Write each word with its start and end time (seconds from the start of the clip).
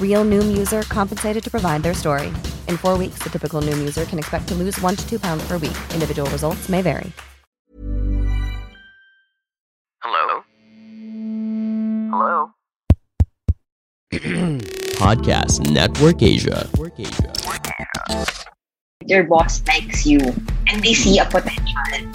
Real 0.00 0.24
Noom 0.24 0.56
user 0.56 0.82
compensated 0.82 1.42
to 1.42 1.50
provide 1.50 1.82
their 1.82 1.94
story. 1.94 2.28
In 2.68 2.76
four 2.76 2.96
weeks, 2.96 3.18
the 3.24 3.30
typical 3.30 3.60
Noom 3.60 3.78
user 3.78 4.04
can 4.04 4.20
expect 4.20 4.46
to 4.48 4.54
lose 4.54 4.80
one 4.80 4.94
to 4.94 5.08
two 5.08 5.18
pounds 5.18 5.42
per 5.48 5.58
week. 5.58 5.76
Individual 5.92 6.30
results 6.30 6.68
may 6.68 6.80
vary. 6.80 7.10
Hello? 10.00 10.44
Hello? 12.12 12.50
Podcast 15.00 15.68
Network 15.72 16.22
Asia. 16.22 16.68
your 19.06 19.24
boss 19.24 19.62
likes 19.68 20.06
you 20.06 20.18
and 20.68 20.82
they 20.82 20.94
see 20.94 21.18
a 21.18 21.24
potential 21.26 22.08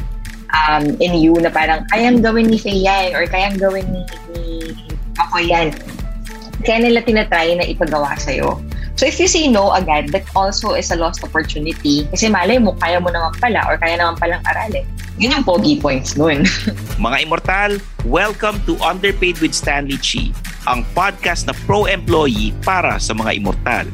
um, 0.54 0.86
in 0.98 1.14
you 1.14 1.34
na 1.38 1.50
parang 1.50 1.86
kayang 1.94 2.22
gawin 2.22 2.50
ni 2.50 2.58
Faye 2.58 2.82
yan 2.82 3.14
or 3.14 3.26
kayang 3.30 3.58
gawin 3.62 3.86
ni, 3.94 4.02
ni 4.34 4.74
ako 5.22 5.38
yan. 5.38 5.70
Kaya 6.60 6.84
nila 6.84 7.00
tinatry 7.00 7.56
na 7.56 7.64
ipagawa 7.64 8.20
sa'yo. 8.20 8.60
So 9.00 9.08
if 9.08 9.16
you 9.16 9.32
say 9.32 9.48
no 9.48 9.72
agad, 9.72 10.12
that 10.12 10.28
also 10.36 10.76
is 10.76 10.92
a 10.92 11.00
lost 11.00 11.24
opportunity. 11.24 12.04
Kasi 12.12 12.28
malay 12.28 12.60
mo, 12.60 12.76
kaya 12.84 13.00
mo 13.00 13.08
naman 13.08 13.32
pala 13.40 13.64
or 13.72 13.80
kaya 13.80 13.96
naman 13.96 14.20
palang 14.20 14.44
aralin. 14.44 14.84
Yun 15.16 15.40
yung 15.40 15.48
pogi 15.48 15.80
points 15.80 16.20
nun. 16.20 16.44
Mga 17.00 17.18
immortal, 17.24 17.72
welcome 18.04 18.60
to 18.68 18.76
Underpaid 18.84 19.40
with 19.40 19.56
Stanley 19.56 19.96
Chi, 20.04 20.36
ang 20.68 20.84
podcast 20.92 21.48
na 21.48 21.56
pro-employee 21.64 22.52
para 22.68 23.00
sa 23.00 23.16
mga 23.16 23.40
immortal. 23.40 23.88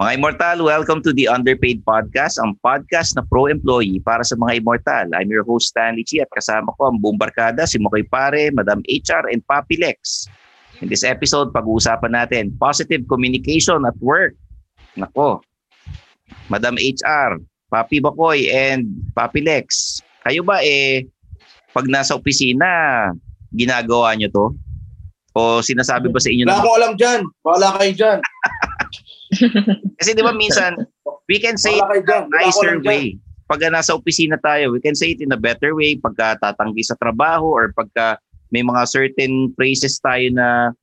Mga 0.00 0.16
immortal, 0.16 0.64
welcome 0.64 1.04
to 1.04 1.12
the 1.12 1.28
Underpaid 1.28 1.84
Podcast, 1.84 2.40
ang 2.40 2.56
podcast 2.64 3.12
na 3.12 3.24
pro-employee 3.28 4.00
para 4.00 4.24
sa 4.24 4.32
mga 4.32 4.64
immortal. 4.64 5.12
I'm 5.12 5.28
your 5.28 5.44
host 5.44 5.76
Stanley 5.76 6.08
Chi 6.08 6.24
at 6.24 6.32
kasama 6.32 6.72
ko 6.80 6.88
ang 6.88 7.04
buong 7.04 7.20
barkada, 7.20 7.68
si 7.68 7.76
Mokoy 7.76 8.08
Pare, 8.08 8.48
Madam 8.56 8.80
HR, 8.88 9.28
and 9.28 9.44
Papi 9.44 9.76
Lex. 9.76 10.24
In 10.80 10.88
this 10.88 11.04
episode, 11.04 11.52
pag-uusapan 11.52 12.16
natin 12.16 12.56
positive 12.56 13.04
communication 13.12 13.84
at 13.84 13.92
work. 14.00 14.32
Nako, 14.96 15.44
Madam 16.48 16.80
HR, 16.80 17.36
Papi 17.68 18.00
Bakoy, 18.00 18.48
and 18.48 18.88
Papi 19.12 19.44
Lex. 19.44 20.00
Kayo 20.24 20.40
ba 20.48 20.64
eh, 20.64 21.12
pag 21.76 21.84
nasa 21.92 22.16
opisina, 22.16 23.12
ginagawa 23.52 24.16
nyo 24.16 24.32
to? 24.32 24.46
O 25.36 25.60
sinasabi 25.60 26.08
ba 26.08 26.24
sa 26.24 26.32
inyo 26.32 26.48
Wala 26.48 26.56
na 26.56 26.60
akong 26.64 26.76
alam 26.80 26.92
dyan. 26.96 27.20
Wala 27.44 27.68
kayo 27.76 27.92
dyan. 27.92 28.18
Kasi 29.98 30.10
di 30.14 30.22
ba 30.22 30.34
minsan, 30.34 30.74
we 31.30 31.38
can 31.38 31.54
say 31.54 31.78
it 31.78 31.86
in 31.86 32.06
a 32.06 32.26
nicer 32.30 32.82
way. 32.82 33.18
Pagka 33.50 33.70
nasa 33.70 33.94
opisina 33.98 34.38
tayo, 34.38 34.70
we 34.70 34.82
can 34.82 34.94
say 34.94 35.14
it 35.14 35.22
in 35.22 35.34
a 35.34 35.40
better 35.40 35.74
way. 35.74 35.98
Pagka 35.98 36.38
tatanggi 36.38 36.86
sa 36.86 36.94
trabaho 36.98 37.50
or 37.50 37.74
pagka 37.74 38.18
may 38.50 38.62
mga 38.62 38.82
certain 38.86 39.50
phrases 39.54 39.98
tayo 40.02 40.26
na 40.34 40.74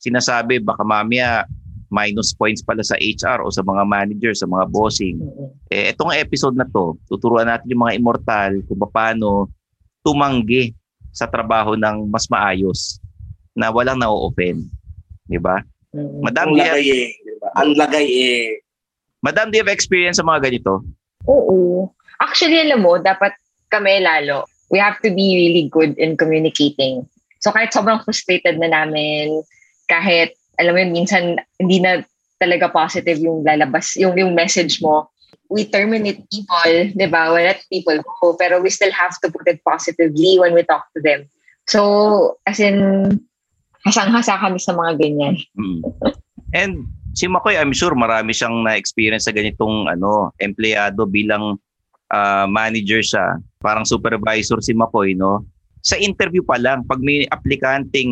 sinasabi, 0.00 0.60
baka 0.60 0.80
mamaya 0.84 1.44
minus 1.90 2.32
points 2.32 2.62
pala 2.62 2.80
sa 2.86 2.96
HR 2.96 3.44
o 3.44 3.52
sa 3.52 3.60
mga 3.66 3.82
manager, 3.84 4.32
sa 4.32 4.46
mga 4.46 4.70
bossing. 4.70 5.20
Eh, 5.68 5.92
itong 5.92 6.14
episode 6.14 6.56
na 6.56 6.64
to, 6.64 6.96
tuturuan 7.10 7.50
natin 7.50 7.68
yung 7.72 7.82
mga 7.84 7.96
immortal 7.98 8.52
kung 8.64 8.80
paano 8.88 9.50
tumanggi 10.06 10.72
sa 11.10 11.26
trabaho 11.26 11.74
ng 11.74 12.08
mas 12.08 12.30
maayos 12.30 13.02
na 13.52 13.68
walang 13.74 13.98
na-offend. 13.98 14.64
Di 15.26 15.36
ba? 15.36 15.58
Madam, 16.22 16.54
Ang 16.54 16.62
Ang 17.58 17.74
lagay 17.78 18.06
eh. 18.06 18.62
Madam, 19.20 19.50
do 19.50 19.58
you 19.58 19.64
have 19.64 19.72
experience 19.72 20.16
sa 20.16 20.26
mga 20.26 20.48
ganito? 20.48 20.80
Oo. 21.28 21.90
Actually, 22.20 22.60
alam 22.60 22.84
mo, 22.84 22.96
dapat 22.96 23.36
kami 23.68 24.00
lalo, 24.00 24.48
we 24.72 24.80
have 24.80 24.96
to 25.04 25.12
be 25.12 25.36
really 25.36 25.68
good 25.68 25.96
in 25.98 26.16
communicating. 26.16 27.04
So 27.40 27.52
kahit 27.52 27.72
sobrang 27.72 28.04
frustrated 28.04 28.60
na 28.60 28.68
namin, 28.68 29.44
kahit, 29.88 30.36
alam 30.60 30.76
mo 30.76 30.78
yun, 30.80 30.92
minsan 30.92 31.40
hindi 31.60 31.80
na 31.80 32.04
talaga 32.40 32.72
positive 32.72 33.20
yung 33.20 33.44
lalabas, 33.44 33.96
yung, 33.96 34.16
yung 34.16 34.32
message 34.32 34.80
mo, 34.80 35.08
we 35.50 35.66
terminate 35.66 36.22
people, 36.30 36.76
di 36.94 37.06
ba? 37.10 37.34
We 37.34 37.44
let 37.44 37.60
people 37.68 37.98
go, 37.98 38.38
pero 38.38 38.62
we 38.62 38.70
still 38.70 38.92
have 38.94 39.18
to 39.20 39.28
put 39.28 39.44
it 39.50 39.60
positively 39.66 40.38
when 40.38 40.54
we 40.54 40.62
talk 40.62 40.86
to 40.94 41.02
them. 41.02 41.26
So, 41.66 42.38
as 42.46 42.62
in, 42.62 43.18
hasang-hasa 43.84 44.38
kami 44.38 44.58
sa 44.62 44.72
mga 44.72 44.92
ganyan. 45.00 45.34
Mm. 45.58 45.80
And 46.54 46.74
si 47.14 47.26
Makoy, 47.26 47.58
I'm 47.58 47.74
sure 47.74 47.94
marami 47.94 48.34
siyang 48.34 48.62
na-experience 48.64 49.26
sa 49.26 49.34
ganitong 49.34 49.90
ano, 49.90 50.30
empleyado 50.38 51.06
bilang 51.06 51.58
ah, 52.10 52.46
manager 52.46 53.02
siya. 53.02 53.38
Parang 53.60 53.86
supervisor 53.86 54.62
si 54.62 54.72
Makoy, 54.72 55.14
no? 55.14 55.44
Sa 55.80 55.96
interview 55.96 56.44
pa 56.44 56.60
lang, 56.60 56.84
pag 56.84 57.00
may 57.00 57.24
aplikanting 57.32 58.10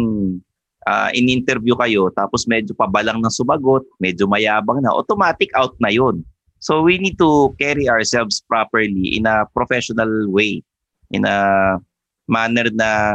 ah, 0.88 1.12
in-interview 1.12 1.76
kayo, 1.76 2.08
tapos 2.14 2.48
medyo 2.48 2.72
pabalang 2.72 3.20
ng 3.20 3.32
sumagot, 3.32 3.84
medyo 4.00 4.24
mayabang 4.26 4.80
na, 4.80 4.94
automatic 4.94 5.52
out 5.54 5.76
na 5.78 5.92
yon. 5.92 6.24
So 6.58 6.82
we 6.82 6.98
need 6.98 7.14
to 7.22 7.54
carry 7.62 7.86
ourselves 7.86 8.42
properly 8.42 9.14
in 9.14 9.30
a 9.30 9.46
professional 9.54 10.10
way, 10.26 10.66
in 11.14 11.22
a 11.22 11.78
manner 12.26 12.66
na 12.74 13.14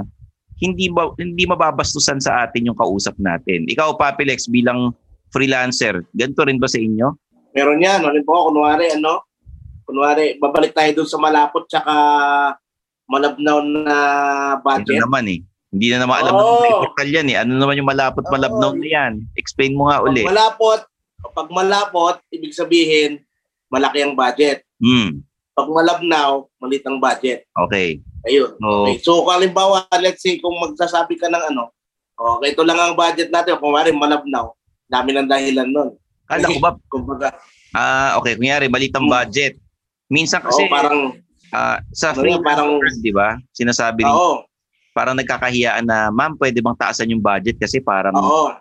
hindi 0.63 0.87
ba, 0.87 1.11
hindi 1.19 1.43
mababastusan 1.43 2.23
sa 2.23 2.47
atin 2.47 2.71
yung 2.71 2.79
kausap 2.79 3.19
natin. 3.19 3.67
Ikaw, 3.67 3.99
Papilex, 3.99 4.47
bilang 4.47 4.95
freelancer, 5.33 6.05
ganito 6.13 6.45
rin 6.45 6.61
ba 6.61 6.69
sa 6.69 6.77
inyo? 6.77 7.07
Meron 7.51 7.81
yan. 7.81 8.05
Halimbawa, 8.05 8.49
kunwari, 8.49 8.85
ano? 8.93 9.25
Kunwari, 9.83 10.37
babalik 10.37 10.71
tayo 10.71 11.01
dun 11.01 11.09
sa 11.09 11.17
malapot 11.17 11.65
tsaka 11.65 11.93
malabnaw 13.03 13.57
na 13.61 13.97
Ito 14.55 14.63
budget. 14.63 15.01
naman 15.01 15.25
eh. 15.27 15.39
Hindi 15.73 15.87
na 15.89 16.05
naman 16.05 16.21
alam 16.21 16.33
Oo. 16.37 16.61
ng 16.61 16.81
portal 16.85 17.09
yan 17.09 17.27
eh. 17.33 17.37
Ano 17.41 17.57
naman 17.57 17.75
yung 17.75 17.89
malapot 17.89 18.23
malabnaw 18.23 18.71
Oo. 18.71 18.79
na 18.79 18.87
yan? 18.87 19.13
Explain 19.33 19.73
mo 19.73 19.89
nga 19.89 19.99
Pag 19.99 20.07
uli. 20.07 20.21
malapot, 20.23 20.79
pag 21.33 21.49
malapot, 21.49 22.15
ibig 22.29 22.53
sabihin, 22.53 23.19
malaki 23.67 24.05
ang 24.05 24.13
budget. 24.13 24.61
Hmm. 24.77 25.25
Pag 25.53 25.69
malabnaw, 25.69 26.45
maliit 26.57 26.85
ang 26.85 26.97
budget. 26.97 27.49
Okay. 27.67 28.01
Ayun. 28.23 28.53
So, 28.55 28.69
Okay. 28.85 28.95
So, 29.01 29.11
kung 29.21 29.33
halimbawa, 29.33 29.83
let's 29.99 30.21
say, 30.21 30.37
kung 30.37 30.55
magsasabi 30.61 31.17
ka 31.17 31.27
ng 31.27 31.43
ano, 31.51 31.73
okay, 32.15 32.53
ito 32.53 32.63
lang 32.63 32.77
ang 32.77 32.93
budget 32.93 33.29
natin, 33.29 33.57
kung 33.57 33.73
mari 33.73 33.91
malabnaw, 33.91 34.53
dami 34.93 35.09
ng 35.11 35.25
dahilan 35.25 35.67
nun. 35.67 35.89
kala 36.23 36.45
ko 36.47 36.59
ba, 36.61 36.71
Kumbaga, 36.93 37.27
ah, 37.73 38.15
okay, 38.17 38.37
kunyari, 38.37 38.69
maliit 38.69 38.93
ang 38.93 39.09
Hmm. 39.09 39.15
budget. 39.17 39.57
Minsan 40.07 40.39
kasi, 40.39 40.65
kasi, 40.65 40.71
parang, 40.71 41.17
ah, 41.49 41.81
sa 41.89 42.13
ano 42.13 42.21
free 42.21 42.37
parang- 42.39 42.77
di 43.01 43.09
ba? 43.09 43.35
Sinasabi 43.51 44.05
rin, 44.05 44.13
oo, 44.13 44.45
parang 44.93 45.17
nagkakahiyaan 45.17 45.83
na, 45.83 46.13
ma'am, 46.13 46.37
pwede 46.37 46.61
bang 46.61 46.77
taasan 46.77 47.09
yung 47.09 47.19
budget 47.19 47.57
kasi 47.57 47.81
parang 47.81 48.13
oo. 48.13 48.53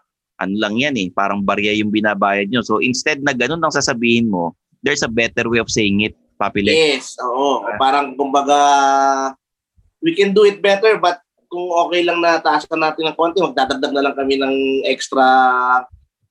ano 0.43 0.55
lang 0.59 0.75
yan 0.75 0.97
eh, 0.97 1.09
parang 1.13 1.39
barya 1.39 1.77
yung 1.77 1.93
binabayad 1.93 2.49
nyo. 2.49 2.65
So 2.65 2.81
instead 2.81 3.21
na 3.21 3.31
ganun 3.31 3.61
ang 3.61 3.71
sasabihin 3.71 4.27
mo, 4.27 4.57
there's 4.81 5.05
a 5.05 5.13
better 5.13 5.47
way 5.47 5.61
of 5.61 5.71
saying 5.71 6.03
it. 6.03 6.17
Papi 6.35 6.65
Lex. 6.65 6.75
Yes, 6.75 7.07
oo. 7.23 7.63
Parang 7.79 8.19
kumbaga, 8.19 8.59
we 10.03 10.17
can 10.17 10.35
do 10.35 10.43
it 10.43 10.59
better 10.59 10.99
but 10.99 11.23
kung 11.47 11.69
okay 11.87 12.03
lang 12.03 12.19
na 12.19 12.41
taasan 12.41 12.81
natin 12.81 13.07
ng 13.07 13.15
konti, 13.15 13.39
magdadagdag 13.39 13.93
na 13.93 14.03
lang 14.03 14.17
kami 14.17 14.41
ng 14.41 14.55
extra 14.83 15.23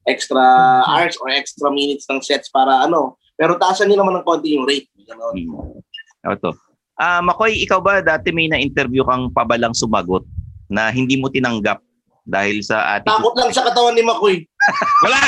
extra 0.06 0.42
hours 0.86 1.18
or 1.22 1.30
extra 1.30 1.70
minutes 1.70 2.10
ng 2.10 2.22
sets 2.22 2.50
para 2.50 2.86
ano. 2.86 3.18
Pero 3.38 3.58
taasan 3.58 3.90
nyo 3.90 4.02
naman 4.02 4.22
ng 4.22 4.26
konti 4.26 4.54
yung 4.54 4.66
rate. 4.66 4.90
Ganon. 5.10 5.34
Hmm. 5.34 5.82
Ano 6.26 6.36
to? 6.38 6.52
Ah, 7.02 7.18
Makoy, 7.26 7.58
ikaw 7.66 7.82
ba 7.82 7.98
dati 8.06 8.30
may 8.30 8.46
na-interview 8.46 9.02
kang 9.02 9.34
pabalang 9.34 9.74
sumagot 9.74 10.22
na 10.70 10.94
hindi 10.94 11.18
mo 11.18 11.34
tinanggap 11.34 11.82
dahil 12.22 12.62
sa 12.62 13.02
attitude? 13.02 13.18
Takot 13.18 13.36
lang 13.42 13.52
sa 13.52 13.66
katawan 13.66 13.98
ni 13.98 14.06
Makoy. 14.06 14.46
Wala! 15.06 15.22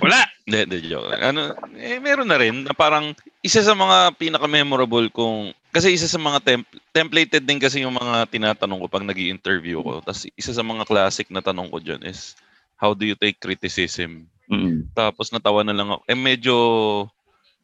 Wala! 0.00 0.20
Hindi, 0.48 0.64
hindi, 0.64 0.88
joke. 0.88 1.12
Ano, 1.12 1.52
eh, 1.76 2.00
meron 2.00 2.32
na 2.32 2.40
rin 2.40 2.64
na 2.64 2.72
parang 2.72 3.12
isa 3.44 3.60
sa 3.60 3.76
mga 3.76 4.16
pinaka-memorable 4.16 5.12
kung 5.12 5.52
kasi 5.68 5.92
isa 5.92 6.08
sa 6.08 6.16
mga 6.16 6.40
temp- 6.40 6.76
templated 6.96 7.44
din 7.44 7.60
kasi 7.60 7.84
yung 7.84 7.92
mga 7.92 8.32
tinatanong 8.32 8.80
ko 8.80 8.86
pag 8.88 9.04
nag 9.04 9.20
interview 9.20 9.84
ko. 9.84 10.00
Tapos 10.00 10.24
isa 10.40 10.56
sa 10.56 10.64
mga 10.64 10.88
classic 10.88 11.28
na 11.28 11.44
tanong 11.44 11.68
ko 11.68 11.84
dyan 11.84 12.00
is, 12.00 12.32
how 12.78 12.94
do 12.94 13.04
you 13.04 13.18
take 13.18 13.42
criticism? 13.42 14.30
Mm. 14.48 14.88
Tapos 14.96 15.28
natawa 15.34 15.66
na 15.66 15.76
lang 15.76 15.90
ako. 15.92 16.02
Eh 16.08 16.16
medyo 16.16 16.54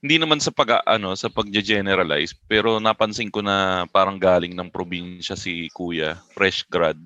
hindi 0.04 0.20
naman 0.20 0.36
sa 0.36 0.52
pag 0.52 0.84
ano 0.84 1.16
sa 1.16 1.32
pagge-generalize 1.32 2.36
pero 2.44 2.76
napansin 2.76 3.32
ko 3.32 3.40
na 3.40 3.88
parang 3.88 4.20
galing 4.20 4.52
ng 4.52 4.68
probinsya 4.68 5.32
si 5.32 5.72
Kuya, 5.72 6.20
fresh 6.36 6.68
grad. 6.68 7.00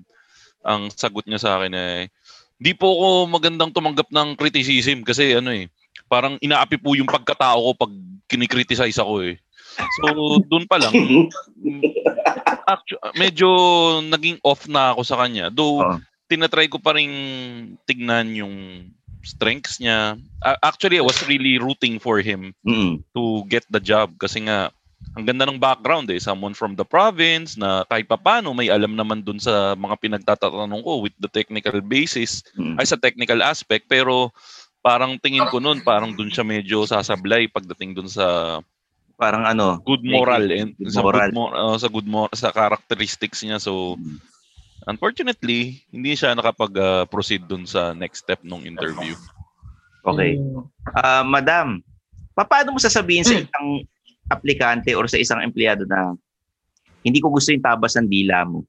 Ang 0.67 0.91
sagot 0.91 1.23
niya 1.23 1.39
sa 1.39 1.55
akin 1.55 1.71
ay 1.71 2.11
hindi 2.59 2.75
po 2.75 2.91
ako 2.91 3.07
magandang 3.31 3.71
tumanggap 3.71 4.11
ng 4.11 4.35
criticism 4.35 5.07
kasi 5.07 5.39
ano 5.39 5.55
eh 5.55 5.71
parang 6.11 6.35
inaapi 6.43 6.75
po 6.75 6.91
yung 6.99 7.07
pagkatao 7.07 7.71
ko 7.71 7.87
pag 7.87 7.93
kinikriticize 8.27 8.99
ako 8.99 9.31
eh. 9.31 9.39
So 10.03 10.43
doon 10.43 10.67
pa 10.67 10.75
lang 10.75 10.91
actu- 12.75 12.99
medyo 13.15 13.47
naging 14.03 14.43
off 14.43 14.67
na 14.67 14.91
ako 14.91 15.01
sa 15.07 15.23
kanya. 15.23 15.47
Though 15.47 15.79
Oo. 15.87 15.97
Tinatry 16.29 16.69
ko 16.69 16.77
pa 16.77 16.93
rin 16.93 17.11
tignan 17.83 18.31
yung 18.31 18.85
strengths 19.19 19.77
niya. 19.77 20.15
A- 20.39 20.61
Actually, 20.63 20.95
I 20.95 21.03
was 21.03 21.19
really 21.25 21.57
rooting 21.57 21.97
for 21.97 22.21
him 22.21 22.55
Mm. 22.63 23.03
to 23.11 23.23
get 23.45 23.65
the 23.67 23.81
job 23.81 24.15
kasi 24.15 24.39
nga 24.41 24.69
ang 25.15 25.23
ganda 25.23 25.43
ng 25.43 25.57
background 25.57 26.07
eh. 26.07 26.19
Someone 26.19 26.53
from 26.53 26.75
the 26.75 26.83
province 26.83 27.55
na 27.55 27.83
kahit 27.83 28.05
papano 28.05 28.51
may 28.51 28.69
alam 28.69 28.93
naman 28.93 29.19
dun 29.19 29.39
sa 29.39 29.73
mga 29.73 29.95
pinagtatatanong 29.97 30.79
ko 30.79 31.01
with 31.01 31.15
the 31.17 31.27
technical 31.27 31.79
basis 31.81 32.45
Mm. 32.53 32.77
ay 32.77 32.85
sa 32.85 32.95
technical 32.95 33.41
aspect 33.41 33.87
pero 33.87 34.29
parang 34.79 35.17
tingin 35.17 35.43
ko 35.45 35.59
nun 35.59 35.81
parang 35.81 36.13
dun 36.13 36.29
siya 36.29 36.43
medyo 36.43 36.83
sasablay 36.83 37.47
pagdating 37.47 37.91
dun 37.93 38.07
sa 38.07 38.59
Parang 39.19 39.43
ano, 39.43 39.83
good 39.83 39.99
moral 39.99 40.47
and 40.47 40.79
Good 40.79 40.95
sa 40.95 41.03
moral. 41.03 41.27
good 41.27 41.35
mo- 41.35 41.51
uh, 41.51 41.75
sa 41.75 41.91
good 41.91 42.07
mo- 42.07 42.31
sa 42.31 42.55
characteristics 42.55 43.43
niya 43.43 43.59
so 43.59 43.99
Mm. 43.99 44.15
Unfortunately 44.89 45.85
hindi 45.93 46.17
siya 46.17 46.33
nakapag-proceed 46.33 47.45
dun 47.45 47.69
sa 47.69 47.93
next 47.93 48.25
step 48.25 48.41
ng 48.41 48.65
interview. 48.65 49.13
okay. 50.01 50.41
Ah, 50.97 51.21
madam, 51.21 51.85
paano 52.33 52.73
mo 52.73 52.79
sasabihin 52.81 53.21
sa 53.21 53.37
Mm. 53.37 53.45
isang 53.45 53.67
aplikante 54.29 54.91
or 54.97 55.05
sa 55.05 55.21
isang 55.21 55.45
empleyado 55.45 55.85
na 55.85 56.17
hindi 57.05 57.21
ko 57.21 57.29
gusto 57.29 57.53
yung 57.53 57.63
tabas 57.63 57.93
ng 57.95 58.09
dila 58.09 58.43
mo? 58.49 58.65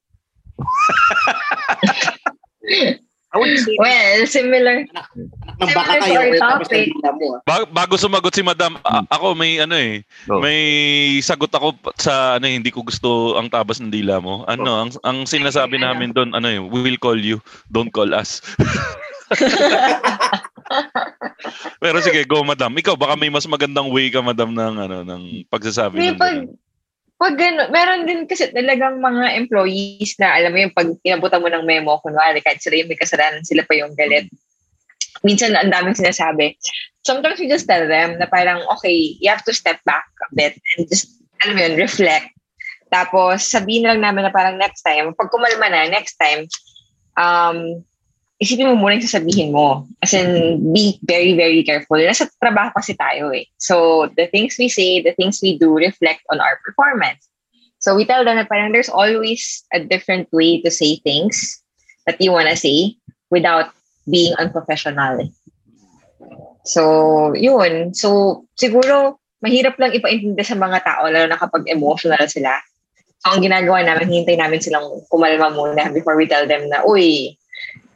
I 3.30 3.38
would 3.38 3.54
say, 3.56 3.78
Well, 3.78 4.26
similar. 4.26 4.82
Anak 4.82 5.06
ng 5.62 5.70
baka 5.70 5.92
kayo. 6.02 6.34
tapos 6.34 6.66
topic. 6.66 6.90
ah. 7.06 7.14
Ba- 7.44 7.70
bago 7.70 7.94
sumagot 7.94 8.34
si 8.34 8.42
Madam, 8.42 8.74
a- 8.82 9.06
ako 9.08 9.38
may 9.38 9.56
ano 9.56 9.78
eh, 9.78 10.02
Oh. 10.26 10.42
may 10.42 10.58
sagot 11.20 11.46
ako 11.48 11.70
sa 11.94 12.36
ano 12.36 12.46
eh, 12.46 12.58
hindi 12.58 12.68
ko 12.68 12.82
gusto 12.82 13.38
ang 13.38 13.46
tabas 13.46 13.78
ng 13.78 13.88
dila 13.88 14.18
mo. 14.18 14.42
Ano, 14.44 14.82
ang 14.82 14.90
ang 15.04 15.22
sinasabi 15.24 15.78
Ano? 15.78 15.86
namin 15.86 16.10
doon, 16.10 16.34
ano 16.34 16.48
eh, 16.48 16.58
we 16.58 16.82
will 16.82 16.98
call 16.98 17.14
you, 17.14 17.38
don't 17.68 17.94
call 17.94 18.10
us. 18.10 18.42
Pero 21.78 21.98
sige, 22.00 22.22
go 22.24 22.42
Madam. 22.42 22.72
Ikaw 22.72 22.94
baka 22.94 23.14
may 23.14 23.30
mas 23.30 23.46
magandang 23.46 23.88
way 23.88 24.10
ka 24.10 24.20
Madam 24.20 24.50
ng 24.50 24.74
ano 24.76 24.96
ng 25.02 25.22
pagsasabi 25.46 25.96
May 25.96 26.10
ng 26.10 26.18
pag, 26.18 26.34
ganun. 26.42 26.59
Pag 27.20 27.36
gano, 27.36 27.68
meron 27.68 28.08
din 28.08 28.24
kasi 28.24 28.48
talagang 28.48 28.96
mga 28.96 29.36
employees 29.36 30.16
na 30.16 30.40
alam 30.40 30.56
mo 30.56 30.64
yung 30.64 30.72
pag 30.72 30.88
inabutan 31.04 31.44
mo 31.44 31.52
ng 31.52 31.68
memo, 31.68 32.00
kunwari 32.00 32.40
kahit 32.40 32.64
sila 32.64 32.80
yung 32.80 32.88
may 32.88 32.96
kasalanan, 32.96 33.44
sila 33.44 33.60
pa 33.68 33.76
yung 33.76 33.92
galit. 33.92 34.24
Minsan 35.20 35.52
ang 35.52 35.68
daming 35.68 35.92
sinasabi. 35.92 36.56
Sometimes 37.04 37.36
we 37.36 37.44
just 37.44 37.68
tell 37.68 37.84
them 37.84 38.16
na 38.16 38.24
parang, 38.24 38.64
okay, 38.72 39.20
you 39.20 39.28
have 39.28 39.44
to 39.44 39.52
step 39.52 39.76
back 39.84 40.08
a 40.24 40.28
bit 40.32 40.56
and 40.56 40.88
just, 40.88 41.12
alam 41.44 41.60
mo 41.60 41.60
yun, 41.60 41.76
reflect. 41.76 42.32
Tapos 42.88 43.44
sabihin 43.44 43.84
lang 43.84 44.00
namin 44.00 44.24
na 44.24 44.32
parang 44.32 44.56
next 44.56 44.80
time, 44.80 45.12
pag 45.12 45.28
kumalma 45.28 45.68
na, 45.68 45.92
next 45.92 46.16
time, 46.16 46.48
um, 47.20 47.84
isipin 48.40 48.72
mo 48.72 48.74
muna 48.80 48.96
yung 48.96 49.04
sasabihin 49.04 49.52
mo. 49.52 49.84
As 50.00 50.16
in, 50.16 50.64
be 50.72 50.96
very, 51.04 51.36
very 51.36 51.60
careful. 51.60 52.00
Nasa 52.00 52.24
trabaho 52.40 52.72
kasi 52.72 52.96
tayo 52.96 53.28
eh. 53.36 53.44
So, 53.60 54.08
the 54.16 54.26
things 54.32 54.56
we 54.56 54.72
say, 54.72 55.04
the 55.04 55.12
things 55.12 55.44
we 55.44 55.60
do 55.60 55.76
reflect 55.76 56.24
on 56.32 56.40
our 56.40 56.56
performance. 56.64 57.28
So, 57.84 57.92
we 57.92 58.08
tell 58.08 58.24
them 58.24 58.40
na 58.40 58.48
parang 58.48 58.72
there's 58.72 58.88
always 58.88 59.64
a 59.76 59.80
different 59.84 60.32
way 60.32 60.64
to 60.64 60.72
say 60.72 60.96
things 61.04 61.60
that 62.08 62.16
you 62.16 62.32
wanna 62.32 62.56
say 62.56 62.96
without 63.28 63.76
being 64.08 64.32
unprofessional. 64.40 65.20
So, 66.64 67.36
yun. 67.36 67.92
So, 67.92 68.44
siguro, 68.56 69.20
mahirap 69.44 69.76
lang 69.76 69.92
ipaintindi 69.92 70.44
sa 70.44 70.56
mga 70.56 70.80
tao, 70.84 71.08
lalo 71.12 71.28
na 71.28 71.40
kapag 71.40 71.68
emotional 71.68 72.24
sila. 72.24 72.56
So, 73.20 73.36
ang 73.36 73.44
ginagawa 73.44 73.84
namin, 73.84 74.08
hintay 74.08 74.40
namin 74.40 74.64
silang 74.64 75.04
kumalma 75.12 75.52
muna 75.52 75.92
before 75.92 76.16
we 76.16 76.24
tell 76.24 76.48
them 76.48 76.72
na, 76.72 76.80
uy, 76.88 77.36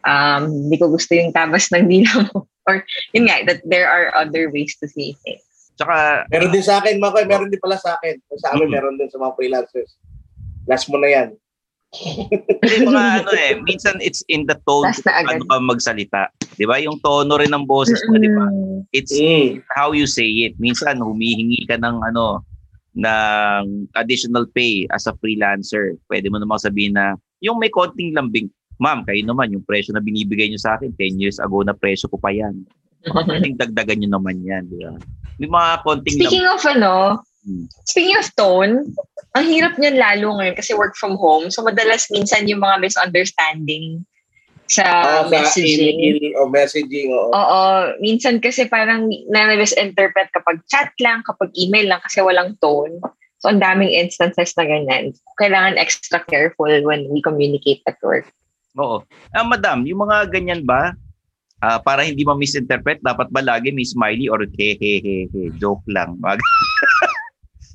um, 0.05 0.43
hindi 0.49 0.77
ko 0.77 0.89
gusto 0.89 1.12
yung 1.12 1.33
tabas 1.33 1.69
ng 1.69 1.87
dila 1.87 2.29
mo. 2.29 2.45
Or, 2.69 2.81
yun 3.12 3.29
nga, 3.29 3.45
that 3.45 3.61
there 3.65 3.85
are 3.85 4.09
other 4.17 4.49
ways 4.49 4.73
to 4.81 4.89
say 4.89 5.12
things. 5.21 5.45
tsaka, 5.77 6.25
Meron 6.33 6.49
din 6.49 6.65
sa 6.65 6.81
akin, 6.81 6.97
Makoy. 6.97 7.29
Meron 7.29 7.53
din 7.53 7.61
pala 7.61 7.77
sa 7.77 7.99
akin. 7.99 8.17
Sa 8.41 8.56
amin, 8.56 8.71
Mm. 8.71 8.73
meron 8.73 8.97
din 8.97 9.11
sa 9.11 9.19
mga 9.19 9.37
freelancers. 9.37 10.01
Last 10.65 10.89
mo 10.89 10.97
na 10.97 11.09
yan. 11.12 11.29
Kasi 12.65 12.83
mga 12.83 13.03
ano 13.23 13.31
eh, 13.37 13.55
minsan 13.61 14.01
it's 14.01 14.25
in 14.27 14.47
the 14.47 14.56
tone 14.65 14.89
Last 14.89 15.05
na 15.05 15.21
agad. 15.21 15.39
ano 15.39 15.45
ka 15.47 15.56
magsalita. 15.61 16.23
Di 16.57 16.65
ba? 16.65 16.81
Yung 16.81 16.99
tono 16.99 17.37
rin 17.37 17.53
ng 17.53 17.69
boses 17.69 18.00
mo, 18.09 18.17
di 18.17 18.27
ba? 18.27 18.49
It's 18.91 19.12
Mm. 19.12 19.61
how 19.77 19.93
you 19.93 20.09
say 20.09 20.27
it. 20.49 20.57
Minsan 20.57 20.99
humihingi 20.99 21.69
ka 21.69 21.77
ng 21.77 22.00
ano 22.03 22.43
ng 22.95 23.65
additional 23.95 24.47
pay 24.49 24.87
as 24.89 25.05
a 25.05 25.15
freelancer. 25.19 25.99
Pwede 26.07 26.31
mo 26.31 26.38
namang 26.38 26.62
sabihin 26.62 26.95
na 26.95 27.14
yung 27.43 27.59
may 27.59 27.69
konting 27.69 28.14
lambing, 28.14 28.49
ma'am, 28.78 29.07
kayo 29.07 29.23
naman, 29.23 29.54
yung 29.54 29.64
presyo 29.64 29.95
na 29.95 30.02
binibigay 30.02 30.50
nyo 30.50 30.61
sa 30.61 30.76
akin, 30.78 30.90
10 30.97 31.23
years 31.23 31.38
ago 31.38 31.62
na 31.62 31.75
presyo 31.75 32.11
ko 32.11 32.19
pa 32.19 32.35
yan. 32.35 32.64
Pwedeng 33.28 33.61
dagdagan 33.61 34.00
nyo 34.02 34.19
naman 34.19 34.40
yan, 34.43 34.64
di 34.66 34.81
ba? 34.81 34.97
May 35.38 35.50
mga 35.50 35.71
konting 35.83 36.14
Speaking 36.16 36.47
of 36.47 36.62
ano, 36.64 37.21
Hmm. 37.45 37.69
speaking 37.85 38.16
of 38.16 38.25
tone, 38.40 38.88
ang 39.37 39.47
hirap 39.52 39.76
niyan 39.76 40.00
lalo 40.00 40.40
ngayon 40.40 40.57
kasi 40.57 40.73
work 40.73 40.97
from 40.97 41.21
home. 41.21 41.52
So 41.52 41.61
madalas 41.61 42.09
minsan 42.09 42.49
yung 42.49 42.64
mga 42.64 42.81
misunderstanding 42.81 44.00
sa 44.73 44.85
Oo, 45.21 45.28
sa 45.28 45.33
messaging. 45.45 46.00
email 46.00 46.40
o 46.40 46.49
messaging. 46.49 47.12
Oo. 47.12 47.28
Oo, 47.37 47.62
minsan 48.00 48.40
kasi 48.40 48.64
parang 48.64 49.12
na-misinterpret 49.28 50.33
kapag 50.33 50.64
chat 50.73 50.88
lang, 51.04 51.21
kapag 51.28 51.52
email 51.52 51.85
lang 51.85 52.00
kasi 52.00 52.25
walang 52.25 52.57
tone. 52.64 52.97
So 53.45 53.52
ang 53.52 53.61
daming 53.61 53.93
instances 53.93 54.57
na 54.57 54.64
ganyan. 54.64 55.12
Kailangan 55.37 55.76
extra 55.76 56.25
careful 56.25 56.73
when 56.88 57.12
we 57.12 57.21
communicate 57.21 57.85
at 57.85 58.00
work. 58.00 58.25
Oo. 58.78 59.07
Ah, 59.31 59.47
madam, 59.47 59.87
yung 59.87 60.02
mga 60.02 60.31
ganyan 60.35 60.62
ba, 60.66 60.95
ah, 61.62 61.78
para 61.78 62.02
hindi 62.02 62.26
ma-misinterpret, 62.26 62.99
dapat 63.02 63.31
ba 63.31 63.40
lagi 63.43 63.71
may 63.71 63.87
smiley 63.87 64.26
or 64.26 64.43
hehehehe, 64.43 65.31
joke 65.59 65.85
lang. 65.87 66.19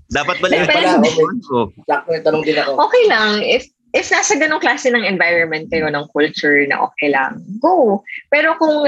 Dapat 0.09 0.41
ba 0.41 0.47
lagi 0.49 0.65
Depende. 0.65 1.09
Oh, 1.53 1.69
Sakto, 1.85 2.09
may 2.09 2.21
tanong 2.25 2.41
din 2.41 2.57
ako. 2.57 2.81
Okay 2.89 3.03
lang. 3.05 3.45
If 3.45 3.69
if 3.93 4.09
nasa 4.09 4.41
ganong 4.41 4.61
klase 4.61 4.89
ng 4.89 5.05
environment 5.05 5.69
kayo, 5.69 5.85
ng 5.85 6.09
culture 6.09 6.65
na 6.65 6.81
okay 6.81 7.13
lang, 7.13 7.41
go. 7.61 8.01
Pero 8.33 8.57
kung 8.57 8.85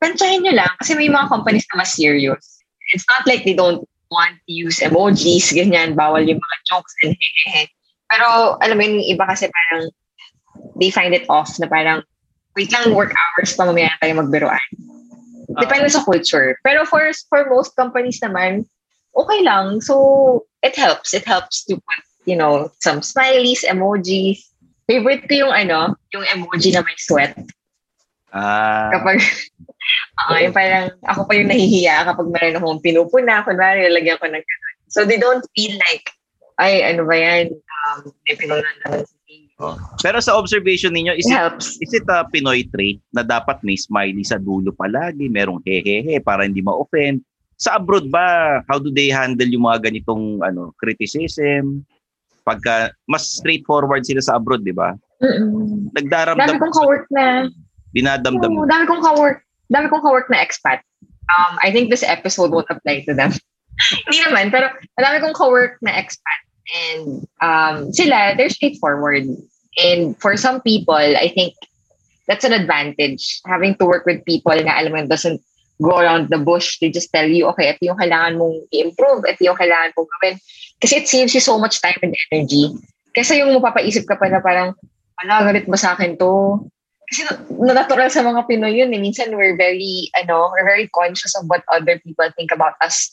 tansyahin 0.00 0.40
nyo 0.44 0.56
lang, 0.56 0.72
kasi 0.80 0.96
may 0.96 1.12
mga 1.12 1.28
companies 1.28 1.68
na 1.72 1.84
mas 1.84 1.92
serious. 1.92 2.64
It's 2.96 3.04
not 3.12 3.28
like 3.28 3.44
they 3.44 3.52
don't 3.52 3.84
want 4.08 4.36
to 4.48 4.52
use 4.52 4.80
emojis, 4.80 5.52
ganyan, 5.52 5.96
bawal 5.96 6.24
yung 6.24 6.40
mga 6.40 6.56
jokes 6.68 6.92
and 7.04 7.12
hehehe. 7.12 7.68
Pero 8.12 8.56
alam 8.60 8.76
mo 8.76 8.82
yun, 8.84 9.00
yung 9.00 9.08
iba 9.16 9.24
kasi 9.28 9.48
parang 9.48 9.88
they 10.76 10.90
find 10.90 11.12
it 11.12 11.26
off 11.28 11.56
na 11.60 11.66
parang 11.66 12.02
wait 12.56 12.72
lang 12.72 12.92
work 12.92 13.12
hours 13.12 13.56
pa 13.56 13.64
mamaya 13.64 13.92
tayo 14.00 14.20
magbiruan. 14.20 14.64
Depende 15.60 15.88
sa 15.92 16.04
culture. 16.04 16.56
Pero 16.64 16.84
for 16.88 17.04
for 17.28 17.44
most 17.48 17.76
companies 17.76 18.20
naman, 18.20 18.64
okay 19.12 19.40
lang. 19.44 19.80
So, 19.80 20.44
it 20.64 20.76
helps. 20.76 21.12
It 21.12 21.24
helps 21.24 21.64
to 21.68 21.76
put, 21.76 22.00
you 22.24 22.36
know, 22.36 22.72
some 22.80 23.00
smileys, 23.04 23.64
emojis. 23.64 24.40
Favorite 24.88 25.28
ko 25.28 25.48
yung 25.48 25.54
ano, 25.54 25.96
yung 26.12 26.24
emoji 26.32 26.72
na 26.72 26.82
may 26.82 26.96
sweat. 26.98 27.36
ah, 28.32 28.90
Kapag, 28.92 29.20
ah 30.24 30.40
yung 30.40 30.56
parang, 30.56 30.90
ako 31.04 31.28
pa 31.28 31.32
yung 31.36 31.52
nahihiya 31.52 32.08
kapag 32.08 32.28
meron 32.32 32.58
akong 32.58 32.80
pinupuna, 32.82 33.44
kunwari, 33.44 33.86
lalagyan 33.86 34.18
ko 34.18 34.26
ng 34.26 34.42
ganun. 34.42 34.76
So 34.88 35.04
they 35.04 35.20
don't 35.20 35.44
feel 35.54 35.76
like, 35.88 36.12
ay, 36.60 36.84
ano 36.84 37.04
ba 37.08 37.16
yan? 37.16 37.52
Um, 37.88 38.12
may 38.28 38.36
pinungan 38.36 38.76
naman 38.84 39.04
si 39.08 39.16
Oh. 39.62 39.78
Pero 40.02 40.18
sa 40.18 40.34
observation 40.34 40.90
ninyo, 40.90 41.14
is 41.14 41.30
It 41.30 41.38
helps. 41.38 41.78
is 41.78 41.94
it 41.94 42.02
a 42.10 42.26
Pinoy 42.26 42.66
trait 42.66 42.98
na 43.14 43.22
dapat 43.22 43.62
may 43.62 43.78
smiley 43.78 44.26
sa 44.26 44.42
dulo 44.42 44.74
palagi, 44.74 45.30
merong 45.30 45.62
hehehe 45.62 46.18
para 46.18 46.42
hindi 46.42 46.58
ma-offend? 46.66 47.22
Sa 47.62 47.78
abroad 47.78 48.10
ba, 48.10 48.58
how 48.66 48.82
do 48.82 48.90
they 48.90 49.06
handle 49.06 49.46
yung 49.46 49.70
mga 49.70 49.86
ganitong 49.86 50.42
ano, 50.42 50.74
criticism? 50.82 51.86
Pagka, 52.42 52.90
mas 53.06 53.38
straightforward 53.38 54.02
sila 54.02 54.18
sa 54.18 54.34
abroad, 54.34 54.66
di 54.66 54.74
ba? 54.74 54.98
Mm-mm. 55.22 55.94
Nagdaramdam, 55.94 56.58
Dami 56.58 56.58
kong 56.58 56.74
kawork 56.74 57.06
na, 57.14 57.46
dinadamdam. 57.94 58.50
Oo, 58.50 58.66
dami 58.66 58.84
kong 58.90 58.98
kawork, 59.06 59.46
dami 59.70 59.86
kong 59.86 60.02
kawork 60.02 60.26
na 60.26 60.42
expat. 60.42 60.82
Um, 61.30 61.54
I 61.62 61.70
think 61.70 61.86
this 61.86 62.02
episode 62.02 62.50
won't 62.50 62.66
apply 62.66 63.06
to 63.06 63.14
them. 63.14 63.30
Hindi 64.10 64.18
naman, 64.26 64.50
pero 64.50 64.74
madami 64.98 65.22
kong 65.22 65.38
kawork 65.38 65.78
na 65.86 65.94
expat. 65.94 66.40
And 66.72 67.26
um, 67.38 67.94
sila, 67.94 68.34
they're 68.34 68.50
straightforward. 68.50 69.30
And 69.78 70.18
for 70.20 70.36
some 70.36 70.60
people, 70.60 70.96
I 70.96 71.32
think 71.32 71.54
that's 72.28 72.44
an 72.44 72.52
advantage. 72.52 73.40
Having 73.46 73.76
to 73.80 73.86
work 73.86 74.04
with 74.04 74.24
people 74.24 74.54
na 74.54 74.76
alam 74.76 74.92
mo, 74.92 75.06
doesn't 75.06 75.40
go 75.80 75.98
around 75.98 76.28
the 76.28 76.38
bush. 76.38 76.78
They 76.78 76.92
just 76.92 77.10
tell 77.12 77.26
you, 77.26 77.48
okay, 77.52 77.72
ito 77.72 77.88
yung 77.88 77.98
kailangan 77.98 78.36
mong 78.38 78.68
i-improve, 78.70 79.24
ito 79.26 79.42
yung 79.48 79.58
kailangan 79.58 79.96
mong 79.96 80.08
gawin. 80.18 80.36
Kasi 80.82 81.02
it 81.02 81.06
saves 81.08 81.32
you 81.32 81.42
so 81.42 81.56
much 81.56 81.80
time 81.80 81.98
and 82.02 82.14
energy. 82.30 82.70
Kasi 83.12 83.40
yung 83.40 83.54
mapapaisip 83.56 84.04
ka 84.04 84.16
pa 84.16 84.28
na 84.28 84.40
parang, 84.40 84.76
ala, 85.20 85.46
galit 85.46 85.68
ba 85.68 85.78
sa 85.78 85.96
akin 85.96 86.16
to? 86.16 86.64
Kasi 87.08 87.28
na- 87.28 87.76
natural 87.76 88.08
sa 88.08 88.24
mga 88.24 88.48
Pinoy 88.48 88.72
yun. 88.80 88.92
Eh. 88.92 89.00
Minsan 89.00 89.36
we're 89.36 89.56
very, 89.56 90.08
ano, 90.16 90.48
we're 90.52 90.66
very 90.66 90.88
conscious 90.92 91.36
of 91.36 91.44
what 91.48 91.60
other 91.68 92.00
people 92.00 92.24
think 92.36 92.50
about 92.50 92.72
us. 92.80 93.12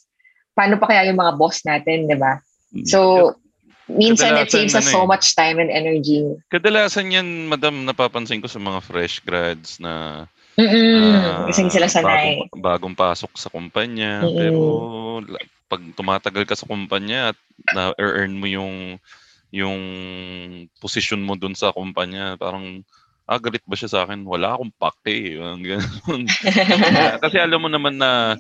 Paano 0.56 0.80
pa 0.80 0.88
kaya 0.88 1.12
yung 1.12 1.20
mga 1.20 1.36
boss 1.36 1.64
natin, 1.68 2.08
di 2.08 2.16
ba? 2.16 2.40
So, 2.86 3.34
minsan 3.90 4.38
it 4.38 4.48
Kadalasan, 4.48 4.54
saves 4.54 4.76
us 4.78 4.86
ano 4.88 4.94
so 4.94 5.02
eh. 5.04 5.10
much 5.10 5.28
time 5.34 5.58
and 5.58 5.74
energy. 5.74 6.22
Kadalasan 6.54 7.14
yan, 7.14 7.28
madam, 7.50 7.84
napapansin 7.84 8.42
ko 8.42 8.48
sa 8.48 8.62
mga 8.62 8.80
fresh 8.86 9.22
grads 9.26 9.82
na 9.82 10.26
Mm-mm. 10.60 11.48
Kasi 11.48 11.64
hindi 11.64 11.72
sila 11.72 11.88
sanay. 11.88 12.44
Bagong, 12.52 12.60
bagong 12.60 12.96
pasok 13.00 13.32
sa 13.40 13.48
kumpanya. 13.48 14.28
Mm-mm. 14.28 14.36
Pero 14.36 14.62
pag 15.72 15.80
tumatagal 15.96 16.44
ka 16.44 16.56
sa 16.60 16.68
kumpanya 16.68 17.32
at 17.32 17.38
na-earn 17.72 18.36
mo 18.36 18.44
yung 18.50 19.00
yung 19.56 19.80
position 20.84 21.24
mo 21.24 21.40
dun 21.40 21.56
sa 21.56 21.72
kumpanya, 21.72 22.36
parang 22.36 22.84
ah, 23.30 23.40
galit 23.40 23.64
ba 23.64 23.78
siya 23.78 23.90
sa 23.90 24.00
akin? 24.04 24.26
Wala 24.26 24.58
akong 24.58 24.74
pake. 24.76 25.38
eh. 25.38 25.40
Kasi 27.24 27.38
alam 27.40 27.62
mo 27.62 27.70
naman 27.72 27.96
na 28.02 28.36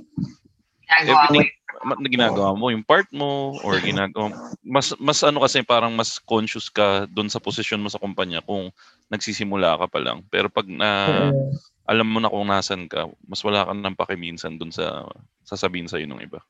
Ginagawa 0.89 1.29
mo. 1.29 1.37
everything 1.37 1.59
ma- 1.85 1.99
na 1.99 2.09
ginagawa 2.09 2.49
mo, 2.57 2.65
yung 2.73 2.83
part 2.83 3.07
mo, 3.13 3.55
or 3.63 3.79
ginagawa 3.85 4.33
mas, 4.65 4.91
mas 4.99 5.19
ano 5.23 5.41
kasi 5.41 5.63
parang 5.63 5.93
mas 5.95 6.19
conscious 6.19 6.67
ka 6.67 7.07
doon 7.09 7.31
sa 7.31 7.39
posisyon 7.41 7.81
mo 7.81 7.89
sa 7.89 8.01
kumpanya 8.01 8.43
kung 8.43 8.69
nagsisimula 9.09 9.79
ka 9.79 9.87
pa 9.89 9.99
lang. 10.01 10.21
Pero 10.29 10.51
pag 10.51 10.67
na, 10.69 10.89
Mm-mm. 11.31 11.55
alam 11.89 12.07
mo 12.07 12.19
na 12.21 12.29
kung 12.29 12.45
nasan 12.45 12.85
ka, 12.85 13.09
mas 13.25 13.41
wala 13.41 13.65
ka 13.65 13.73
nang 13.73 13.97
pakiminsan 13.97 14.59
doon 14.59 14.69
sa 14.69 15.07
sasabihin 15.47 15.89
sa'yo 15.89 16.05
ng 16.05 16.21
iba. 16.21 16.41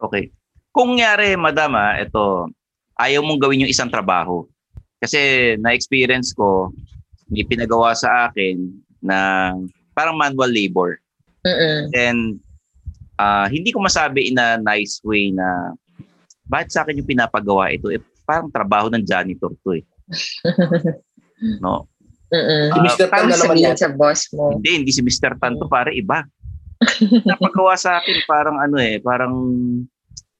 Okay. 0.00 0.32
Kung 0.72 0.96
nyari, 0.96 1.36
madam, 1.36 1.76
ah, 1.76 2.00
ito, 2.00 2.48
ayaw 2.96 3.20
mong 3.20 3.42
gawin 3.42 3.68
yung 3.68 3.72
isang 3.72 3.92
trabaho. 3.92 4.48
Kasi 5.02 5.54
na-experience 5.60 6.32
ko, 6.32 6.72
may 7.28 7.44
pinagawa 7.44 7.92
sa 7.92 8.30
akin 8.30 8.72
na 9.04 9.52
parang 9.92 10.16
manual 10.16 10.48
labor. 10.48 10.96
Mm-mm. 11.44 11.92
And 11.92 12.40
ah, 13.16 13.46
hindi 13.46 13.70
ko 13.70 13.78
masabi 13.78 14.28
in 14.28 14.38
a 14.38 14.56
nice 14.56 14.98
way 15.02 15.30
na 15.30 15.74
bakit 16.44 16.70
sa 16.70 16.82
akin 16.82 16.98
yung 16.98 17.08
pinapagawa 17.08 17.72
ito? 17.72 17.88
Eh, 17.88 17.98
parang 18.22 18.48
trabaho 18.48 18.88
ng 18.88 19.04
janitor 19.04 19.52
to 19.60 19.76
eh. 19.76 19.84
No? 21.60 21.84
Mm-mm. 22.32 22.72
Si 22.72 22.78
Mr. 22.80 23.06
Tan 23.12 23.28
na 23.28 23.36
naman 23.36 23.56
sabihin 23.58 23.74
yan. 23.74 23.76
sa 23.76 23.90
boss 23.92 24.30
mo? 24.32 24.56
Hindi, 24.56 24.70
hindi 24.80 24.90
si 24.94 25.02
Mr. 25.04 25.36
Tanto, 25.36 25.68
pare 25.68 25.92
iba. 25.92 26.24
Napagawa 27.28 27.76
sa 27.76 28.00
akin 28.00 28.16
parang 28.24 28.56
ano 28.58 28.76
eh, 28.80 28.98
parang 28.98 29.34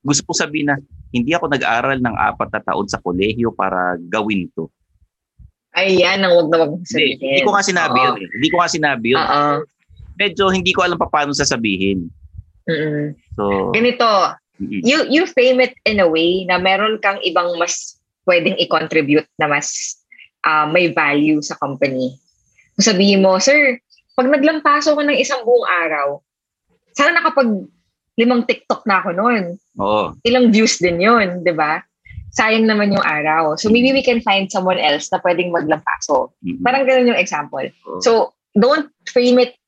gusto 0.01 0.23
ko 0.25 0.33
sabihin 0.33 0.69
na 0.73 0.77
hindi 1.11 1.31
ako 1.33 1.47
nag-aral 1.51 1.99
ng 2.01 2.17
apat 2.17 2.49
na 2.51 2.61
taon 2.63 2.87
sa 2.89 2.99
kolehiyo 2.99 3.53
para 3.53 3.95
gawin 4.11 4.49
to. 4.53 4.67
Ay, 5.71 6.01
yan 6.01 6.23
ang 6.23 6.35
wag 6.39 6.49
na 6.51 6.57
wag 6.65 6.71
mong 6.73 6.87
Hindi, 6.87 6.91
sabihin. 6.91 7.19
hindi 7.21 7.43
ko 7.43 7.51
nga 7.53 7.65
sinabi 7.67 7.99
Oo. 7.99 8.05
yun. 8.07 8.17
eh. 8.17 8.29
Hindi 8.31 8.49
ko 8.49 8.57
nga 8.57 8.71
sinabi 8.71 9.07
yun. 9.11 9.23
Oo. 9.25 9.53
Medyo 10.15 10.45
hindi 10.51 10.71
ko 10.73 10.81
alam 10.83 10.99
pa 10.99 11.11
paano 11.11 11.31
sasabihin. 11.35 12.07
Mm-mm. 12.65 13.13
So, 13.37 13.73
Ganito, 13.73 14.09
mm, 14.57 14.81
you 14.83 14.99
you 15.11 15.23
frame 15.29 15.61
it 15.61 15.75
in 15.85 16.01
a 16.01 16.09
way 16.09 16.49
na 16.49 16.57
meron 16.57 16.97
kang 16.99 17.21
ibang 17.21 17.57
mas 17.61 18.01
pwedeng 18.25 18.57
i-contribute 18.57 19.29
na 19.37 19.49
mas 19.49 20.01
ah, 20.41 20.65
may 20.65 20.89
value 20.89 21.45
sa 21.45 21.57
company. 21.57 22.17
Kung 22.75 22.87
sabihin 22.89 23.21
mo, 23.21 23.37
sir, 23.37 23.79
pag 24.15 24.29
naglampaso 24.29 24.97
ka 24.97 25.03
ng 25.03 25.19
isang 25.19 25.45
buong 25.45 25.67
araw, 25.67 26.23
sana 26.97 27.15
nakapag 27.15 27.69
limang 28.15 28.47
TikTok 28.47 28.87
na 28.87 29.03
ako 29.03 29.11
noon. 29.13 29.45
oo. 29.77 30.15
Ilang 30.23 30.55
views 30.55 30.79
din 30.79 31.03
yun, 31.03 31.43
di 31.43 31.51
ba? 31.51 31.83
Sayang 32.35 32.67
naman 32.67 32.95
yung 32.95 33.03
araw. 33.03 33.55
So 33.59 33.71
maybe 33.71 33.91
we 33.91 34.03
can 34.03 34.23
find 34.23 34.47
someone 34.51 34.79
else 34.79 35.11
na 35.11 35.19
pwedeng 35.23 35.51
maglampaso. 35.51 36.31
Mm, 36.43 36.63
Parang 36.63 36.83
ganun 36.87 37.11
yung 37.11 37.19
example. 37.21 37.67
oo. 37.87 37.99
So, 38.01 38.33
don't 38.55 38.87
frame 39.11 39.43
it, 39.43 39.59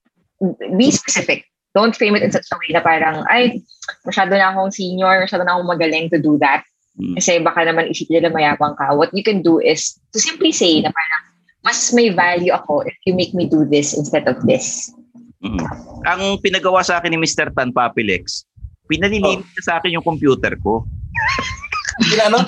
be 0.79 0.95
specific. 0.95 1.43
Don't 1.77 1.93
frame 1.93 2.17
it 2.17 2.25
in 2.25 2.33
such 2.33 2.49
a 2.49 2.57
way 2.57 2.73
na 2.73 2.81
parang, 2.81 3.29
ay, 3.29 3.61
masyado 4.09 4.33
na 4.33 4.57
akong 4.57 4.73
senior, 4.73 5.21
masyado 5.21 5.45
na 5.45 5.61
akong 5.61 5.69
magaling 5.69 6.09
to 6.09 6.17
do 6.17 6.41
that. 6.41 6.65
Mm. 6.97 7.21
Kasi 7.21 7.45
baka 7.45 7.69
naman 7.69 7.93
isipin 7.93 8.25
nila 8.25 8.33
mayabang 8.33 8.73
ka. 8.81 8.97
What 8.97 9.13
you 9.13 9.21
can 9.21 9.45
do 9.45 9.61
is 9.61 10.01
to 10.17 10.19
simply 10.19 10.57
say 10.57 10.81
na 10.81 10.89
parang, 10.89 11.23
mas 11.61 11.93
may 11.93 12.09
value 12.09 12.57
ako 12.57 12.89
if 12.89 12.97
you 13.05 13.13
make 13.13 13.37
me 13.37 13.45
do 13.45 13.69
this 13.69 13.93
instead 13.93 14.25
of 14.25 14.41
this. 14.49 14.89
Mm. 15.45 15.61
Ang 16.09 16.41
pinagawa 16.41 16.81
sa 16.81 16.97
akin 16.97 17.13
ni 17.13 17.21
Mr. 17.21 17.53
Tan 17.53 17.77
Papilex, 17.77 18.49
pinalilinis 18.89 19.45
niya 19.45 19.63
sa 19.63 19.75
akin 19.77 20.01
yung 20.01 20.07
computer 20.07 20.57
ko. 20.57 20.89
Ano? 22.25 22.41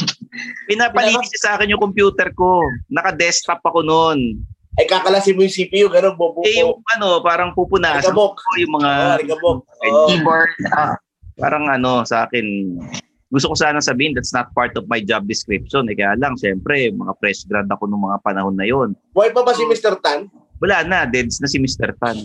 Pinapalinis 0.65 1.29
niya 1.29 1.41
sa 1.45 1.51
akin 1.61 1.73
yung 1.77 1.83
computer 1.83 2.33
ko. 2.33 2.65
Naka-desktop 2.89 3.61
ako 3.61 3.85
noon. 3.85 4.41
Ay 4.79 4.87
kakalasin 4.87 5.35
mo 5.35 5.43
yung 5.43 5.51
CPU, 5.51 5.91
gano'n, 5.91 6.15
bobo. 6.15 6.47
Eh 6.47 6.63
yung 6.63 6.79
ano, 6.95 7.19
parang 7.19 7.51
pupunasan 7.51 8.15
Aligabok. 8.15 8.39
ko 8.39 8.51
yung 8.63 8.73
mga 8.79 8.91
aligabok. 9.19 9.59
Oo. 9.67 10.07
Keyboard. 10.07 10.53
ah. 10.71 10.95
parang 11.39 11.71
ano 11.71 12.03
sa 12.03 12.27
akin 12.27 12.75
gusto 13.29 13.53
ko 13.53 13.57
sana 13.61 13.79
sabihin 13.79 14.17
that's 14.17 14.33
not 14.33 14.49
part 14.57 14.73
of 14.81 14.89
my 14.89 15.05
job 15.05 15.29
description. 15.29 15.85
Eh, 15.93 15.97
kaya 15.97 16.17
lang, 16.17 16.33
syempre, 16.41 16.89
mga 16.89 17.13
fresh 17.21 17.45
grad 17.45 17.69
ako 17.69 17.85
nung 17.85 18.09
mga 18.09 18.25
panahon 18.25 18.57
na 18.57 18.65
yon. 18.65 18.97
Buhay 19.13 19.37
pa 19.37 19.45
ba 19.45 19.53
si 19.53 19.69
Mr. 19.69 20.01
Tan? 20.01 20.33
Wala 20.59 20.81
na, 20.83 21.05
deads 21.05 21.37
na 21.39 21.49
si 21.49 21.61
Mr. 21.61 21.93
Tan. 22.01 22.25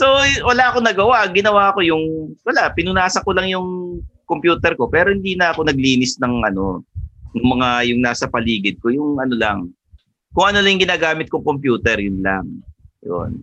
so, 0.00 0.06
wala 0.46 0.70
akong 0.70 0.86
nagawa. 0.86 1.26
Ginawa 1.34 1.74
ko 1.74 1.82
yung, 1.82 2.30
wala, 2.46 2.70
pinunasan 2.70 3.26
ko 3.26 3.34
lang 3.34 3.50
yung 3.50 3.98
computer 4.30 4.78
ko. 4.78 4.86
Pero 4.86 5.10
hindi 5.10 5.34
na 5.34 5.50
ako 5.50 5.66
naglinis 5.66 6.14
ng 6.22 6.46
ano, 6.46 6.86
mga 7.34 7.68
yung 7.90 8.00
nasa 8.02 8.26
paligid 8.26 8.78
ko. 8.82 8.90
Yung 8.90 9.18
ano 9.18 9.34
lang, 9.34 9.58
kung 10.34 10.50
ano 10.50 10.62
lang 10.62 10.78
yung 10.78 10.84
ginagamit 10.86 11.26
kong 11.26 11.46
computer, 11.46 11.98
yun 11.98 12.22
lang. 12.22 12.46
Yun. 13.02 13.42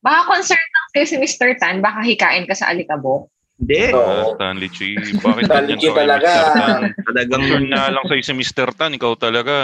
Baka 0.00 0.30
concerned 0.30 0.72
lang 0.72 0.86
sa'yo 0.94 1.06
si 1.10 1.16
Mr. 1.18 1.58
Tan, 1.58 1.82
baka 1.82 2.00
hikain 2.06 2.46
ka 2.46 2.54
sa 2.54 2.70
alikabok. 2.70 3.28
Hindi. 3.58 3.90
Oo. 3.90 3.98
Ah, 3.98 4.24
Stanley 4.38 4.70
Chi, 4.70 4.94
bakit 5.18 5.50
Stanley 5.50 5.74
ganyan 5.74 5.82
Chi 5.82 5.88
ka 5.88 5.92
kay 5.92 6.02
talaga. 6.06 6.30
Mr. 6.30 6.46
Tan? 6.54 6.80
Talagang 7.02 7.40
Concern 7.42 7.64
nga 7.66 7.84
lang 7.90 8.04
sa'yo 8.06 8.22
si 8.22 8.32
Mr. 8.32 8.68
Tan, 8.70 8.92
ikaw 8.94 9.12
talaga. 9.18 9.54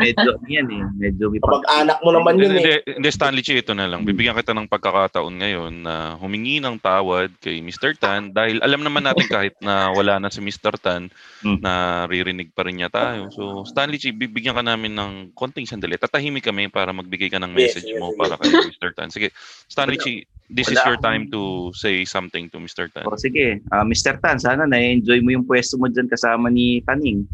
medyo 0.00 0.30
yan 0.48 0.68
eh. 0.68 0.82
Medyo 0.96 1.28
may 1.28 1.40
Kapag 1.40 1.64
anak 1.70 1.98
mo 2.00 2.10
naman 2.10 2.40
yun 2.40 2.56
Hindi, 2.56 2.64
eh. 2.64 2.80
hindi, 2.88 3.08
Stanley 3.10 3.44
Chi, 3.44 3.60
ito 3.60 3.72
na 3.72 3.84
lang. 3.84 4.02
Bibigyan 4.02 4.32
kita 4.32 4.56
ng 4.56 4.64
pagkakataon 4.66 5.34
ngayon 5.36 5.72
na 5.84 5.94
humingi 6.16 6.56
ng 6.58 6.80
tawad 6.80 7.36
kay 7.38 7.60
Mr. 7.60 7.94
Tan 7.94 8.32
dahil 8.32 8.58
alam 8.60 8.80
naman 8.80 9.04
natin 9.04 9.28
kahit 9.28 9.54
na 9.60 9.92
wala 9.92 10.16
na 10.16 10.32
si 10.32 10.40
Mr. 10.40 10.74
Tan, 10.80 11.12
Mm. 11.44 11.60
na 11.60 11.72
ririnig 12.08 12.56
pa 12.56 12.64
rin 12.64 12.80
niya 12.80 12.88
tayo. 12.88 13.28
So, 13.28 13.68
Stanley 13.68 14.00
Chi, 14.00 14.08
bibigyan 14.10 14.56
ka 14.56 14.64
namin 14.64 14.96
ng 14.96 15.12
konting 15.36 15.68
sandali. 15.68 16.00
Tatahimik 16.00 16.40
kami 16.40 16.72
para 16.72 16.88
magbigay 16.88 17.28
ka 17.28 17.36
ng 17.36 17.52
Yes, 17.52 17.76
message 17.76 17.92
yes, 17.92 18.00
mo 18.00 18.08
yes. 18.08 18.16
para 18.16 18.34
kay 18.40 18.48
Mr. 18.72 18.90
Tan. 18.96 19.12
Sige, 19.12 19.28
Stanley 19.68 20.00
Chi, 20.00 20.24
this 20.54 20.70
is 20.70 20.78
Wala 20.78 20.86
your 20.86 20.96
akong- 20.96 21.04
time 21.04 21.22
to 21.28 21.42
say 21.74 22.06
something 22.06 22.46
to 22.48 22.62
Mr. 22.62 22.86
Tan. 22.86 23.04
O 23.04 23.18
sige, 23.18 23.58
Ah, 23.68 23.82
Mr. 23.82 24.16
Tan, 24.16 24.38
sana 24.38 24.64
na-enjoy 24.64 25.18
mo 25.20 25.34
yung 25.34 25.42
pwesto 25.42 25.74
mo 25.74 25.90
dyan 25.90 26.06
kasama 26.06 26.46
ni 26.46 26.78
Taning. 26.86 27.26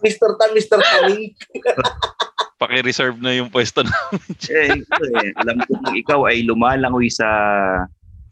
Mr. 0.00 0.28
Tan, 0.36 0.50
Mr. 0.52 0.78
Taning. 0.78 1.32
Paki-reserve 2.60 3.16
na 3.18 3.32
yung 3.32 3.48
pwesto 3.48 3.80
na. 3.80 3.92
Eh, 4.46 4.76
eh, 4.76 5.28
alam 5.34 5.64
ko 5.64 5.80
kung 5.80 5.96
ikaw 5.96 6.28
ay 6.28 6.44
lumalangoy 6.44 7.08
sa 7.08 7.24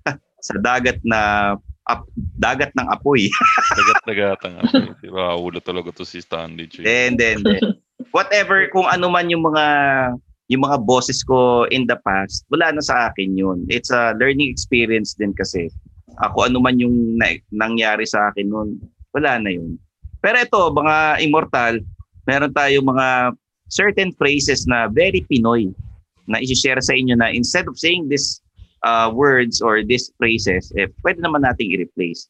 sa 0.47 0.55
dagat 0.61 1.01
na 1.01 1.53
ap, 1.89 2.05
dagat 2.37 2.69
ng 2.77 2.89
apoy. 2.89 3.33
Dagat-dagatan 3.73 4.51
nga. 4.53 4.63
Si 5.01 5.09
Raulo 5.09 5.57
talaga 5.59 5.89
to 5.93 6.05
si 6.05 6.21
Stanley. 6.21 6.69
Then, 6.69 7.17
then, 7.17 7.41
then. 7.41 7.81
Whatever, 8.13 8.69
kung 8.69 8.85
ano 8.85 9.09
man 9.09 9.33
yung 9.33 9.45
mga 9.45 9.65
yung 10.49 10.65
mga 10.65 10.81
bosses 10.85 11.21
ko 11.21 11.69
in 11.69 11.85
the 11.85 11.97
past, 12.03 12.49
wala 12.49 12.73
na 12.73 12.81
sa 12.81 13.13
akin 13.13 13.37
yun. 13.37 13.69
It's 13.69 13.93
a 13.93 14.17
learning 14.17 14.49
experience 14.49 15.13
din 15.13 15.37
kasi. 15.37 15.69
Ako 16.25 16.49
ano 16.49 16.59
man 16.59 16.81
yung 16.81 17.21
na- 17.21 17.45
nangyari 17.53 18.09
sa 18.09 18.33
akin 18.33 18.49
noon, 18.49 18.81
wala 19.13 19.39
na 19.39 19.53
yun. 19.53 19.77
Pero 20.25 20.41
ito, 20.41 20.61
mga 20.73 21.23
immortal, 21.23 21.85
meron 22.27 22.51
tayong 22.57 22.89
mga 22.89 23.37
certain 23.69 24.11
phrases 24.17 24.65
na 24.65 24.89
very 24.89 25.23
Pinoy 25.29 25.71
na 26.27 26.41
isi-share 26.41 26.81
sa 26.81 26.97
inyo 26.97 27.15
na 27.17 27.31
instead 27.31 27.69
of 27.69 27.77
saying 27.77 28.09
this 28.09 28.41
uh, 28.83 29.13
words 29.13 29.61
or 29.61 29.85
these 29.85 30.13
phrases, 30.17 30.73
eh, 30.77 30.89
pwede 31.05 31.21
naman 31.21 31.45
nating 31.45 31.77
i-replace 31.77 32.29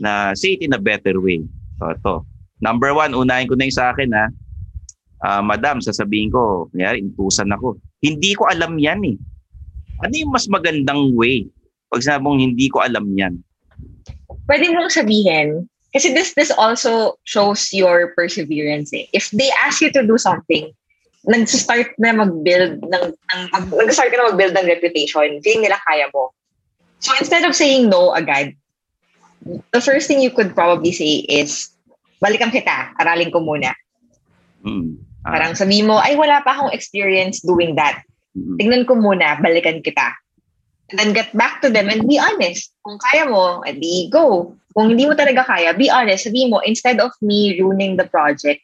na 0.00 0.32
say 0.32 0.56
it 0.56 0.62
in 0.64 0.72
a 0.72 0.80
better 0.80 1.20
way. 1.20 1.44
So, 1.78 1.92
ito. 1.92 2.14
Number 2.62 2.94
one, 2.94 3.12
unahin 3.12 3.48
ko 3.50 3.54
na 3.58 3.68
yung 3.68 3.76
sa 3.76 3.92
akin 3.92 4.10
ha. 4.12 4.32
Uh, 5.20 5.44
Madam, 5.44 5.84
sasabihin 5.84 6.32
ko, 6.32 6.72
kanyari, 6.72 7.04
intusan 7.04 7.52
ako. 7.52 7.76
Hindi 8.00 8.32
ko 8.32 8.48
alam 8.48 8.80
yan 8.80 9.04
eh. 9.04 9.16
Ano 10.00 10.12
yung 10.16 10.32
mas 10.32 10.48
magandang 10.48 11.12
way? 11.12 11.44
Pag 11.92 12.00
sinabi 12.00 12.24
mong 12.24 12.40
hindi 12.40 12.66
ko 12.72 12.80
alam 12.80 13.04
yan. 13.12 13.36
Pwede 14.48 14.72
mong 14.72 14.88
sabihin, 14.88 15.68
kasi 15.92 16.14
this 16.14 16.32
this 16.38 16.54
also 16.54 17.18
shows 17.28 17.68
your 17.74 18.16
perseverance 18.16 18.94
eh. 18.96 19.10
If 19.12 19.28
they 19.34 19.50
ask 19.60 19.84
you 19.84 19.92
to 19.92 20.06
do 20.06 20.16
something, 20.16 20.72
nag-start 21.28 21.92
na 22.00 22.16
mag-build 22.16 22.80
ng, 22.80 23.04
ng 23.12 23.42
nag-start 23.76 24.08
ka 24.08 24.16
na 24.16 24.32
mag-build 24.32 24.56
ng 24.56 24.66
reputation, 24.70 25.36
feeling 25.44 25.68
nila 25.68 25.76
kaya 25.84 26.08
mo. 26.16 26.32
So 27.04 27.12
instead 27.20 27.44
of 27.44 27.52
saying 27.52 27.92
no 27.92 28.16
agad, 28.16 28.56
the 29.44 29.82
first 29.84 30.08
thing 30.08 30.24
you 30.24 30.32
could 30.32 30.56
probably 30.56 30.96
say 30.96 31.28
is, 31.28 31.68
balikan 32.24 32.48
kita, 32.54 32.96
aralin 32.96 33.34
ko 33.34 33.44
muna. 33.44 33.76
Mm. 34.64 35.09
Ah. 35.24 35.36
Parang 35.36 35.52
sabi 35.56 35.84
mo, 35.84 36.00
ay 36.00 36.16
wala 36.16 36.40
pa 36.40 36.56
akong 36.56 36.72
experience 36.72 37.44
doing 37.44 37.76
that. 37.76 38.00
Mm. 38.36 38.56
Tignan 38.56 38.82
ko 38.88 38.96
muna, 38.96 39.36
balikan 39.40 39.84
kita. 39.84 40.16
And 40.90 40.98
then 40.98 41.10
get 41.14 41.30
back 41.38 41.62
to 41.62 41.70
them 41.70 41.86
and 41.86 42.06
be 42.10 42.18
honest. 42.18 42.74
Kung 42.82 42.98
kaya 42.98 43.28
mo, 43.30 43.62
edi 43.62 44.10
go. 44.10 44.56
Kung 44.74 44.90
hindi 44.90 45.06
mo 45.06 45.14
talaga 45.14 45.46
kaya, 45.46 45.70
be 45.70 45.86
honest. 45.86 46.26
Sabi 46.26 46.50
mo, 46.50 46.58
instead 46.66 46.98
of 46.98 47.14
me 47.22 47.54
ruining 47.62 47.94
the 47.94 48.06
project, 48.10 48.58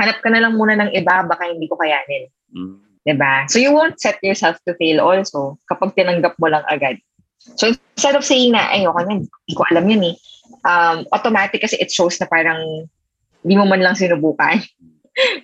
hanap 0.00 0.18
ka 0.22 0.28
na 0.30 0.42
lang 0.42 0.58
muna 0.58 0.74
ng 0.78 0.90
iba, 0.90 1.22
baka 1.22 1.46
hindi 1.46 1.70
ko 1.70 1.78
kayanin. 1.78 2.26
Mm. 2.50 2.82
'Di 3.02 3.14
ba? 3.18 3.46
So 3.50 3.58
you 3.58 3.74
won't 3.74 3.98
set 3.98 4.18
yourself 4.22 4.58
to 4.66 4.78
fail 4.78 5.02
also 5.02 5.58
kapag 5.66 5.98
tinanggap 5.98 6.38
mo 6.38 6.46
lang 6.50 6.62
agad. 6.70 7.02
So 7.58 7.74
instead 7.74 8.14
of 8.14 8.22
saying 8.22 8.54
na, 8.54 8.70
ay, 8.70 8.86
okay 8.86 9.02
na, 9.02 9.18
hindi 9.18 9.54
ko 9.58 9.66
alam 9.66 9.84
yun 9.90 10.14
eh. 10.14 10.16
Um, 10.62 11.02
automatic 11.10 11.58
kasi 11.58 11.74
it 11.82 11.90
shows 11.90 12.14
na 12.22 12.30
parang 12.30 12.86
hindi 13.42 13.54
mo 13.58 13.66
man 13.66 13.82
lang 13.82 13.98
sinubukan. 13.98 14.62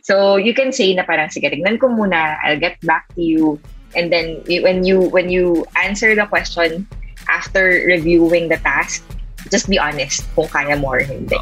So 0.03 0.37
you 0.37 0.55
can 0.55 0.73
say 0.73 0.95
na 0.95 1.05
parang, 1.05 1.29
sige, 1.29 1.49
tignan 1.51 1.79
ko 1.79 1.89
muna, 1.89 2.39
I'll 2.43 2.61
get 2.61 2.81
back 2.83 3.13
to 3.15 3.23
you. 3.23 3.61
And 3.97 4.13
then 4.13 4.45
when 4.45 4.85
you 4.85 5.09
when 5.09 5.33
you 5.33 5.65
answer 5.77 6.13
the 6.13 6.29
question 6.29 6.85
after 7.29 7.89
reviewing 7.89 8.49
the 8.49 8.61
task, 8.61 9.05
just 9.49 9.69
be 9.69 9.81
honest 9.81 10.25
kung 10.37 10.49
kaya 10.49 10.77
mo 10.77 10.93
or 10.93 11.01
hindi. 11.01 11.41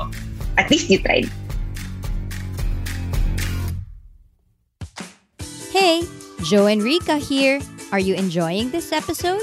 At 0.59 0.71
least 0.71 0.91
you 0.91 1.03
tried. 1.03 1.27
Hey, 5.75 6.07
Joe 6.47 6.71
and 6.71 6.83
Rika 6.83 7.19
here. 7.19 7.61
Are 7.93 8.01
you 8.01 8.15
enjoying 8.15 8.71
this 8.71 8.91
episode? 8.95 9.43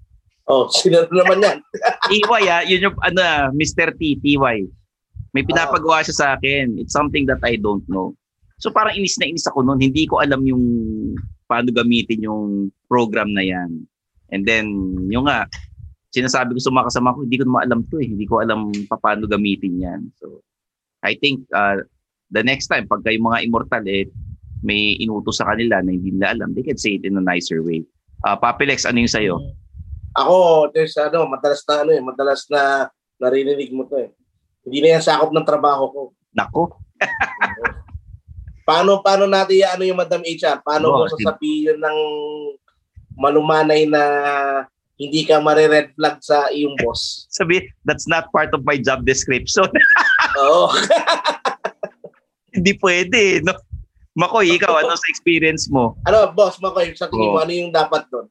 Oh, 0.49 0.69
sino 0.79 1.05
naman 1.11 1.43
yan? 1.43 1.57
TY 2.09 2.43
ah, 2.49 2.63
yun 2.65 2.89
yung 2.89 2.97
ano, 3.03 3.19
ah, 3.21 3.47
Mr. 3.53 3.93
T, 3.97 4.17
TY. 4.17 4.65
May 5.31 5.43
pinapagawa 5.47 6.03
siya 6.03 6.15
sa 6.15 6.27
akin. 6.35 6.79
It's 6.81 6.91
something 6.93 7.23
that 7.29 7.39
I 7.43 7.55
don't 7.55 7.85
know. 7.87 8.15
So 8.61 8.69
parang 8.69 8.93
inis 8.93 9.17
na 9.17 9.25
inis 9.25 9.47
ako 9.47 9.63
noon. 9.65 9.81
Hindi 9.81 10.05
ko 10.05 10.21
alam 10.21 10.45
yung 10.45 10.63
paano 11.49 11.73
gamitin 11.73 12.21
yung 12.23 12.69
program 12.85 13.33
na 13.33 13.41
yan. 13.41 13.87
And 14.31 14.47
then, 14.47 14.71
yung 15.11 15.27
nga, 15.27 15.47
sinasabi 16.15 16.55
ko 16.55 16.59
sa 16.63 16.71
mga 16.71 16.87
kasama 16.87 17.15
ko, 17.15 17.27
hindi 17.27 17.37
ko 17.39 17.43
naman 17.47 17.61
alam 17.67 17.79
to 17.91 17.99
eh. 17.99 18.07
Hindi 18.07 18.25
ko 18.27 18.39
alam 18.39 18.71
pa- 18.87 18.99
paano 18.99 19.27
gamitin 19.27 19.81
yan. 19.81 20.01
So, 20.19 20.43
I 21.03 21.19
think 21.19 21.43
uh, 21.51 21.83
the 22.31 22.43
next 22.43 22.71
time, 22.71 22.87
pag 22.87 23.03
kayo 23.03 23.19
mga 23.19 23.43
immortal, 23.43 23.83
eh, 23.87 24.07
may 24.61 24.95
inutos 25.01 25.41
sa 25.41 25.49
kanila 25.51 25.81
na 25.81 25.91
hindi 25.91 26.13
nila 26.15 26.37
alam, 26.37 26.53
they 26.53 26.63
can 26.63 26.77
say 26.77 26.95
it 26.95 27.03
in 27.03 27.17
a 27.17 27.23
nicer 27.23 27.65
way. 27.65 27.83
Uh, 28.23 28.37
Papilex, 28.37 28.85
ano 28.85 29.01
yung 29.01 29.11
sa'yo? 29.11 29.35
Ako, 30.11 30.67
there's 30.75 30.95
ano, 30.99 31.23
madalas 31.23 31.63
na 31.63 31.75
ano 31.83 31.91
eh, 31.95 32.01
madalas 32.03 32.43
na 32.51 32.91
naririnig 33.15 33.71
mo 33.71 33.87
to 33.87 33.95
eh. 33.95 34.09
Hindi 34.67 34.83
na 34.83 34.99
yan 34.99 35.03
sakop 35.03 35.31
ng 35.31 35.47
trabaho 35.47 35.83
ko. 35.89 36.01
Nako. 36.35 36.75
Paano 38.67 39.01
paano 39.01 39.25
natin 39.25 39.65
ano 39.65 39.83
yung 39.87 39.97
Madam 39.97 40.21
HR? 40.21 40.61
Paano 40.61 40.93
mo 40.93 41.03
Oh, 41.03 41.09
sasabihin 41.09 41.81
ng 41.81 41.99
malumanay 43.17 43.89
na 43.89 44.03
hindi 44.95 45.25
ka 45.25 45.41
mare-red 45.41 45.97
flag 45.97 46.21
sa 46.21 46.45
iyong 46.53 46.77
boss? 46.77 47.23
Sabi, 47.37 47.65
that's 47.87 48.05
not 48.05 48.29
part 48.29 48.53
of 48.53 48.61
my 48.61 48.77
job 48.77 49.01
description. 49.01 49.65
Oo. 50.45 50.69
hindi 52.53 52.77
pwede, 52.77 53.41
no? 53.41 53.55
Makoy, 54.11 54.59
ikaw, 54.59 54.75
ano 54.75 54.93
sa 54.93 55.07
experience 55.09 55.71
mo? 55.71 55.95
ano, 56.03 56.29
boss, 56.35 56.59
Makoy, 56.59 56.91
sa 56.93 57.07
tingin 57.07 57.31
mo, 57.31 57.39
Oo. 57.39 57.43
ano 57.47 57.51
yung 57.55 57.71
dapat 57.71 58.05
doon? 58.11 58.27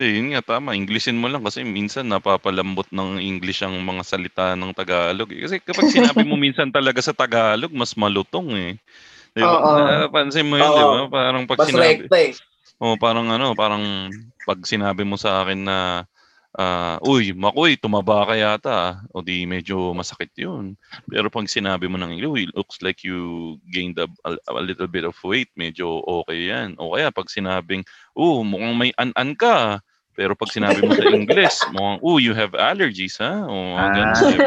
Eh, 0.00 0.16
yun 0.16 0.32
nga, 0.32 0.40
tama. 0.56 0.72
Englishin 0.72 1.20
mo 1.20 1.28
lang 1.28 1.44
kasi 1.44 1.60
minsan 1.60 2.08
napapalambot 2.08 2.88
ng 2.88 3.20
English 3.20 3.60
ang 3.60 3.76
mga 3.84 4.00
salita 4.00 4.56
ng 4.56 4.72
Tagalog. 4.72 5.28
eh. 5.28 5.44
Kasi 5.44 5.54
kapag 5.60 5.92
sinabi 5.92 6.24
mo 6.24 6.40
minsan 6.40 6.72
talaga 6.72 7.04
sa 7.04 7.12
Tagalog, 7.12 7.68
mas 7.76 7.92
malutong 7.92 8.48
eh. 8.56 8.72
Di 9.36 9.44
ba? 9.44 9.60
Oo. 9.60 10.08
Napansin 10.08 10.48
mo 10.48 10.56
yun, 10.56 10.72
Oo. 10.72 10.78
di 10.80 10.84
ba? 10.88 11.00
Parang 11.12 11.44
pag 11.44 11.60
Mas 11.60 11.68
sinabi... 11.68 12.08
rekta 12.08 12.16
eh. 12.16 12.32
Oh, 12.80 12.96
parang 12.96 13.28
ano, 13.28 13.52
parang 13.52 14.08
pag 14.48 14.56
sinabi 14.64 15.04
mo 15.04 15.20
sa 15.20 15.44
akin 15.44 15.68
na 15.68 16.08
ah, 16.56 16.96
uy, 17.04 17.36
makoy, 17.36 17.76
tumaba 17.76 18.24
ka 18.24 18.34
yata. 18.40 18.72
ah." 18.72 18.92
O 19.12 19.20
di 19.20 19.44
medyo 19.44 19.92
masakit 19.92 20.32
'yun. 20.32 20.80
Pero 21.12 21.28
pag 21.28 21.44
sinabi 21.44 21.92
mo 21.92 22.00
ng 22.00 22.16
uy, 22.24 22.48
looks 22.56 22.80
like 22.80 23.04
you 23.04 23.60
gained 23.68 24.00
a, 24.00 24.08
a, 24.24 24.32
a 24.48 24.64
little 24.64 24.88
bit 24.88 25.04
of 25.04 25.12
weight, 25.20 25.52
medyo 25.60 26.00
okay 26.24 26.48
'yan. 26.48 26.72
O 26.80 26.96
kaya 26.96 27.12
pag 27.12 27.28
sinabing, 27.28 27.84
oh, 28.16 28.40
mukhang 28.40 28.80
may 28.80 28.90
an-an 28.96 29.36
ka. 29.36 29.84
Pero 30.20 30.36
pag 30.36 30.52
sinabi 30.52 30.84
mo 30.84 30.92
sa 30.92 31.08
English, 31.08 31.56
mukhang, 31.72 31.98
oh, 32.04 32.20
you 32.20 32.36
have 32.36 32.52
allergies, 32.52 33.16
ha? 33.16 33.40
O 33.48 33.56
ganun. 33.72 34.44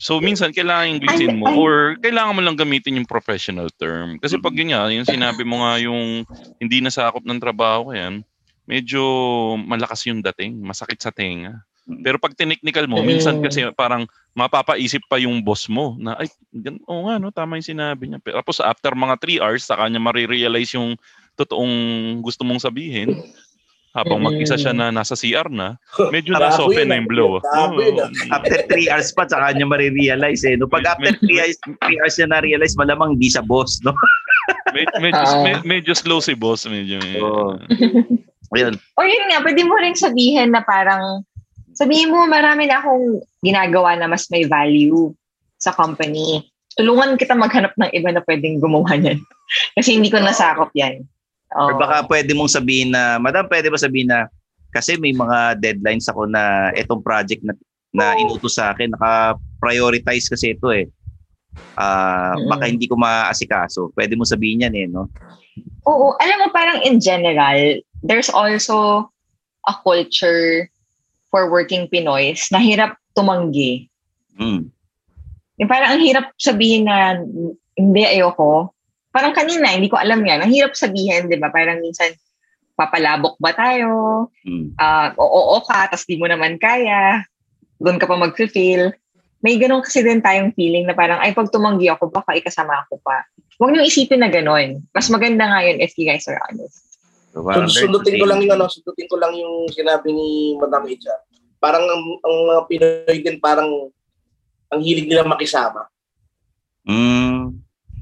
So 0.00 0.16
minsan 0.16 0.56
kailangan 0.56 0.96
Englishin 0.96 1.36
mo 1.36 1.52
or 1.60 1.92
kailangan 2.00 2.32
mo 2.32 2.40
lang 2.40 2.56
gamitin 2.56 2.96
yung 2.96 3.04
professional 3.04 3.68
term. 3.76 4.16
Kasi 4.16 4.40
pag 4.40 4.56
yun 4.56 4.72
nga, 4.72 4.88
yung 4.88 5.04
sinabi 5.04 5.44
mo 5.44 5.60
nga 5.60 5.76
yung 5.76 6.24
hindi 6.56 6.80
nasakop 6.80 7.20
ng 7.20 7.36
trabaho 7.36 7.92
yan, 7.92 8.24
medyo 8.64 9.04
malakas 9.60 10.08
yung 10.08 10.24
dating, 10.24 10.56
masakit 10.64 10.96
sa 10.96 11.12
tenga. 11.12 11.60
Pero 12.00 12.16
pag 12.16 12.32
technical 12.32 12.88
mo, 12.88 13.04
minsan 13.04 13.44
kasi 13.44 13.68
parang 13.76 14.08
mapapaisip 14.32 15.04
pa 15.04 15.20
yung 15.20 15.44
boss 15.44 15.68
mo 15.68 16.00
na, 16.00 16.16
ay, 16.16 16.32
oo 16.88 17.04
nga, 17.04 17.20
no, 17.20 17.28
tama 17.28 17.60
yung 17.60 17.68
sinabi 17.76 18.08
niya. 18.08 18.24
Pero 18.24 18.40
tapos 18.40 18.64
after 18.64 18.96
mga 18.96 19.20
3 19.20 19.44
hours, 19.44 19.68
saka 19.68 19.84
niya 19.84 20.00
marirealize 20.00 20.72
yung 20.80 20.96
totoong 21.36 21.74
gusto 22.24 22.40
mong 22.48 22.62
sabihin. 22.62 23.20
Habang 23.90 24.22
mag-isa 24.22 24.54
siya 24.54 24.70
na 24.70 24.94
nasa 24.94 25.18
CR 25.18 25.50
na, 25.50 25.74
medyo 26.14 26.38
na-soften 26.38 26.86
na 26.86 27.02
yung 27.02 27.10
blow. 27.10 27.42
ah. 27.42 27.74
After 28.30 28.62
3 28.70 28.86
hours 28.86 29.10
pa, 29.10 29.26
tsaka 29.26 29.50
niya 29.50 29.66
marirealize 29.66 30.46
eh. 30.46 30.54
No? 30.54 30.70
Pag 30.70 30.86
after 30.86 31.10
3 31.18 31.26
hours, 31.42 31.58
three 31.82 31.98
hours 31.98 32.14
niya 32.14 32.28
na-realize, 32.30 32.78
malamang 32.78 33.18
di 33.18 33.26
siya 33.26 33.42
boss, 33.42 33.82
no? 33.82 33.90
Med- 34.74 34.94
medyo, 35.02 35.18
Oo. 35.26 35.42
med- 35.42 35.66
medyo 35.66 35.92
slow 35.92 36.22
si 36.22 36.38
boss. 36.38 36.70
Medyo, 36.70 37.02
Oo. 37.18 37.58
Ayun. 38.54 38.78
Or 38.94 39.06
yun 39.06 39.26
nga, 39.26 39.42
pwede 39.42 39.62
mo 39.66 39.74
rin 39.78 39.98
sabihin 39.98 40.54
na 40.54 40.62
parang, 40.62 41.26
sabihin 41.74 42.14
mo, 42.14 42.26
marami 42.30 42.70
na 42.70 42.78
akong 42.78 43.22
ginagawa 43.42 43.98
na 43.98 44.06
mas 44.06 44.30
may 44.30 44.46
value 44.46 45.10
sa 45.58 45.74
company. 45.74 46.46
Tulungan 46.78 47.18
kita 47.18 47.34
maghanap 47.34 47.74
ng 47.74 47.90
iba 47.90 48.14
na 48.14 48.22
pwedeng 48.22 48.62
gumawa 48.62 48.94
niyan. 48.94 49.18
Kasi 49.74 49.98
hindi 49.98 50.10
ko 50.14 50.22
nasakop 50.22 50.70
yan. 50.78 51.02
Or 51.54 51.74
Oo. 51.74 51.80
baka 51.82 52.06
pwede 52.06 52.30
mong 52.34 52.52
sabihin 52.52 52.94
na, 52.94 53.18
Madam, 53.18 53.50
pwede 53.50 53.70
ba 53.70 53.78
sabihin 53.78 54.10
na, 54.10 54.30
kasi 54.70 54.94
may 54.98 55.10
mga 55.10 55.58
deadlines 55.58 56.06
ako 56.06 56.30
na 56.30 56.70
itong 56.78 57.02
project 57.02 57.42
na, 57.42 57.54
na 57.90 58.14
inutos 58.22 58.54
sa 58.54 58.70
akin, 58.70 58.94
naka-prioritize 58.94 60.30
kasi 60.30 60.54
ito 60.54 60.70
eh. 60.70 60.86
Ah, 61.74 62.38
Mm-mm. 62.38 62.46
baka 62.46 62.70
hindi 62.70 62.86
ko 62.86 62.94
maasikaso. 62.94 63.90
Pwede 63.96 64.14
mo 64.14 64.22
sabihin 64.22 64.62
yan 64.68 64.74
eh, 64.78 64.86
no? 64.86 65.10
Oo, 65.90 66.14
alam 66.22 66.46
mo 66.46 66.46
parang 66.54 66.78
in 66.86 67.02
general, 67.02 67.82
there's 68.06 68.30
also 68.30 69.10
a 69.66 69.74
culture 69.82 70.70
for 71.34 71.50
working 71.50 71.90
Pinoys 71.90 72.46
na 72.54 72.62
hirap 72.62 72.94
tumanggi. 73.18 73.90
Mm. 74.38 74.70
Yung 75.60 75.70
parang 75.70 75.98
ang 75.98 76.02
hirap 76.02 76.30
sabihin 76.38 76.86
na 76.86 77.18
hindi 77.74 78.02
ayoko. 78.06 78.70
Parang 79.10 79.34
kanina, 79.34 79.74
hindi 79.74 79.90
ko 79.90 79.98
alam 79.98 80.22
yan. 80.22 80.46
Ang 80.46 80.52
hirap 80.54 80.78
sabihin, 80.78 81.26
di 81.26 81.38
ba? 81.38 81.50
Parang 81.50 81.82
minsan, 81.82 82.14
papalabok 82.78 83.36
ba 83.42 83.50
tayo? 83.52 83.90
Mm. 84.46 84.78
Ah, 84.78 85.10
oo, 85.18 85.58
oo 85.58 85.58
ka, 85.66 85.90
tapos 85.90 86.06
di 86.06 86.16
mo 86.16 86.30
naman 86.30 86.56
kaya. 86.62 87.26
Doon 87.82 87.98
ka 87.98 88.06
pa 88.06 88.14
mag-feel. 88.14 88.94
May 89.40 89.56
ganun 89.56 89.82
kasi 89.82 90.04
din 90.04 90.22
tayong 90.22 90.54
feeling 90.54 90.86
na 90.86 90.94
parang, 90.94 91.18
ay, 91.18 91.34
pag 91.34 91.50
tumanggi 91.50 91.90
ako, 91.90 92.12
baka 92.12 92.38
ikasama 92.38 92.86
ako 92.86 93.02
pa. 93.02 93.24
Huwag 93.60 93.76
niyo 93.76 93.84
isipin 93.84 94.22
na 94.22 94.30
ganun. 94.30 94.84
Mas 94.94 95.10
maganda 95.12 95.44
nga 95.48 95.60
yun 95.64 95.82
if 95.82 95.92
you 95.98 96.08
guys 96.08 96.24
are 96.30 96.40
honest. 96.48 96.90
So, 97.30 97.46
sundutin 97.46 98.18
ko 98.18 98.26
lang 98.26 98.42
yung 98.42 98.58
ano, 98.58 98.66
sundutin 98.66 99.06
ko 99.06 99.16
lang 99.20 99.32
yung 99.38 99.70
sinabi 99.70 100.10
ni 100.10 100.58
Madam 100.58 100.82
Echa. 100.90 101.14
Parang 101.62 101.86
ang, 101.86 102.02
ang 102.26 102.34
mga 102.50 102.62
Pinoy 102.66 103.18
din 103.22 103.38
parang 103.38 103.70
ang 104.70 104.80
hilig 104.82 105.06
nila 105.06 105.22
makisama. 105.22 105.86
Mm. 106.88 107.29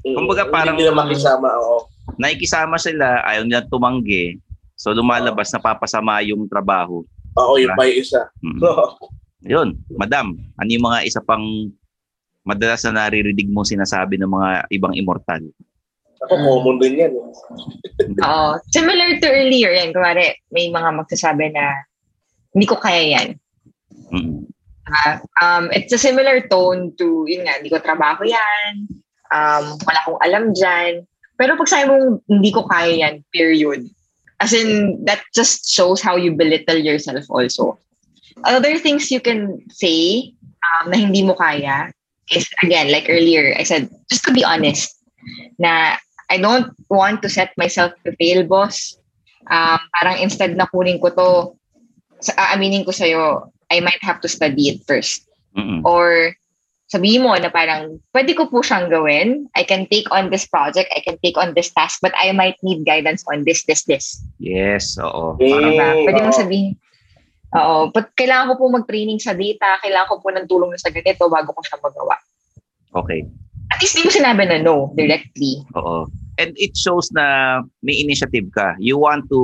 Mm, 0.05 0.15
Kumbaga 0.15 0.47
ang 0.47 0.51
parang- 0.53 0.77
hilig 0.79 0.87
nila 0.87 0.95
makisama, 0.95 1.49
oo. 1.59 1.77
Nakikisama 2.15 2.75
sila, 2.79 3.21
ayaw 3.27 3.43
nila 3.43 3.67
tumanggi. 3.67 4.39
So 4.79 4.95
lumalabas, 4.95 5.51
napapasama 5.51 6.23
yung 6.23 6.47
trabaho. 6.47 7.03
Oo, 7.35 7.53
yun 7.59 7.75
pa 7.75 7.83
yung 7.85 7.99
isa. 7.99 8.21
Mm. 8.39 8.59
Yun, 9.39 9.79
madam, 9.95 10.35
ano 10.59 10.67
yung 10.67 10.83
mga 10.83 11.07
isa 11.07 11.23
pang 11.23 11.71
madalas 12.43 12.83
na 12.83 13.07
naririnig 13.07 13.47
mo 13.47 13.63
sinasabi 13.63 14.19
ng 14.19 14.27
mga 14.27 14.67
ibang 14.75 14.91
immortal? 14.91 15.39
Ako, 16.27 16.35
common 16.35 16.75
din 16.83 16.99
yan. 16.99 17.15
Oo. 18.19 18.49
Similar 18.75 19.23
to 19.23 19.31
earlier 19.31 19.71
yan. 19.71 19.95
Kumari, 19.95 20.35
may 20.51 20.67
mga 20.67 20.91
magsasabi 20.91 21.55
na 21.55 21.71
hindi 22.51 22.67
ko 22.67 22.75
kaya 22.75 23.15
yan. 23.15 23.27
Mm. 24.11 24.43
Ah, 24.89 25.21
um, 25.39 25.71
it's 25.71 25.95
a 25.95 26.01
similar 26.01 26.43
tone 26.51 26.91
to, 26.99 27.23
yun 27.29 27.47
nga, 27.47 27.63
hindi 27.63 27.71
ko 27.71 27.79
trabaho 27.79 28.27
yan. 28.27 28.89
Um, 29.29 29.77
wala 29.85 29.99
akong 30.05 30.21
alam 30.25 30.43
dyan. 30.53 31.05
Pero 31.39 31.55
pag 31.55 31.69
sabi 31.69 31.87
mong 31.87 32.19
hindi 32.27 32.51
ko 32.51 32.67
kaya 32.67 32.93
yan, 32.99 33.23
period. 33.31 33.87
As 34.39 34.51
in, 34.55 34.99
that 35.05 35.23
just 35.35 35.67
shows 35.67 36.01
how 36.01 36.15
you 36.15 36.35
belittle 36.35 36.79
yourself 36.79 37.27
also. 37.29 37.77
Other 38.43 38.79
things 38.79 39.11
you 39.11 39.19
can 39.19 39.59
say 39.67 40.31
um, 40.63 40.91
na 40.91 40.97
hindi 40.97 41.23
mo 41.23 41.35
kaya 41.35 41.91
is, 42.31 42.47
again, 42.63 42.91
like 42.91 43.07
earlier, 43.09 43.55
I 43.57 43.63
said, 43.63 43.89
just 44.09 44.23
to 44.25 44.31
be 44.31 44.43
honest, 44.43 44.95
na 45.59 45.97
I 46.29 46.37
don't 46.37 46.71
want 46.87 47.21
to 47.23 47.29
set 47.29 47.51
myself 47.57 47.91
to 48.05 48.15
fail, 48.15 48.47
boss. 48.47 48.95
Um, 49.49 49.79
parang 49.99 50.21
instead 50.21 50.55
na 50.55 50.67
kunin 50.71 51.01
ko 51.01 51.09
to, 51.09 51.29
sa, 52.21 52.33
aaminin 52.37 52.85
ko 52.85 52.91
sa'yo, 52.91 53.51
I 53.71 53.79
might 53.81 54.01
have 54.03 54.21
to 54.21 54.29
study 54.29 54.69
it 54.69 54.85
first. 54.87 55.27
Mm-mm. 55.57 55.83
Or 55.83 56.35
sabihin 56.89 57.23
mo 57.23 57.37
na 57.37 57.53
parang, 57.53 58.01
pwede 58.11 58.33
ko 58.33 58.49
po 58.49 58.65
siyang 58.65 58.89
gawin. 58.89 59.45
I 59.53 59.61
can 59.61 59.85
take 59.87 60.09
on 60.09 60.33
this 60.33 60.49
project. 60.49 60.89
I 60.97 61.05
can 61.05 61.21
take 61.21 61.37
on 61.37 61.53
this 61.53 61.69
task. 61.69 62.01
But 62.01 62.17
I 62.17 62.33
might 62.33 62.57
need 62.65 62.83
guidance 62.83 63.21
on 63.29 63.45
this, 63.45 63.63
this, 63.69 63.85
this. 63.85 64.17
Yes, 64.41 64.97
oo. 64.97 65.37
Diba? 65.37 65.69
Mm, 65.77 66.05
Pwede 66.09 66.19
mo 66.25 66.33
oo. 66.33 66.39
sabihin, 66.41 66.67
oo, 67.53 67.93
but 67.93 68.09
kailangan 68.17 68.53
ko 68.53 68.53
po 68.57 68.65
mag-training 68.73 69.21
sa 69.21 69.37
data. 69.37 69.77
Kailangan 69.85 70.09
ko 70.09 70.15
po 70.17 70.29
ng 70.33 70.49
tulong 70.49 70.73
sa 70.81 70.89
ganito 70.89 71.29
bago 71.29 71.53
ko 71.53 71.61
siya 71.61 71.77
magawa. 71.77 72.17
Okay. 72.97 73.21
At 73.69 73.77
least 73.85 73.93
di 73.93 74.01
mo 74.01 74.09
sinabi 74.09 74.49
na 74.49 74.57
no 74.57 74.89
directly. 74.97 75.61
Oo. 75.77 76.09
And 76.41 76.57
it 76.57 76.73
shows 76.73 77.13
na 77.13 77.61
may 77.85 78.01
initiative 78.01 78.49
ka. 78.49 78.73
You 78.81 78.97
want 78.97 79.29
to 79.29 79.41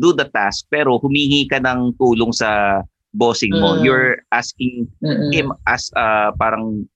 do 0.00 0.16
the 0.16 0.24
task 0.32 0.72
pero 0.72 0.96
humingi 0.96 1.52
ka 1.52 1.60
ng 1.60 2.00
tulong 2.00 2.32
sa 2.32 2.80
bossing 3.12 3.52
mo. 3.52 3.76
Mm. 3.76 3.84
You're 3.84 4.12
asking 4.32 4.88
Mm-mm. 5.04 5.30
him 5.32 5.52
as 5.68 5.92
uh, 5.94 6.32
parang 6.36 6.88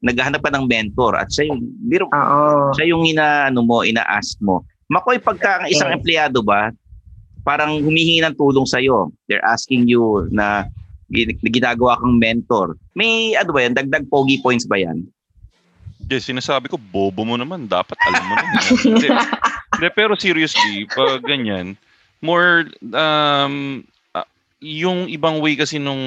naghahanap 0.00 0.40
ka 0.42 0.50
ng 0.50 0.66
mentor 0.66 1.14
at 1.14 1.28
siya 1.30 1.52
yung 1.52 1.60
biro, 1.86 2.08
Oo. 2.10 2.72
siya 2.74 2.88
yung 2.88 3.04
ina 3.04 3.52
ano 3.52 3.60
mo, 3.62 3.84
ina-ask 3.84 4.40
mo. 4.40 4.64
Makoy 4.90 5.20
pagka 5.22 5.62
ang 5.62 5.66
isang 5.70 5.92
Okay. 5.92 5.98
empleyado 6.00 6.42
ba 6.42 6.72
parang 7.44 7.80
humihingi 7.80 8.20
ng 8.24 8.36
tulong 8.36 8.68
sa 8.68 8.80
iyo. 8.80 9.12
They're 9.28 9.44
asking 9.44 9.88
you 9.88 10.28
na 10.32 10.68
gin- 11.12 11.40
ginagawa 11.40 11.96
kang 12.00 12.20
mentor. 12.20 12.76
May 12.96 13.34
ano 13.36 13.50
ba 13.52 13.64
yan? 13.64 13.76
Dagdag 13.76 14.08
pogi 14.12 14.40
points 14.40 14.68
ba 14.68 14.76
yan? 14.80 15.08
Yes, 16.10 16.26
sinasabi 16.26 16.66
ko, 16.66 16.76
bobo 16.76 17.22
mo 17.22 17.38
naman. 17.38 17.70
Dapat 17.70 17.96
alam 18.08 18.24
mo 18.26 18.34
naman. 18.34 18.62
Hindi. 18.82 19.08
Pero 19.94 20.18
seriously, 20.18 20.88
pag 20.90 21.22
ganyan, 21.22 21.78
more, 22.18 22.66
um, 22.90 23.86
yung 24.60 25.08
ibang 25.08 25.40
way 25.40 25.56
kasi 25.56 25.80
nung 25.80 26.00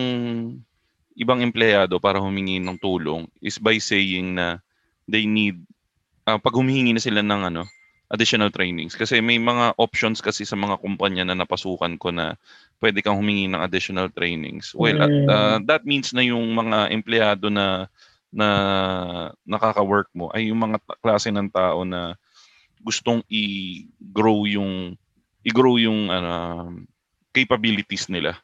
ibang 1.18 1.42
empleyado 1.42 1.98
para 2.02 2.22
humingi 2.22 2.58
ng 2.58 2.78
tulong 2.82 3.30
is 3.42 3.58
by 3.62 3.78
saying 3.78 4.38
na 4.38 4.62
they 5.10 5.26
need, 5.26 5.62
ah, 6.26 6.38
pag 6.42 6.54
humihingi 6.54 6.94
na 6.94 7.04
sila 7.04 7.22
ng 7.22 7.54
ano, 7.54 7.66
additional 8.14 8.54
trainings. 8.54 8.94
Kasi 8.94 9.20
may 9.26 9.42
mga 9.42 9.74
options 9.82 10.22
kasi 10.22 10.46
sa 10.46 10.54
mga 10.54 10.78
kumpanya 10.82 11.26
na 11.26 11.38
napasukan 11.38 11.98
ko 11.98 12.14
na 12.14 12.38
pwede 12.78 13.02
kang 13.02 13.18
humingi 13.18 13.50
ng 13.50 13.62
additional 13.62 14.10
trainings. 14.14 14.74
Well, 14.78 15.02
at, 15.02 15.12
ah, 15.30 15.58
that 15.66 15.84
means 15.84 16.14
na 16.14 16.22
yung 16.22 16.54
mga 16.54 16.94
empleyado 16.94 17.50
na 17.50 17.90
na 18.34 18.50
nakaka-work 19.46 20.10
mo 20.18 20.34
ay 20.34 20.50
yung 20.50 20.58
mga 20.58 20.82
klase 21.06 21.30
ng 21.30 21.54
tao 21.54 21.86
na 21.86 22.18
gustong 22.82 23.22
i-grow 23.30 24.50
yung 24.50 24.98
i-grow 25.46 25.78
yung 25.78 26.10
ano, 26.10 26.34
capabilities 27.34 28.08
nila 28.08 28.38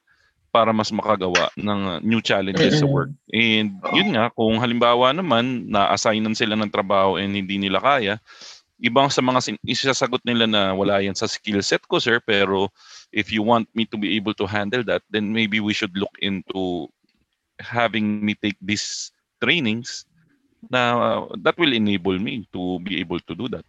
para 0.50 0.74
mas 0.74 0.90
makagawa 0.90 1.54
ng 1.54 2.02
new 2.02 2.20
challenges 2.26 2.82
sa 2.82 2.90
work. 2.90 3.14
And 3.30 3.78
yun 3.94 4.18
nga, 4.18 4.34
kung 4.34 4.58
halimbawa 4.58 5.14
naman 5.14 5.70
na-assignan 5.70 6.34
sila 6.34 6.58
ng 6.58 6.74
trabaho 6.74 7.22
and 7.22 7.38
hindi 7.38 7.62
nila 7.62 7.78
kaya, 7.78 8.18
ibang 8.82 9.14
sa 9.14 9.22
mga 9.22 9.40
sin- 9.46 9.62
isasagot 9.62 10.26
nila 10.26 10.50
na 10.50 10.74
wala 10.74 11.06
yan 11.06 11.14
sa 11.14 11.30
skill 11.30 11.62
set 11.62 11.86
ko 11.86 12.02
sir, 12.02 12.18
pero 12.18 12.72
if 13.14 13.30
you 13.30 13.46
want 13.46 13.70
me 13.78 13.86
to 13.86 14.00
be 14.00 14.18
able 14.18 14.34
to 14.34 14.50
handle 14.50 14.82
that, 14.82 15.06
then 15.14 15.30
maybe 15.30 15.62
we 15.62 15.76
should 15.76 15.94
look 15.94 16.14
into 16.26 16.90
having 17.62 18.24
me 18.26 18.34
take 18.34 18.58
these 18.64 19.14
trainings 19.44 20.10
na 20.68 20.82
uh, 20.98 21.22
that 21.40 21.56
will 21.62 21.72
enable 21.72 22.18
me 22.18 22.48
to 22.52 22.80
be 22.82 23.00
able 23.00 23.20
to 23.22 23.38
do 23.38 23.46
that. 23.48 23.64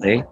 Okay? 0.00 0.24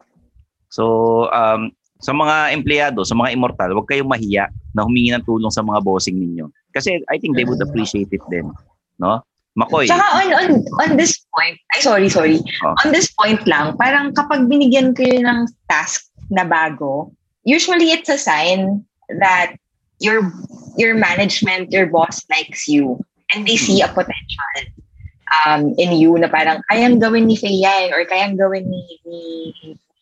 So, 0.68 1.28
um, 1.30 1.72
sa 2.02 2.12
mga 2.12 2.52
empleyado, 2.52 3.00
sa 3.06 3.14
mga 3.14 3.32
immortal, 3.34 3.70
huwag 3.74 3.88
kayong 3.88 4.10
mahiya 4.10 4.50
na 4.74 4.82
humingi 4.82 5.14
ng 5.14 5.24
tulong 5.24 5.52
sa 5.52 5.62
mga 5.62 5.80
bossing 5.82 6.18
ninyo. 6.18 6.50
Kasi 6.74 7.00
I 7.08 7.16
think 7.18 7.38
they 7.38 7.46
would 7.46 7.62
appreciate 7.62 8.10
it 8.10 8.24
din. 8.28 8.50
No? 8.98 9.22
Makoy. 9.54 9.86
Tsaka 9.86 10.02
on, 10.18 10.28
on, 10.34 10.50
on 10.82 10.90
this 10.98 11.22
point, 11.30 11.54
ay 11.74 11.80
sorry, 11.80 12.10
sorry. 12.10 12.42
Oh. 12.66 12.74
On 12.82 12.90
this 12.90 13.06
point 13.14 13.38
lang, 13.46 13.78
parang 13.78 14.10
kapag 14.10 14.50
binigyan 14.50 14.98
kayo 14.98 15.22
ng 15.22 15.46
task 15.70 16.10
na 16.34 16.42
bago, 16.42 17.14
usually 17.46 17.94
it's 17.94 18.10
a 18.10 18.18
sign 18.18 18.82
that 19.22 19.54
your 20.02 20.26
your 20.74 20.98
management, 20.98 21.70
your 21.70 21.86
boss 21.86 22.26
likes 22.26 22.66
you 22.66 22.98
and 23.30 23.46
they 23.46 23.54
see 23.54 23.78
a 23.78 23.86
potential 23.86 24.50
um, 25.46 25.70
in 25.78 25.94
you 25.94 26.18
na 26.18 26.26
parang 26.26 26.58
kayang 26.70 26.98
gawin 26.98 27.30
ni 27.30 27.38
Faye 27.38 27.62
yan 27.62 27.94
or 27.94 28.02
kayang 28.10 28.34
gawin 28.34 28.66
ni, 28.66 28.82
ni, 29.06 29.22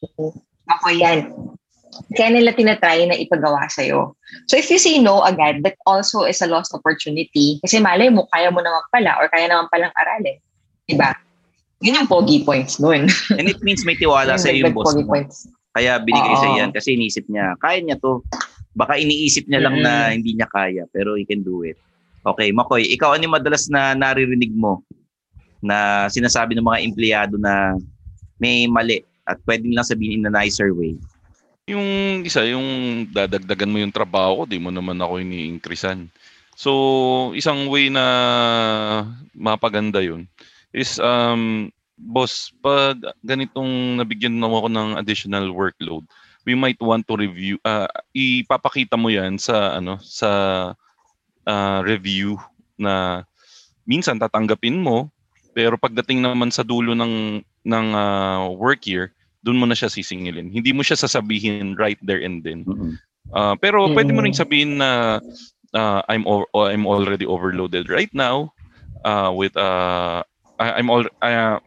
ni 0.00 0.32
ako 0.68 0.88
yan. 0.96 1.28
Kaya 2.16 2.32
nila 2.32 2.56
tinatry 2.56 3.04
na 3.04 3.16
ipagawa 3.16 3.68
sa'yo. 3.68 4.16
So 4.48 4.56
if 4.56 4.68
you 4.72 4.80
say 4.80 4.96
no 4.96 5.20
agad, 5.20 5.60
that 5.64 5.76
also 5.84 6.24
is 6.24 6.40
a 6.40 6.48
lost 6.48 6.72
opportunity. 6.72 7.60
Kasi 7.60 7.84
malay 7.84 8.08
mo, 8.08 8.24
kaya 8.32 8.48
mo 8.48 8.64
naman 8.64 8.80
pala 8.88 9.20
or 9.20 9.28
kaya 9.28 9.48
naman 9.48 9.68
palang 9.68 9.92
aralin. 9.92 10.40
Diba? 10.88 11.12
Yun 11.84 11.98
yung 12.00 12.08
pogi 12.08 12.40
points 12.46 12.80
nun. 12.80 13.12
And 13.38 13.46
it 13.50 13.60
means 13.60 13.84
may 13.84 13.98
tiwala 13.98 14.40
sa 14.40 14.48
yung 14.48 14.72
boss 14.72 14.94
pogi 14.94 15.04
mo. 15.04 15.18
points. 15.18 15.44
Kaya 15.72 16.00
binigay 16.00 16.36
sa 16.36 16.48
yan 16.52 16.70
kasi 16.72 16.96
iniisip 16.96 17.28
niya, 17.28 17.56
kaya 17.60 17.80
niya 17.80 17.96
to. 18.00 18.24
Baka 18.72 18.96
iniisip 18.96 19.48
niya 19.48 19.68
lang 19.68 19.84
na 19.84 20.12
hindi 20.16 20.32
niya 20.32 20.48
kaya, 20.48 20.88
pero 20.92 21.16
he 21.16 21.28
can 21.28 21.44
do 21.44 21.60
it. 21.64 21.76
Okay, 22.24 22.54
Makoy, 22.54 22.88
ikaw 22.88 23.12
ano 23.12 23.28
yung 23.28 23.36
madalas 23.36 23.68
na 23.68 23.92
naririnig 23.92 24.54
mo 24.54 24.80
na 25.60 26.08
sinasabi 26.08 26.56
ng 26.56 26.64
mga 26.64 26.80
empleyado 26.86 27.34
na 27.36 27.76
may 28.40 28.64
mali 28.64 29.02
at 29.26 29.38
pwede 29.44 29.66
lang 29.68 29.84
sabihin 29.84 30.22
in 30.22 30.28
a 30.28 30.32
nicer 30.32 30.72
way? 30.72 30.96
Yung 31.70 32.22
isa, 32.26 32.42
yung 32.42 33.06
dadagdagan 33.14 33.70
mo 33.70 33.78
yung 33.78 33.94
trabaho 33.94 34.42
ko, 34.42 34.50
di 34.50 34.58
mo 34.58 34.74
naman 34.74 34.98
ako 34.98 35.22
ini-increasean. 35.22 36.10
So, 36.58 37.30
isang 37.38 37.70
way 37.70 37.86
na 37.86 38.02
mapaganda 39.30 40.02
yun 40.02 40.26
is, 40.74 40.98
um, 40.98 41.70
boss, 41.94 42.50
pag 42.58 42.98
ganitong 43.22 43.94
nabigyan 43.94 44.42
na 44.42 44.50
ako 44.50 44.68
ng 44.74 44.88
additional 44.98 45.54
workload, 45.54 46.02
we 46.42 46.58
might 46.58 46.78
want 46.82 47.06
to 47.06 47.14
review, 47.14 47.62
ah, 47.62 47.86
ipapakita 48.10 48.98
mo 48.98 49.06
yan 49.14 49.38
sa, 49.38 49.78
ano, 49.78 50.02
sa 50.02 50.30
ah, 51.46 51.80
review 51.86 52.42
na 52.74 53.22
minsan 53.86 54.18
tatanggapin 54.18 54.82
mo, 54.82 55.14
pero 55.54 55.78
pagdating 55.78 56.26
naman 56.26 56.50
sa 56.50 56.66
dulo 56.66 56.90
ng, 56.98 57.38
ng 57.62 57.86
ah, 57.94 58.50
work 58.50 58.82
year, 58.90 59.14
doon 59.42 59.58
mo 59.58 59.66
na 59.66 59.76
siya 59.76 59.90
sisingilin. 59.90 60.50
Hindi 60.54 60.70
mo 60.70 60.86
siya 60.86 60.98
sasabihin 60.98 61.74
right 61.74 61.98
there 62.02 62.22
and 62.22 62.42
then. 62.46 62.62
Mm-hmm. 62.62 62.94
Uh, 63.30 63.54
pero 63.58 63.86
mm-hmm. 63.86 63.96
pwede 63.98 64.10
mo 64.14 64.20
ring 64.22 64.36
sabihin 64.36 64.78
na 64.78 65.18
uh, 65.74 66.00
I'm 66.06 66.24
o- 66.26 66.48
I'm 66.54 66.86
already 66.86 67.26
overloaded 67.26 67.90
right 67.90 68.10
now 68.14 68.54
uh, 69.04 69.34
with 69.34 69.56
uh, 69.58 70.22
I'm 70.58 70.88
all 70.90 71.04
uh, 71.22 71.58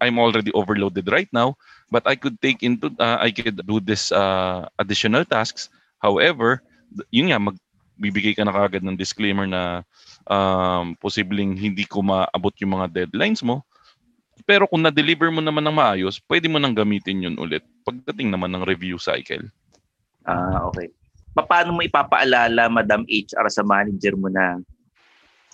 I'm 0.00 0.16
already 0.18 0.50
overloaded 0.56 1.06
right 1.12 1.28
now, 1.30 1.54
but 1.92 2.02
I 2.08 2.16
could 2.16 2.40
take 2.40 2.64
into 2.64 2.90
uh, 2.98 3.20
I 3.20 3.30
could 3.30 3.60
do 3.66 3.78
this 3.78 4.10
uh, 4.10 4.66
additional 4.80 5.24
tasks. 5.24 5.68
However, 6.00 6.64
yun 7.12 7.30
nga 7.30 7.38
magbibigay 7.42 8.34
ka 8.38 8.46
na 8.46 8.54
kagad 8.54 8.82
ng 8.82 8.96
disclaimer 8.96 9.44
na 9.44 9.84
um, 10.26 10.96
posibleng 10.98 11.58
hindi 11.58 11.84
ko 11.84 12.00
maabot 12.00 12.54
yung 12.62 12.80
mga 12.80 12.86
deadlines 12.94 13.44
mo. 13.44 13.67
Pero 14.48 14.64
kung 14.64 14.80
na-deliver 14.80 15.28
mo 15.28 15.44
naman 15.44 15.60
ng 15.68 15.76
maayos, 15.76 16.16
pwede 16.24 16.48
mo 16.48 16.56
nang 16.56 16.72
gamitin 16.72 17.20
yun 17.20 17.36
ulit 17.36 17.60
pagdating 17.84 18.32
naman 18.32 18.48
ng 18.56 18.64
review 18.64 18.96
cycle. 18.96 19.44
Ah, 20.24 20.64
okay. 20.64 20.88
Paano 21.36 21.76
mo 21.76 21.84
ipapaalala, 21.84 22.72
Madam 22.72 23.04
HR, 23.04 23.46
sa 23.52 23.60
manager 23.60 24.16
mo 24.16 24.32
na 24.32 24.56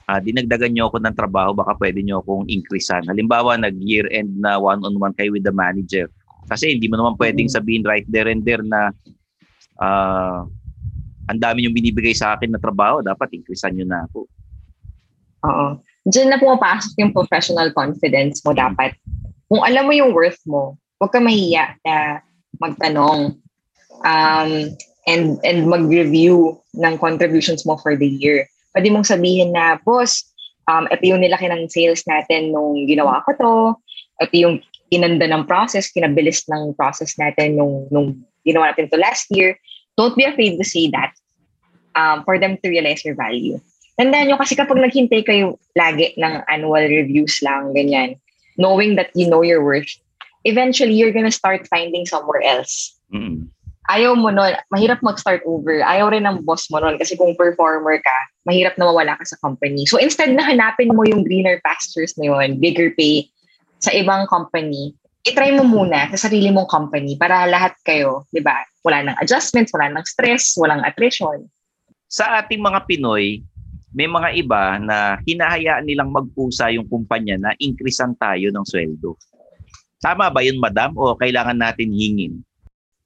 uh, 0.07 0.21
dinagdagan 0.23 0.73
nyo 0.73 0.87
ako 0.87 1.03
ng 1.03 1.17
trabaho, 1.19 1.51
baka 1.51 1.75
pwede 1.83 2.07
nyo 2.07 2.23
akong 2.23 2.47
increasean. 2.47 3.03
Halimbawa, 3.11 3.59
nag-year 3.59 4.07
end 4.15 4.39
na 4.39 4.63
one-on-one 4.63 5.13
kayo 5.19 5.35
with 5.35 5.43
the 5.43 5.53
manager. 5.53 6.07
Kasi 6.47 6.79
hindi 6.79 6.87
mo 6.87 6.95
naman 6.95 7.19
pwedeng 7.19 7.51
mm. 7.51 7.55
sabihin 7.59 7.83
right 7.83 8.07
there 8.07 8.31
and 8.31 8.47
there 8.47 8.63
na 8.63 8.95
uh, 9.83 10.47
ang 11.27 11.39
dami 11.43 11.67
yung 11.67 11.75
binibigay 11.75 12.15
sa 12.15 12.39
akin 12.39 12.53
na 12.53 12.63
trabaho, 12.63 13.03
dapat 13.03 13.33
increasean 13.35 13.75
nyo 13.75 13.87
na 13.91 14.07
ako. 14.07 14.21
Oo. 15.45 15.67
Diyan 16.05 16.29
na 16.33 16.41
pumapasok 16.41 16.93
yung 17.01 17.13
professional 17.17 17.73
confidence 17.73 18.45
mo 18.45 18.53
dapat. 18.53 18.93
Kung 19.49 19.65
alam 19.65 19.89
mo 19.89 19.93
yung 19.97 20.13
worth 20.13 20.41
mo, 20.45 20.77
huwag 21.01 21.13
ka 21.13 21.21
mahiya 21.21 21.77
na 21.85 22.21
magtanong 22.61 23.41
um, 24.05 24.51
and 25.05 25.37
and 25.45 25.69
mag-review 25.69 26.57
ng 26.77 26.95
contributions 27.01 27.65
mo 27.65 27.77
for 27.81 27.97
the 27.97 28.09
year 28.09 28.49
pwede 28.75 28.91
mong 28.91 29.07
sabihin 29.07 29.55
na, 29.55 29.79
boss, 29.81 30.27
um, 30.67 30.91
ito 30.91 31.07
yung 31.07 31.23
nilaki 31.23 31.47
ng 31.47 31.71
sales 31.71 32.03
natin 32.05 32.51
nung 32.51 32.85
ginawa 32.91 33.23
ko 33.25 33.31
to. 33.39 33.55
Ito 34.21 34.35
yung 34.35 34.57
kinanda 34.91 35.31
ng 35.31 35.47
process, 35.47 35.95
kinabilis 35.95 36.45
ng 36.51 36.75
process 36.75 37.15
natin 37.17 37.57
nung, 37.57 37.87
nung 37.89 38.19
ginawa 38.43 38.75
natin 38.75 38.91
to 38.91 38.99
last 38.99 39.31
year. 39.31 39.57
Don't 39.95 40.19
be 40.19 40.27
afraid 40.27 40.59
to 40.59 40.67
say 40.67 40.91
that 40.91 41.15
um, 41.95 42.27
for 42.27 42.37
them 42.37 42.59
to 42.61 42.67
realize 42.69 43.07
your 43.07 43.15
value. 43.15 43.63
Tandaan 43.95 44.27
nyo 44.31 44.37
kasi 44.41 44.59
kapag 44.59 44.83
naghintay 44.83 45.23
kayo 45.23 45.59
lagi 45.79 46.15
ng 46.19 46.43
annual 46.51 46.87
reviews 46.91 47.39
lang, 47.47 47.71
ganyan, 47.75 48.19
knowing 48.59 48.99
that 48.99 49.15
you 49.15 49.31
know 49.31 49.43
your 49.43 49.63
worth, 49.63 49.91
eventually 50.43 50.95
you're 50.95 51.15
gonna 51.15 51.31
start 51.31 51.67
finding 51.71 52.03
somewhere 52.07 52.43
else. 52.43 52.95
Mm 53.15 53.55
ayaw 53.93 54.17
mo 54.17 54.33
nun, 54.33 54.57
mahirap 54.73 55.05
mag-start 55.05 55.45
over. 55.45 55.85
Ayaw 55.85 56.13
rin 56.13 56.25
ng 56.25 56.45
boss 56.45 56.69
mo 56.73 56.81
nun 56.81 56.97
kasi 56.97 57.17
kung 57.17 57.37
performer 57.37 58.01
ka, 58.01 58.17
mahirap 58.49 58.77
na 58.81 58.89
mawala 58.89 59.17
ka 59.21 59.25
sa 59.29 59.37
company. 59.45 59.85
So 59.85 60.01
instead 60.01 60.33
na 60.33 60.45
hanapin 60.45 60.93
mo 60.93 61.05
yung 61.05 61.25
greener 61.25 61.61
pastures 61.61 62.17
na 62.17 62.33
yun, 62.33 62.61
bigger 62.61 62.93
pay 62.97 63.29
sa 63.85 63.93
ibang 63.93 64.25
company, 64.29 64.97
itry 65.29 65.53
mo 65.53 65.65
muna 65.69 66.09
sa 66.13 66.29
sarili 66.29 66.49
mong 66.49 66.69
company 66.69 67.17
para 67.21 67.45
lahat 67.49 67.77
kayo, 67.85 68.25
di 68.33 68.41
ba? 68.41 68.65
Wala 68.85 69.05
nang 69.05 69.19
adjustments, 69.21 69.73
wala 69.73 69.93
nang 69.93 70.05
stress, 70.05 70.57
walang 70.57 70.85
attrition. 70.85 71.49
Sa 72.09 72.41
ating 72.41 72.61
mga 72.61 72.85
Pinoy, 72.89 73.45
may 73.95 74.11
mga 74.11 74.29
iba 74.35 74.63
na 74.83 75.23
hinahayaan 75.23 75.87
nilang 75.87 76.11
magpusa 76.11 76.75
yung 76.75 76.91
kumpanya 76.91 77.39
na 77.39 77.51
increasean 77.63 78.19
tayo 78.19 78.51
ng 78.51 78.67
sweldo. 78.67 79.15
Tama 80.03 80.29
ba 80.35 80.43
yun, 80.43 80.59
madam? 80.59 80.99
O 80.99 81.15
kailangan 81.15 81.57
natin 81.57 81.95
hingin? 81.95 82.43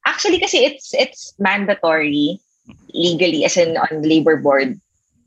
Actually, 0.08 0.40
kasi 0.40 0.64
it's 0.64 0.96
it's 0.96 1.36
mandatory 1.36 2.40
legally 2.96 3.44
as 3.44 3.60
in 3.60 3.76
on 3.76 4.00
the 4.00 4.08
labor 4.08 4.40
board 4.40 4.80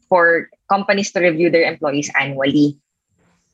for 0.10 0.50
companies 0.68 1.14
to 1.14 1.22
review 1.22 1.54
their 1.54 1.70
employees 1.70 2.10
annually. 2.18 2.76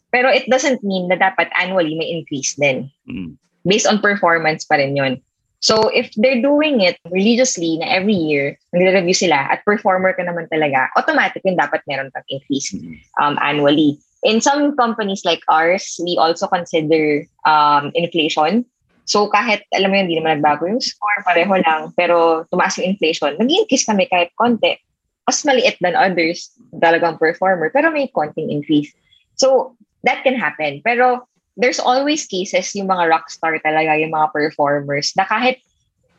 Pero 0.09 0.31
it 0.31 0.47
doesn't 0.47 0.79
mean 0.87 1.11
na 1.11 1.19
dapat 1.19 1.51
annually 1.59 1.99
may 1.99 2.07
increase 2.07 2.55
din. 2.55 2.87
Mm. 3.05 3.35
Based 3.67 3.85
on 3.85 3.99
performance 3.99 4.63
pa 4.63 4.79
rin 4.79 4.95
yun. 4.95 5.19
So 5.67 5.91
if 5.91 6.07
they're 6.15 6.39
doing 6.39 6.79
it 6.79 6.95
religiously 7.11 7.75
na 7.83 7.91
every 7.91 8.15
year, 8.15 8.55
nagre-review 8.71 9.27
sila 9.27 9.51
at 9.51 9.67
performer 9.67 10.15
ka 10.15 10.23
naman 10.23 10.47
talaga, 10.47 10.87
automatic 10.95 11.43
yun 11.43 11.59
dapat 11.59 11.83
meron 11.91 12.07
kang 12.15 12.23
increase 12.31 12.71
um, 13.19 13.35
annually. 13.43 13.99
In 14.23 14.39
some 14.39 14.79
companies 14.79 15.27
like 15.27 15.43
ours, 15.51 15.99
we 15.99 16.15
also 16.15 16.47
consider 16.47 17.27
um, 17.43 17.91
inflation 17.99 18.63
So 19.07 19.31
kahit, 19.31 19.63
alam 19.71 19.89
mo 19.89 19.95
yun, 19.95 20.11
hindi 20.11 20.19
naman 20.19 20.43
nagbago 20.43 20.67
yung 20.67 20.83
score, 20.83 21.23
pareho 21.23 21.55
lang, 21.63 21.95
pero 21.95 22.43
tumaas 22.51 22.75
yung 22.75 22.91
inflation, 22.91 23.39
nag-increase 23.39 23.87
kami 23.87 24.03
kahit 24.11 24.35
konti. 24.35 24.75
Mas 25.23 25.47
maliit 25.47 25.79
than 25.79 25.95
others, 25.95 26.51
talagang 26.83 27.15
performer, 27.15 27.71
pero 27.71 27.87
may 27.87 28.11
konting 28.11 28.51
increase. 28.51 28.91
So 29.39 29.79
that 30.03 30.27
can 30.27 30.35
happen. 30.35 30.83
Pero 30.83 31.23
there's 31.57 31.81
always 31.81 32.29
cases 32.29 32.69
yung 32.77 32.87
mga 32.87 33.09
rockstar 33.09 33.57
talaga, 33.65 33.97
yung 33.97 34.13
mga 34.13 34.31
performers, 34.31 35.11
na 35.17 35.25
kahit 35.25 35.59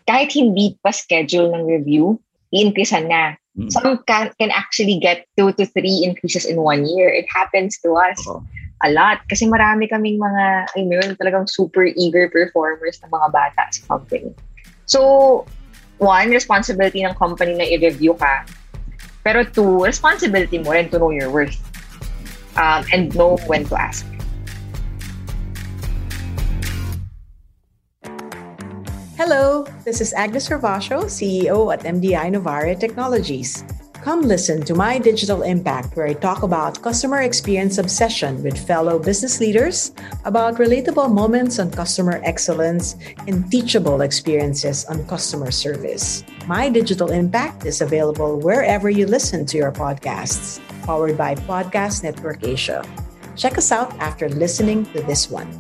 kahit 0.05 0.35
hindi 0.35 0.75
pa 0.83 0.91
schedule 0.91 1.55
ng 1.55 1.65
review, 1.65 2.19
i-increasean 2.51 3.09
na. 3.09 3.39
Mm. 3.55 3.71
Some 3.71 4.03
can, 4.05 4.33
can 4.37 4.51
actually 4.51 4.99
get 4.99 5.25
two 5.39 5.53
to 5.55 5.65
three 5.65 6.03
increases 6.03 6.45
in 6.45 6.59
one 6.61 6.85
year. 6.85 7.09
It 7.09 7.27
happens 7.31 7.79
to 7.87 7.95
us. 7.97 8.19
Uh-huh 8.27 8.43
a 8.85 8.91
lot. 8.95 9.23
Kasi 9.27 9.47
marami 9.51 9.91
kaming 9.91 10.19
mga, 10.19 10.71
ay 10.77 10.83
meron 10.87 11.19
talagang 11.19 11.51
super 11.51 11.91
eager 11.99 12.31
performers 12.31 13.01
ng 13.03 13.11
mga 13.11 13.29
bata 13.33 13.63
sa 13.75 13.83
company. 13.91 14.31
So, 14.87 15.45
one, 15.99 16.31
responsibility 16.31 17.03
ng 17.03 17.15
company 17.19 17.59
na 17.59 17.67
i-review 17.67 18.15
ka. 18.15 18.47
Pero 19.27 19.43
two, 19.45 19.83
responsibility 19.83 20.63
mo 20.63 20.73
rin 20.73 20.89
to 20.95 20.99
know 20.99 21.11
your 21.11 21.31
worth. 21.31 21.59
Um, 22.59 22.83
and 22.91 23.15
know 23.15 23.39
when 23.47 23.67
to 23.71 23.79
ask. 23.79 24.03
Hello, 29.19 29.67
this 29.83 30.01
is 30.01 30.15
Agnes 30.15 30.49
Hervasio, 30.49 31.03
CEO 31.11 31.75
at 31.75 31.83
MDI 31.83 32.31
Novare 32.31 32.79
Technologies. 32.79 33.65
Come 33.95 34.23
listen 34.23 34.63
to 34.63 34.77
My 34.77 35.01
Digital 35.01 35.43
Impact, 35.43 35.97
where 35.97 36.07
I 36.07 36.15
talk 36.15 36.45
about 36.45 36.81
customer 36.83 37.23
experience 37.23 37.79
obsession 37.79 38.41
with 38.45 38.55
fellow 38.57 38.97
business 38.97 39.41
leaders, 39.41 39.91
about 40.25 40.63
relatable 40.63 41.13
moments 41.13 41.59
on 41.59 41.73
customer 41.73 42.21
excellence, 42.23 42.95
and 43.27 43.51
teachable 43.51 44.03
experiences 44.03 44.85
on 44.85 45.05
customer 45.09 45.51
service. 45.51 46.23
My 46.47 46.69
Digital 46.69 47.11
Impact 47.11 47.67
is 47.67 47.81
available 47.81 48.39
wherever 48.39 48.89
you 48.89 49.05
listen 49.05 49.45
to 49.47 49.57
your 49.57 49.73
podcasts, 49.73 50.63
powered 50.87 51.19
by 51.19 51.35
Podcast 51.35 52.05
Network 52.05 52.47
Asia. 52.47 52.87
Check 53.35 53.59
us 53.59 53.73
out 53.73 53.91
after 53.99 54.29
listening 54.29 54.87
to 54.95 55.03
this 55.03 55.29
one. 55.29 55.51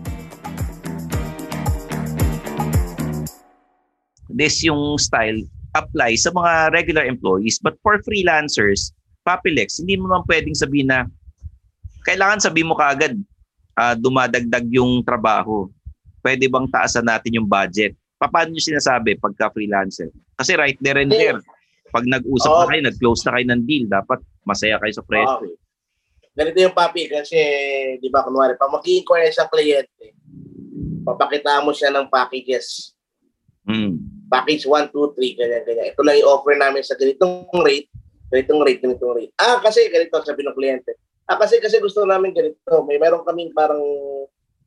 This 4.28 4.60
yung 4.60 5.00
style 5.00 5.40
apply 5.76 6.16
sa 6.16 6.32
mga 6.32 6.72
regular 6.72 7.04
employees. 7.04 7.60
But 7.60 7.76
for 7.84 8.00
freelancers, 8.04 8.92
Papilex, 9.24 9.80
hindi 9.80 10.00
mo 10.00 10.08
naman 10.08 10.24
pwedeng 10.28 10.56
sabihin 10.56 10.88
na 10.88 11.04
kailangan 12.08 12.40
sabihin 12.40 12.72
mo 12.72 12.76
kaagad 12.78 13.16
uh, 13.76 13.94
dumadagdag 13.96 14.64
yung 14.72 15.04
trabaho. 15.04 15.68
Pwede 16.24 16.48
bang 16.48 16.68
taasan 16.72 17.04
natin 17.04 17.36
yung 17.36 17.48
budget? 17.48 17.92
Paano 18.18 18.50
nyo 18.50 18.62
sinasabi 18.62 19.20
pagka 19.20 19.52
freelancer? 19.52 20.10
Kasi 20.34 20.56
right 20.58 20.78
there 20.82 20.98
and 20.98 21.12
there, 21.12 21.38
pag 21.94 22.04
nag-usap 22.08 22.50
oh. 22.50 22.58
na 22.64 22.68
kayo, 22.72 22.82
nag-close 22.90 23.22
na 23.24 23.32
kayo 23.38 23.46
ng 23.52 23.62
deal, 23.68 23.84
dapat 23.86 24.18
masaya 24.42 24.80
kayo 24.82 24.92
sa 24.92 25.04
presyo. 25.06 25.46
Oh. 25.46 25.56
Ganito 26.34 26.58
yung 26.58 26.74
papi 26.74 27.10
kasi, 27.10 27.38
di 27.98 28.08
ba, 28.10 28.22
kunwari, 28.22 28.54
pag 28.58 28.70
mag-i-inquire 28.70 29.30
sa 29.30 29.50
kliyente, 29.50 30.14
papakita 31.06 31.62
mo 31.62 31.74
siya 31.74 31.94
ng 31.94 32.06
packages. 32.10 32.94
Mm 33.66 33.97
package 34.28 34.64
1, 34.68 34.92
2, 34.92 35.16
3, 35.16 35.40
ganyan, 35.40 35.62
ganyan. 35.64 35.86
Ito 35.92 36.00
lang 36.04 36.16
yung 36.20 36.30
offer 36.30 36.54
namin 36.54 36.84
sa 36.84 36.94
ganitong 36.94 37.48
rate, 37.64 37.88
ganitong 38.28 38.60
rate, 38.62 38.80
ganitong 38.84 39.14
rate. 39.16 39.32
Ah, 39.40 39.58
kasi 39.58 39.88
ganito, 39.88 40.20
sabi 40.22 40.44
ng 40.44 40.56
kliyente. 40.56 40.94
Ah, 41.28 41.36
kasi 41.36 41.60
kasi 41.60 41.80
gusto 41.80 42.04
namin 42.04 42.32
ganito. 42.32 42.84
May 42.88 42.96
meron 42.96 43.24
kaming 43.24 43.52
parang 43.52 43.80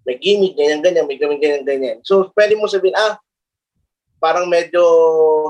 may 0.05 0.17
gimmick, 0.17 0.57
ganyan, 0.57 0.81
ganyan, 0.81 1.05
may 1.05 1.17
kaming 1.17 1.41
ganyan, 1.41 1.63
ganyan. 1.65 1.97
So, 2.01 2.33
pwede 2.33 2.57
mo 2.57 2.65
sabihin, 2.65 2.97
ah, 2.97 3.21
parang 4.17 4.49
medyo 4.49 4.81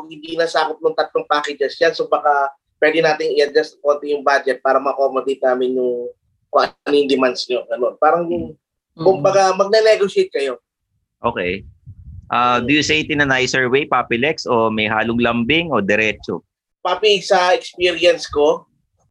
hindi 0.07 0.35
nasakop 0.35 0.79
ng 0.79 0.95
tatlong 0.95 1.27
packages 1.27 1.79
yan. 1.79 1.95
So, 1.95 2.07
baka 2.11 2.51
pwede 2.83 2.99
nating 2.99 3.39
i-adjust 3.39 3.79
konti 3.79 4.11
yung 4.11 4.23
budget 4.23 4.59
para 4.59 4.79
ma-accommodate 4.79 5.43
namin 5.43 5.79
yung 5.79 6.11
kung 6.51 6.67
ano 6.67 6.95
yung 6.95 7.07
demands 7.07 7.47
nyo. 7.47 7.63
Ano. 7.71 7.95
Parang, 7.95 8.27
mm-hmm. 8.27 8.99
kumbaga, 8.99 9.55
magne-negotiate 9.55 10.31
kayo. 10.35 10.59
Okay. 11.23 11.63
Uh, 12.31 12.63
do 12.63 12.71
you 12.71 12.81
say 12.81 13.03
it 13.03 13.11
in 13.11 13.19
a 13.19 13.27
nicer 13.27 13.67
way, 13.67 13.83
Papi 13.83 14.15
Lex, 14.15 14.47
o 14.47 14.71
may 14.71 14.87
halong 14.87 15.19
lambing 15.19 15.67
o 15.75 15.83
diretso? 15.83 16.47
Papi, 16.79 17.19
sa 17.19 17.51
experience 17.51 18.25
ko, 18.31 18.65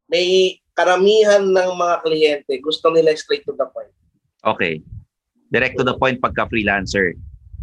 may 0.09 0.57
karamihan 0.73 1.45
ng 1.45 1.71
mga 1.77 1.95
kliyente 2.01 2.53
gusto 2.65 2.89
nila 2.89 3.13
straight 3.13 3.45
to 3.45 3.53
the 3.61 3.69
point. 3.77 3.93
Okay. 4.41 4.81
Direct 5.53 5.77
to 5.77 5.85
the 5.85 5.93
point 6.01 6.17
pagka 6.25 6.49
freelancer. 6.49 7.13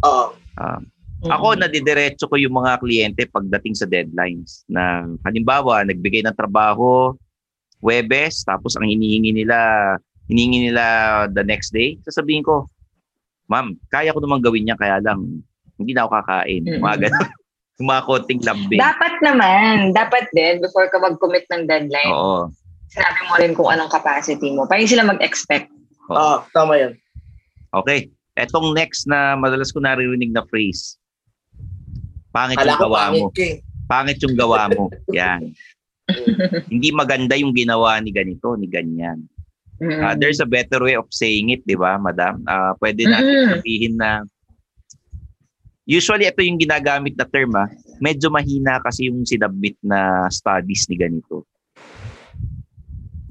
Oo. 0.06 0.38
Uh, 0.54 0.80
Ako, 1.26 1.58
nadidiretso 1.58 2.30
ko 2.30 2.38
yung 2.38 2.54
mga 2.54 2.78
kliyente 2.78 3.26
pagdating 3.26 3.74
sa 3.74 3.90
deadlines. 3.90 4.62
Na 4.70 5.02
halimbawa, 5.26 5.82
nagbigay 5.82 6.22
ng 6.22 6.38
trabaho, 6.38 7.18
Webes, 7.82 8.46
tapos 8.46 8.78
ang 8.78 8.86
hinihingi 8.86 9.34
nila, 9.34 9.58
hinihingi 10.30 10.70
nila 10.70 10.84
the 11.30 11.42
next 11.42 11.74
day, 11.74 11.98
sasabihin 12.06 12.46
ko, 12.46 12.70
ma'am, 13.50 13.74
kaya 13.90 14.14
ko 14.14 14.22
naman 14.22 14.42
gawin 14.42 14.66
niya, 14.66 14.78
kaya 14.78 15.02
lang, 15.02 15.42
hindi 15.78 15.92
na 15.94 16.04
ako 16.04 16.10
kakain. 16.20 16.62
Mm-mm. 16.66 16.82
Mga 16.82 16.96
ganun. 17.08 17.28
Yung 17.78 17.88
mga 17.94 18.02
konting 18.10 18.42
lambing. 18.42 18.80
Dapat 18.82 19.14
naman, 19.22 19.94
dapat 19.94 20.26
din, 20.34 20.58
before 20.58 20.90
ka 20.90 20.98
mag-commit 20.98 21.46
ng 21.46 21.70
deadline, 21.70 22.10
Oo. 22.10 22.50
sinabi 22.90 23.20
mo 23.30 23.34
rin 23.38 23.52
kung 23.54 23.70
anong 23.70 23.86
capacity 23.86 24.50
mo. 24.50 24.66
Para 24.66 24.82
hindi 24.82 24.90
sila 24.90 25.06
mag-expect. 25.06 25.70
Oo, 26.10 26.42
tama 26.50 26.74
yan. 26.74 26.98
Okay. 27.70 28.10
Etong 28.34 28.74
next 28.74 29.06
na 29.06 29.38
madalas 29.38 29.70
ko 29.70 29.78
naririnig 29.78 30.34
na 30.34 30.42
phrase. 30.50 30.98
Pangit 32.34 32.58
Kala 32.58 32.74
yung 32.74 32.82
gawa 32.82 32.98
pangit 32.98 33.22
mo. 33.22 33.28
eh. 33.38 33.54
Pangit 33.86 34.18
yung 34.26 34.36
gawa 34.36 34.60
mo. 34.74 34.90
Yan. 35.14 35.54
Hindi 36.72 36.88
maganda 36.90 37.38
yung 37.38 37.54
ginawa 37.54 38.02
ni 38.02 38.10
ganito, 38.10 38.58
ni 38.58 38.66
ganyan. 38.66 39.22
Mm. 39.78 40.02
Ah, 40.02 40.14
there's 40.18 40.42
a 40.42 40.48
better 40.50 40.82
way 40.82 40.98
of 40.98 41.06
saying 41.14 41.54
it, 41.54 41.62
di 41.62 41.78
ba, 41.78 41.94
madam? 41.94 42.42
Ah, 42.50 42.74
pwede 42.82 43.06
natin 43.06 43.22
Mm-mm. 43.30 43.50
sabihin 43.54 43.94
na 43.94 44.26
usually 45.88 46.28
ito 46.28 46.44
yung 46.44 46.60
ginagamit 46.60 47.16
na 47.16 47.24
term, 47.24 47.56
ah, 47.56 47.66
medyo 47.98 48.28
mahina 48.28 48.76
kasi 48.84 49.08
yung 49.08 49.24
sinubmit 49.24 49.74
na 49.80 50.28
studies 50.28 50.84
ni 50.92 51.00
ganito. 51.00 51.48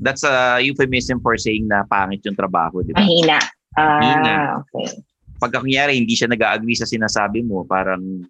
That's 0.01 0.25
a 0.25 0.57
euphemism 0.61 1.21
for 1.21 1.37
saying 1.37 1.69
na 1.69 1.85
pangit 1.85 2.25
yung 2.25 2.37
trabaho, 2.37 2.81
di 2.81 2.93
ba? 2.97 3.01
Mahina. 3.05 3.37
Ah, 3.77 4.01
Mahina. 4.01 4.33
okay. 4.65 4.89
pagka 5.37 5.61
kunyari 5.61 6.01
hindi 6.01 6.17
siya 6.17 6.33
nag-agree 6.33 6.73
sa 6.73 6.89
sinasabi 6.89 7.45
mo, 7.45 7.61
parang 7.61 8.25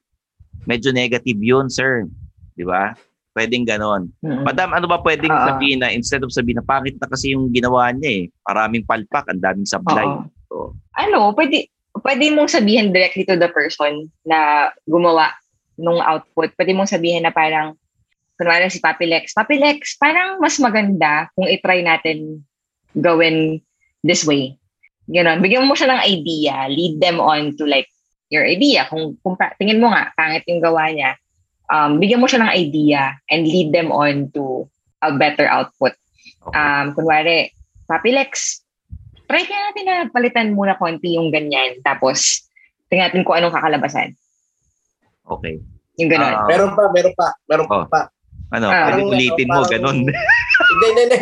medyo 0.67 0.91
negative 0.91 1.39
yun, 1.39 1.71
sir. 1.71 2.03
Di 2.51 2.67
ba? 2.67 2.91
Pwedeng 3.31 3.63
ganon. 3.63 4.11
Mm. 4.19 4.43
Madam, 4.43 4.75
ano 4.75 4.91
ba 4.91 4.99
pwedeng 5.07 5.31
Oo. 5.31 5.45
sabihin 5.47 5.79
na 5.79 5.87
instead 5.87 6.19
of 6.19 6.35
sabihin 6.35 6.59
na 6.59 6.67
pangit 6.67 6.99
na 6.99 7.07
kasi 7.07 7.31
yung 7.31 7.47
ginawa 7.55 7.95
niya 7.95 8.11
eh. 8.11 8.33
Maraming 8.43 8.83
palpak, 8.83 9.23
ang 9.31 9.39
daming 9.39 9.69
sablay. 9.69 10.03
Oo. 10.03 10.27
So, 10.51 10.55
Ano, 10.99 11.31
pwede, 11.31 11.71
pwede 12.03 12.33
mong 12.33 12.49
sabihin 12.51 12.93
directly 12.93 13.23
to 13.25 13.37
the 13.37 13.49
person 13.51 14.09
na 14.27 14.69
gumawa 14.85 15.33
nung 15.77 16.01
output. 16.01 16.51
Pwede 16.57 16.73
mong 16.73 16.89
sabihin 16.89 17.23
na 17.23 17.31
parang, 17.31 17.77
kunwari 18.37 18.69
si 18.69 18.81
Papi 18.81 19.05
Lex, 19.09 19.33
Papi 19.33 19.57
Lex, 19.57 19.97
parang 19.97 20.37
mas 20.41 20.57
maganda 20.61 21.29
kung 21.33 21.49
itry 21.49 21.81
natin 21.81 22.41
gawin 22.97 23.61
this 24.05 24.25
way. 24.25 24.57
Ganon. 25.07 25.39
Bigyan 25.39 25.65
mo 25.65 25.73
siya 25.73 25.95
ng 25.95 26.03
idea. 26.03 26.67
Lead 26.67 26.99
them 26.99 27.23
on 27.23 27.55
to 27.55 27.63
like 27.63 27.87
your 28.27 28.43
idea. 28.43 28.83
Kung, 28.91 29.15
kung 29.23 29.39
tingin 29.55 29.79
mo 29.79 29.87
nga, 29.87 30.11
pangit 30.19 30.43
yung 30.51 30.59
gawa 30.59 30.91
niya, 30.91 31.15
um, 31.71 31.95
bigyan 31.97 32.19
mo 32.19 32.27
siya 32.27 32.43
ng 32.43 32.51
idea 32.51 33.15
and 33.31 33.47
lead 33.47 33.71
them 33.71 33.89
on 33.89 34.27
to 34.35 34.67
a 34.99 35.15
better 35.15 35.47
output. 35.47 35.95
Um, 36.51 36.91
kunwari, 36.91 37.55
Papi 37.87 38.11
Lex, 38.11 38.61
try 39.27 39.43
kaya 39.43 39.61
natin 39.69 39.83
na 39.83 39.95
palitan 40.07 40.51
muna 40.51 40.73
konti 40.73 41.15
yung 41.15 41.29
ganyan. 41.29 41.77
Tapos, 41.81 42.47
tingnan 42.87 43.11
natin 43.11 43.23
kung 43.23 43.35
anong 43.35 43.53
kakalabasan. 43.53 44.15
okay. 45.23 45.59
Yung 45.97 46.07
ganon. 46.07 46.29
Ah, 46.31 46.45
Meron 46.45 46.71
pa, 46.71 46.83
meron 46.89 47.13
pa, 47.13 47.27
meron 47.45 47.67
Oh. 47.67 47.83
pa. 47.85 48.07
ano, 48.47 48.69
Ah. 48.69 48.87
pwede 48.87 49.03
ulitin 49.03 49.47
mo, 49.49 49.59
Parang- 49.59 49.71
ganon. 49.73 49.97
hindi, 50.05 50.15
hindi, 50.87 51.03
hindi. 51.03 51.19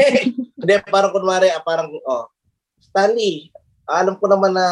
Hindi, 0.56 0.74
parang 0.86 1.10
kunwari, 1.10 1.50
ah, 1.50 1.62
parang, 1.62 1.90
oh, 1.90 2.26
Stanley, 2.80 3.50
alam 3.86 4.14
ko 4.16 4.26
naman 4.26 4.52
na 4.52 4.66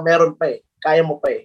meron 0.00 0.32
pa 0.32 0.48
eh. 0.48 0.64
Kaya 0.78 1.00
mo 1.00 1.16
pa 1.16 1.28
eh. 1.28 1.44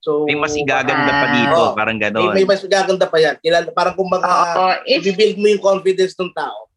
So, 0.00 0.24
May 0.24 0.32
mas 0.34 0.52
igaganda 0.52 1.12
pa 1.12 1.26
dito, 1.30 1.56
Oo. 1.60 1.72
parang 1.72 1.94
May, 1.94 2.02
ganon. 2.02 2.32
may 2.32 2.44
mas 2.44 2.60
gaganda 2.62 3.04
pa 3.04 3.18
yan. 3.18 3.36
Kilala, 3.38 3.68
parang 3.70 3.92
kumbaga, 3.92 4.24
Oo, 4.26 4.68
if 4.84 5.00
i-build 5.02 5.36
mo 5.36 5.46
yung 5.46 5.60
confidence 5.60 6.16
ng 6.16 6.32
tao. 6.32 6.69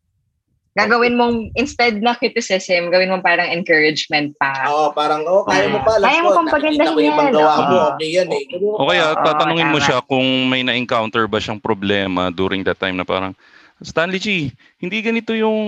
Gagawin 0.73 1.13
mong, 1.13 1.53
instead 1.53 2.01
na 2.01 2.17
criticism, 2.17 2.89
gawin 2.89 3.13
mong 3.13 3.21
parang 3.21 3.45
encouragement 3.49 4.33
pa. 4.41 4.73
Oo, 4.73 4.89
parang, 4.93 5.21
oh, 5.29 5.45
kaya 5.45 5.69
mo 5.69 5.79
pa. 5.85 6.01
Kaya 6.01 6.19
mo 6.25 6.29
pang 6.33 6.49
ko 6.49 6.57
yung 6.57 6.77
ibang 6.81 6.97
pagandahin 6.97 7.33
gawa 7.33 7.53
yan. 7.53 7.69
mo. 7.69 7.77
Okay 7.93 8.09
yan 8.09 8.29
eh. 8.33 8.43
O 8.81 8.89
kaya 8.89 9.05
tatanungin 9.21 9.69
mo 9.69 9.79
siya 9.81 10.01
kung 10.01 10.25
may 10.49 10.65
na-encounter 10.65 11.29
ba 11.29 11.37
siyang 11.37 11.61
problema 11.61 12.33
during 12.33 12.65
that 12.65 12.81
time 12.81 12.97
na 12.97 13.05
parang, 13.05 13.37
Stanley 13.83 14.21
G, 14.21 14.47
hindi 14.79 14.97
ganito 15.03 15.35
yung 15.35 15.59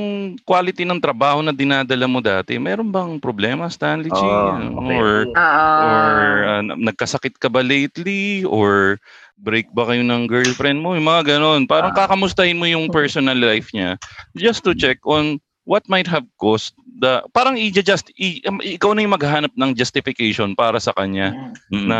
quality 0.47 0.87
ng 0.87 1.03
trabaho 1.03 1.43
na 1.43 1.51
dinadala 1.51 2.07
mo 2.07 2.23
dati. 2.23 2.55
Meron 2.55 2.87
bang 2.87 3.19
problema, 3.19 3.67
Stanley 3.67 4.07
G? 4.07 4.21
Oh, 4.23 4.55
okay. 4.79 4.95
Or, 4.95 5.09
Oo. 5.35 5.67
or 5.83 6.15
uh, 6.47 6.61
nagkasakit 6.79 7.35
ka 7.35 7.51
ba 7.51 7.59
lately? 7.59 8.47
Or 8.47 9.01
break 9.37 9.67
ba 9.75 9.87
kayo 9.87 10.01
ng 10.01 10.27
girlfriend 10.27 10.79
mo? 10.79 10.95
Yung 10.95 11.07
mga 11.07 11.37
ganon. 11.37 11.67
Parang 11.67 11.91
Ah. 11.91 12.07
kakamustahin 12.07 12.57
mo 12.57 12.65
yung 12.65 12.87
personal 12.87 13.35
life 13.35 13.71
niya 13.75 13.99
just 14.33 14.63
to 14.63 14.71
check 14.73 14.99
on 15.03 15.37
what 15.65 15.83
might 15.89 16.05
have 16.05 16.23
caused 16.37 16.71
the 17.01 17.19
parang 17.33 17.57
i-just 17.57 18.13
i, 18.15 18.39
um, 18.45 18.61
ikaw 18.61 18.93
na 18.93 19.01
yung 19.01 19.15
maghahanap 19.17 19.51
ng 19.57 19.73
justification 19.73 20.53
para 20.53 20.77
sa 20.77 20.93
kanya 20.93 21.33
Mm. 21.73 21.89
na 21.89 21.99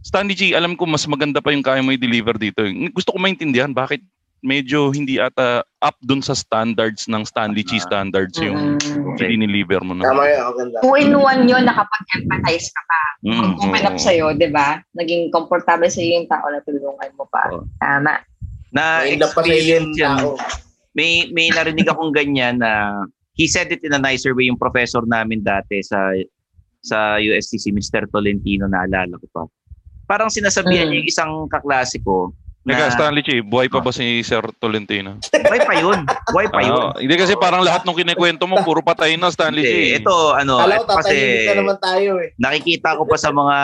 Stanley 0.00 0.36
G, 0.36 0.42
alam 0.52 0.76
ko 0.76 0.84
mas 0.84 1.04
maganda 1.08 1.40
pa 1.40 1.48
yung 1.48 1.64
kaya 1.64 1.80
mo 1.80 1.92
i-deliver 1.92 2.36
dito. 2.36 2.60
Gusto 2.92 3.12
ko 3.12 3.18
maintindihan 3.20 3.72
bakit 3.72 4.04
medyo 4.44 4.92
hindi 4.92 5.16
ata 5.16 5.64
up 5.80 5.96
dun 6.04 6.20
sa 6.20 6.36
standards 6.36 7.08
ng 7.08 7.24
Stanley 7.24 7.64
G 7.64 7.80
standards 7.80 8.36
yung 8.36 8.76
Mm. 8.76 9.16
Okay. 9.16 9.32
diniliver 9.32 9.80
mo 9.80 9.96
na. 9.96 10.04
Tama 10.04 10.24
ganda. 10.52 10.76
Two 10.84 10.94
in 10.94 11.16
one 11.16 11.48
yun, 11.48 11.64
nakapag-empathize 11.64 12.68
ka 12.68 12.82
pa. 12.84 13.00
Mm, 13.24 13.50
Open 13.58 13.84
up 13.88 13.96
sa'yo, 13.96 14.36
di 14.36 14.52
ba? 14.52 14.84
Naging 14.92 15.32
komportable 15.32 15.88
sa'yo 15.88 16.20
yung 16.20 16.28
tao 16.28 16.44
na 16.52 16.60
tulungan 16.60 17.10
mo 17.16 17.24
pa. 17.32 17.42
Oo. 17.50 17.64
Tama. 17.80 18.20
Na 18.68 19.00
experience 19.02 19.96
yan. 19.96 20.36
May, 20.92 21.32
may 21.32 21.48
narinig 21.48 21.88
akong 21.88 22.12
ganyan 22.12 22.60
na 22.60 22.92
he 23.34 23.48
said 23.48 23.72
it 23.72 23.80
in 23.82 23.96
a 23.96 23.98
nicer 23.98 24.30
way 24.30 24.46
yung 24.46 24.60
professor 24.60 25.02
namin 25.02 25.40
dati 25.42 25.80
sa 25.80 26.12
sa 26.84 27.16
UST 27.16 27.56
si 27.58 27.70
Mr. 27.72 28.04
Tolentino 28.12 28.68
naalala 28.68 29.16
ko 29.16 29.26
pa. 29.32 29.42
Parang 30.04 30.28
sinasabihan 30.28 30.84
Mm. 30.84 30.90
niya 30.92 30.98
yung 31.00 31.08
isang 31.08 31.32
kaklase 31.48 31.96
ko 32.04 32.28
Na 32.64 32.88
Stanley 32.88 33.20
G, 33.20 33.44
buhay 33.44 33.68
pa 33.68 33.84
ba 33.84 33.92
si 33.92 34.24
Sir 34.24 34.40
Tolentino? 34.56 35.20
buhay 35.20 35.60
pa 35.68 35.74
yun. 35.76 36.08
Buhay 36.32 36.48
pa 36.48 36.64
yun. 36.64 36.80
Ah, 36.80 36.96
hindi 36.96 37.12
kasi 37.20 37.36
parang 37.36 37.60
lahat 37.60 37.84
ng 37.84 37.92
kinikwento 37.92 38.48
mo, 38.48 38.56
puro 38.64 38.80
patay 38.80 39.20
na, 39.20 39.28
Stanley 39.28 39.60
G. 39.60 39.68
Hindi, 39.68 40.00
ito 40.00 40.32
ano, 40.32 40.64
Kala 40.64 40.80
ito 40.80 40.88
ko 40.88 40.96
kasi 40.96 41.16
na 41.44 41.60
naman 41.60 41.76
tayo 41.76 42.10
eh. 42.24 42.32
nakikita 42.40 42.96
ko 42.96 43.04
pa 43.04 43.20
sa 43.20 43.28
mga 43.36 43.56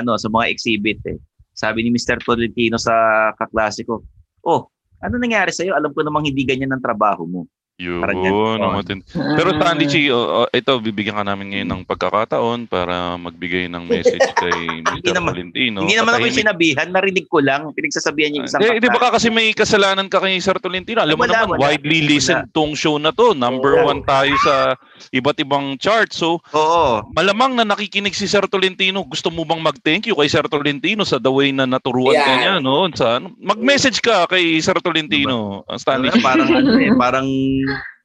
ano, 0.00 0.12
sa 0.16 0.28
mga 0.32 0.48
exhibit 0.48 1.00
eh. 1.04 1.20
Sabi 1.52 1.84
ni 1.84 1.92
Mr. 1.92 2.24
Tolentino 2.24 2.80
sa 2.80 2.92
kaklase 3.36 3.84
ko, 3.84 4.00
"Oh, 4.40 4.64
ano 5.04 5.14
nangyari 5.20 5.52
sa 5.52 5.68
iyo? 5.68 5.76
Alam 5.76 5.92
ko 5.92 6.00
namang 6.00 6.24
hindi 6.24 6.48
ganyan 6.48 6.72
ang 6.72 6.80
trabaho 6.80 7.28
mo." 7.28 7.44
Yun, 7.82 8.58
matin- 8.60 9.02
Pero 9.10 9.48
Stanley 9.52 9.86
G, 9.86 9.94
oh, 10.08 10.44
oh, 10.44 10.48
ito, 10.48 10.72
bibigyan 10.78 11.14
ka 11.14 11.24
namin 11.24 11.50
ngayon 11.50 11.68
ng 11.68 11.82
pagkakataon 11.82 12.66
para 12.66 13.16
magbigay 13.16 13.66
ng 13.66 13.82
message 13.92 14.22
kay 14.34 14.54
Mr. 14.82 15.12
naman- 15.12 15.34
Tolentino. 15.34 15.82
hindi 15.82 15.94
naman 15.94 16.14
ako 16.14 16.30
sinabihan, 16.30 16.86
narinig 16.88 17.26
ko 17.26 17.38
lang, 17.38 17.66
pinagsasabihan 17.72 18.30
niya 18.30 18.38
yung 18.38 18.46
isang 18.46 18.60
Di, 18.60 18.78
di 18.78 18.88
ba 18.88 19.00
ka 19.00 19.08
kasi 19.14 19.28
may 19.28 19.50
kasalanan 19.52 20.06
ka 20.06 20.18
kay 20.18 20.38
Sir 20.38 20.56
Tolentino? 20.56 21.02
Alam 21.02 21.16
mo 21.16 21.24
Wala, 21.24 21.34
naman, 21.42 21.56
wala. 21.56 21.62
widely 21.68 22.06
listened 22.06 22.46
tong 22.52 22.72
show 22.72 22.96
na 22.96 23.10
to. 23.10 23.32
Number 23.32 23.80
Oo. 23.80 23.88
one 23.88 24.02
tayo 24.02 24.30
sa 24.38 24.78
iba't 25.10 25.38
ibang 25.38 25.74
chart. 25.76 26.12
So, 26.12 26.38
Oo. 26.50 27.02
malamang 27.10 27.54
na 27.54 27.64
nakikinig 27.64 28.12
si 28.12 28.24
Sir 28.24 28.46
Tolentino. 28.46 29.02
Gusto 29.02 29.28
mo 29.28 29.42
bang 29.42 29.58
mag-thank 29.58 30.04
you 30.04 30.14
kay 30.14 30.28
Sir 30.28 30.44
Tolentino 30.44 31.02
sa 31.02 31.16
the 31.16 31.28
way 31.28 31.50
na 31.50 31.64
naturuan 31.64 32.12
ka 32.12 32.22
Yeah. 32.22 32.38
niya? 32.38 32.54
No? 32.58 32.86
Sa, 32.92 33.18
mag-message 33.36 33.98
ka 33.98 34.24
kay 34.26 34.58
Sir 34.58 34.76
Tolentino, 34.76 35.64
uh, 35.64 35.76
Stanley. 35.76 36.12
Wala, 36.12 36.22
parang 36.22 36.48
ano 36.50 36.70
eh, 36.76 36.92
parang 37.02 37.26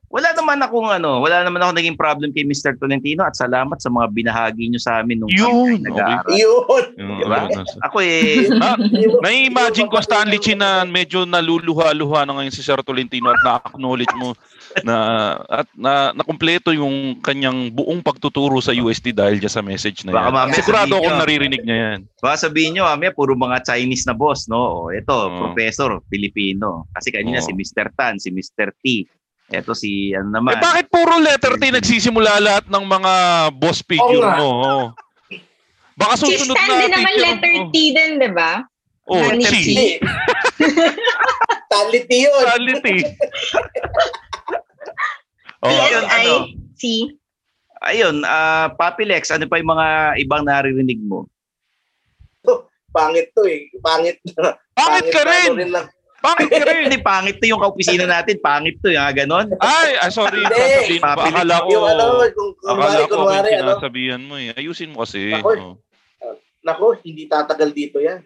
wala 0.08 0.32
naman 0.32 0.56
akong 0.58 0.88
ano, 0.90 1.20
wala 1.20 1.44
naman 1.44 1.60
ako 1.60 1.72
naging 1.74 1.96
problem 1.96 2.32
kay 2.32 2.42
Mr. 2.42 2.74
Tolentino 2.74 3.22
at 3.22 3.36
salamat 3.36 3.76
sa 3.76 3.88
mga 3.88 4.08
binahagi 4.10 4.66
niyo 4.66 4.80
sa 4.80 5.00
amin 5.00 5.20
nung 5.20 5.28
Yun, 5.30 5.84
nag-aaral. 5.84 6.32
Yun. 6.32 6.84
Diba? 6.96 7.40
Ako 7.84 7.98
eh, 8.00 8.48
Ah, 8.64 8.80
Nai-imagine 9.20 9.86
ko 9.86 10.00
Stanley 10.00 10.40
Chi 10.40 10.54
na 10.54 10.84
medyo 10.84 11.24
naluluha-luha 11.24 12.24
na 12.24 12.34
ngayon 12.34 12.52
si 12.52 12.64
Sir 12.64 12.80
Tolentino 12.80 13.30
at 13.30 13.42
na-acknowledge 13.44 14.16
mo 14.16 14.32
na 14.80 14.96
at 15.44 15.68
na 15.74 16.12
nakumpleto 16.14 16.70
yung 16.70 17.18
kanyang 17.18 17.68
buong 17.68 18.00
pagtuturo 18.00 18.60
sa 18.60 18.72
UST 18.72 19.12
dahil 19.12 19.38
dyan 19.38 19.52
sa 19.52 19.60
message 19.62 20.04
na 20.04 20.14
Baka 20.14 20.24
yan. 20.24 20.34
mamaya 20.34 20.56
Sigurado 20.56 20.94
akong 20.96 21.14
nyo. 21.14 21.22
naririnig 21.22 21.62
niya 21.64 21.78
yan. 21.78 22.00
baka 22.18 22.36
sabihin 22.40 22.72
nyo, 22.76 22.86
amaya, 22.86 23.12
puro 23.12 23.34
mga 23.34 23.60
Chinese 23.66 24.06
na 24.06 24.14
boss, 24.14 24.46
no? 24.46 24.88
O, 24.88 24.90
ito, 24.90 25.12
Oo. 25.12 25.36
professor, 25.42 26.00
Filipino. 26.08 26.86
Kasi 26.92 27.10
kanina 27.10 27.40
Oo. 27.40 27.46
si 27.46 27.52
Mr. 27.52 27.92
Tan, 27.92 28.16
si 28.18 28.30
Mr. 28.30 28.72
T. 28.80 29.04
Ito 29.48 29.72
si, 29.72 30.12
ano 30.12 30.28
naman. 30.36 30.56
Eh 30.56 30.60
bakit 30.60 30.86
puro 30.92 31.16
letter 31.24 31.56
T 31.56 31.72
nagsisimula 31.72 32.44
lahat 32.44 32.66
ng 32.68 32.84
mga 32.84 33.14
boss 33.56 33.80
figure 33.80 34.20
nga. 34.20 34.36
mo? 34.40 34.48
Oo. 34.48 34.78
Baka 35.98 36.14
Si 36.20 36.36
susunod 36.36 36.56
Stan 36.60 36.68
na 36.68 36.76
din 36.84 36.92
naman 36.92 37.14
letter. 37.16 37.54
T 37.72 37.76
din, 37.96 38.12
di 38.20 38.30
ba? 38.36 38.62
Oh, 39.08 39.24
Letter 39.24 39.56
Chi. 39.56 39.64
T. 39.64 40.04
Yun. 42.28 42.44
Stanley 42.44 42.76
T. 42.84 42.88
Oh, 45.58 45.74
Yun, 45.74 46.06
ano? 46.06 46.34
T-S-I-C. 46.78 47.18
Ayun, 47.82 48.22
ah 48.30 48.70
Papi 48.78 49.10
Lex, 49.10 49.34
ano 49.34 49.50
pa 49.50 49.58
yung 49.58 49.74
mga 49.74 49.88
ibang 50.22 50.46
naririnig 50.46 51.02
mo? 51.02 51.26
pangit 52.96 53.34
to 53.34 53.42
eh. 53.50 53.66
Pangit. 53.82 54.22
Pangit 54.78 55.10
ka 55.10 55.26
na 55.26 55.34
rin! 55.34 55.50
ano 55.50 55.58
rin 55.58 55.72
lang. 55.74 55.88
Pangit 56.28 56.50
ka 56.52 56.64
rin! 56.68 56.84
Hindi, 56.92 57.00
pangit 57.00 57.36
to 57.40 57.46
yung 57.48 57.62
kaopisina 57.64 58.04
natin. 58.04 58.36
Pangit 58.44 58.76
to, 58.84 58.92
yung 58.92 59.16
ganon. 59.16 59.48
Ay, 59.64 59.96
ah, 60.04 60.12
sorry. 60.12 60.44
Hindi. 60.44 61.00
Akala 61.00 61.64
ko, 61.64 61.70
Yung 61.72 61.88
ano, 61.88 62.06
kung 62.36 62.52
akala 62.68 62.76
kunwari, 62.76 63.04
ko 63.08 63.16
kunwari, 63.16 63.48
yung 63.48 63.62
ano, 63.64 63.72
sinasabihan 63.80 64.22
mo 64.28 64.36
eh. 64.36 64.52
Ayusin 64.60 64.92
mo 64.92 65.08
kasi. 65.08 65.32
Ako, 65.32 65.50
Oh. 65.56 65.76
nako, 66.68 67.00
hindi 67.00 67.32
tatagal 67.32 67.72
dito 67.72 68.04
yan. 68.04 68.20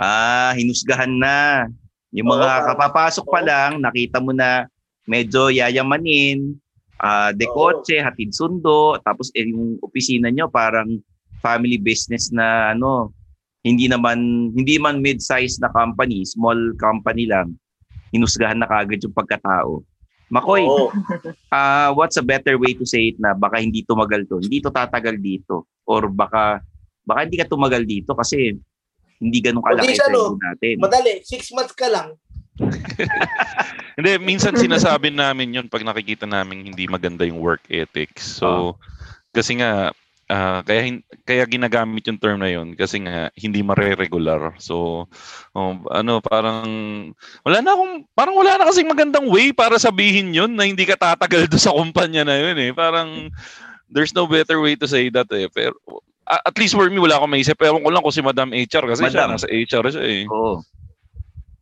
Ah, 0.00 0.56
hinusgahan 0.56 1.12
na. 1.12 1.68
Yung 2.12 2.28
mga 2.28 2.48
Oo, 2.48 2.64
kapapasok 2.72 3.24
pa 3.28 3.40
oo. 3.44 3.48
lang, 3.48 3.70
nakita 3.80 4.16
mo 4.20 4.32
na 4.32 4.64
medyo 5.04 5.52
yayamanin, 5.52 6.56
ah, 7.00 7.32
dekotse, 7.36 8.00
hatid 8.00 8.32
sundo, 8.32 8.96
tapos 9.04 9.28
eh, 9.36 9.44
yung 9.44 9.76
opisina 9.84 10.32
nyo 10.32 10.48
parang 10.48 11.00
family 11.42 11.76
business 11.76 12.30
na 12.32 12.72
ano, 12.72 13.10
hindi 13.62 13.86
naman 13.86 14.50
hindi 14.54 14.76
man 14.78 14.98
mid-size 14.98 15.62
na 15.62 15.70
company, 15.70 16.26
small 16.26 16.74
company 16.78 17.30
lang. 17.30 17.54
Hinusgahan 18.10 18.60
na 18.60 18.68
kagad 18.68 19.02
yung 19.06 19.16
pagkatao. 19.16 19.86
Makoy, 20.32 20.64
Oo. 20.64 20.90
ah 21.56 21.92
what's 21.94 22.18
a 22.18 22.24
better 22.24 22.58
way 22.58 22.74
to 22.74 22.84
say 22.84 23.14
it 23.14 23.18
na 23.22 23.32
baka 23.32 23.62
hindi 23.62 23.86
tumagal 23.86 24.26
to? 24.26 24.42
Hindi 24.42 24.58
to 24.64 24.70
tatagal 24.74 25.20
dito 25.22 25.70
or 25.86 26.10
baka 26.10 26.60
baka 27.06 27.26
hindi 27.26 27.38
ka 27.38 27.46
tumagal 27.46 27.82
dito 27.86 28.14
kasi 28.18 28.56
hindi 29.22 29.38
ganun 29.38 29.62
kalaki 29.62 29.94
sa 29.94 30.10
no? 30.10 30.34
natin. 30.34 30.82
Madali, 30.82 31.22
six 31.22 31.54
months 31.54 31.74
ka 31.78 31.86
lang. 31.86 32.18
Hindi, 33.96 34.12
minsan 34.20 34.56
sinasabi 34.56 35.12
namin 35.12 35.52
yun 35.52 35.66
pag 35.68 35.84
nakikita 35.84 36.24
namin 36.24 36.72
hindi 36.72 36.84
maganda 36.88 37.24
yung 37.24 37.40
work 37.40 37.64
ethics. 37.68 38.24
So, 38.24 38.76
kasi 39.32 39.60
nga, 39.60 39.92
ah, 40.32 40.64
kaya, 40.64 41.04
kaya 41.28 41.44
ginagamit 41.44 42.08
yung 42.08 42.16
term 42.16 42.40
na 42.40 42.48
yun 42.48 42.72
kasi 42.72 43.04
nga 43.04 43.28
hindi 43.36 43.60
mare-regular. 43.60 44.56
So, 44.56 45.04
oh, 45.52 45.72
ano, 45.92 46.24
parang, 46.24 46.64
wala 47.44 47.58
na 47.60 47.76
akong, 47.76 47.94
parang 48.16 48.36
wala 48.40 48.56
na 48.56 48.68
kasing 48.72 48.88
magandang 48.88 49.28
way 49.28 49.52
para 49.52 49.76
sabihin 49.76 50.32
yun 50.32 50.56
na 50.56 50.64
hindi 50.64 50.88
ka 50.88 50.96
tatagal 50.96 51.44
doon 51.52 51.62
sa 51.62 51.76
kumpanya 51.76 52.24
na 52.24 52.40
yun 52.40 52.56
eh. 52.56 52.70
Parang, 52.72 53.28
there's 53.92 54.16
no 54.16 54.24
better 54.24 54.56
way 54.64 54.72
to 54.72 54.88
say 54.88 55.12
that 55.12 55.28
eh. 55.36 55.52
Pero, 55.52 55.76
at 56.24 56.56
least 56.56 56.72
for 56.72 56.88
me, 56.88 56.96
wala 56.96 57.20
akong 57.20 57.32
maisip. 57.36 57.60
Ewan 57.60 57.84
ko 57.84 57.90
lang 57.92 58.00
kung 58.00 58.14
si 58.16 58.24
Madam 58.24 58.56
HR 58.56 58.88
kasi 58.88 59.04
siya, 59.12 59.28
Madam. 59.28 59.36
nasa 59.36 59.48
HR 59.52 59.84
siya 59.92 60.04
eh. 60.08 60.24
Oo. 60.32 60.64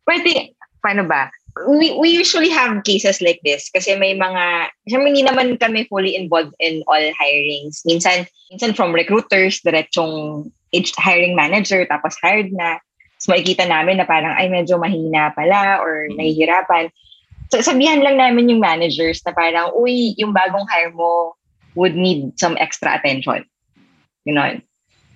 Pwede, 0.07 0.55
paano 0.79 1.11
ba? 1.11 1.27
We, 1.67 1.99
we 1.99 2.09
usually 2.11 2.49
have 2.51 2.85
cases 2.85 3.21
like 3.21 3.41
this 3.45 3.71
kasi 3.75 3.99
may 3.99 4.15
mga, 4.15 4.71
siyempre 4.87 5.11
hindi 5.11 5.25
naman 5.27 5.59
kami 5.59 5.87
fully 5.91 6.15
involved 6.15 6.55
in 6.63 6.83
all 6.87 7.03
hirings. 7.19 7.83
Minsan, 7.85 8.27
minsan 8.51 8.75
from 8.75 8.95
recruiters, 8.95 9.61
diretsong 9.61 10.47
hiring 10.97 11.35
manager, 11.35 11.85
tapos 11.91 12.15
hired 12.23 12.55
na. 12.55 12.79
So 13.19 13.35
makikita 13.35 13.69
namin 13.69 13.99
na 13.99 14.07
parang, 14.07 14.39
ay 14.39 14.49
medyo 14.49 14.79
mahina 14.79 15.35
pala 15.35 15.83
or 15.83 16.09
nahihirapan. 16.15 16.89
So 17.51 17.61
sabihan 17.61 18.01
lang 18.01 18.17
namin 18.17 18.49
yung 18.49 18.63
managers 18.63 19.21
na 19.27 19.35
parang, 19.35 19.75
uy, 19.75 20.15
yung 20.17 20.33
bagong 20.33 20.71
hire 20.71 20.95
mo 20.95 21.35
would 21.75 21.99
need 21.99 22.33
some 22.39 22.57
extra 22.63 22.95
attention. 22.95 23.45
Ganon. 24.25 24.63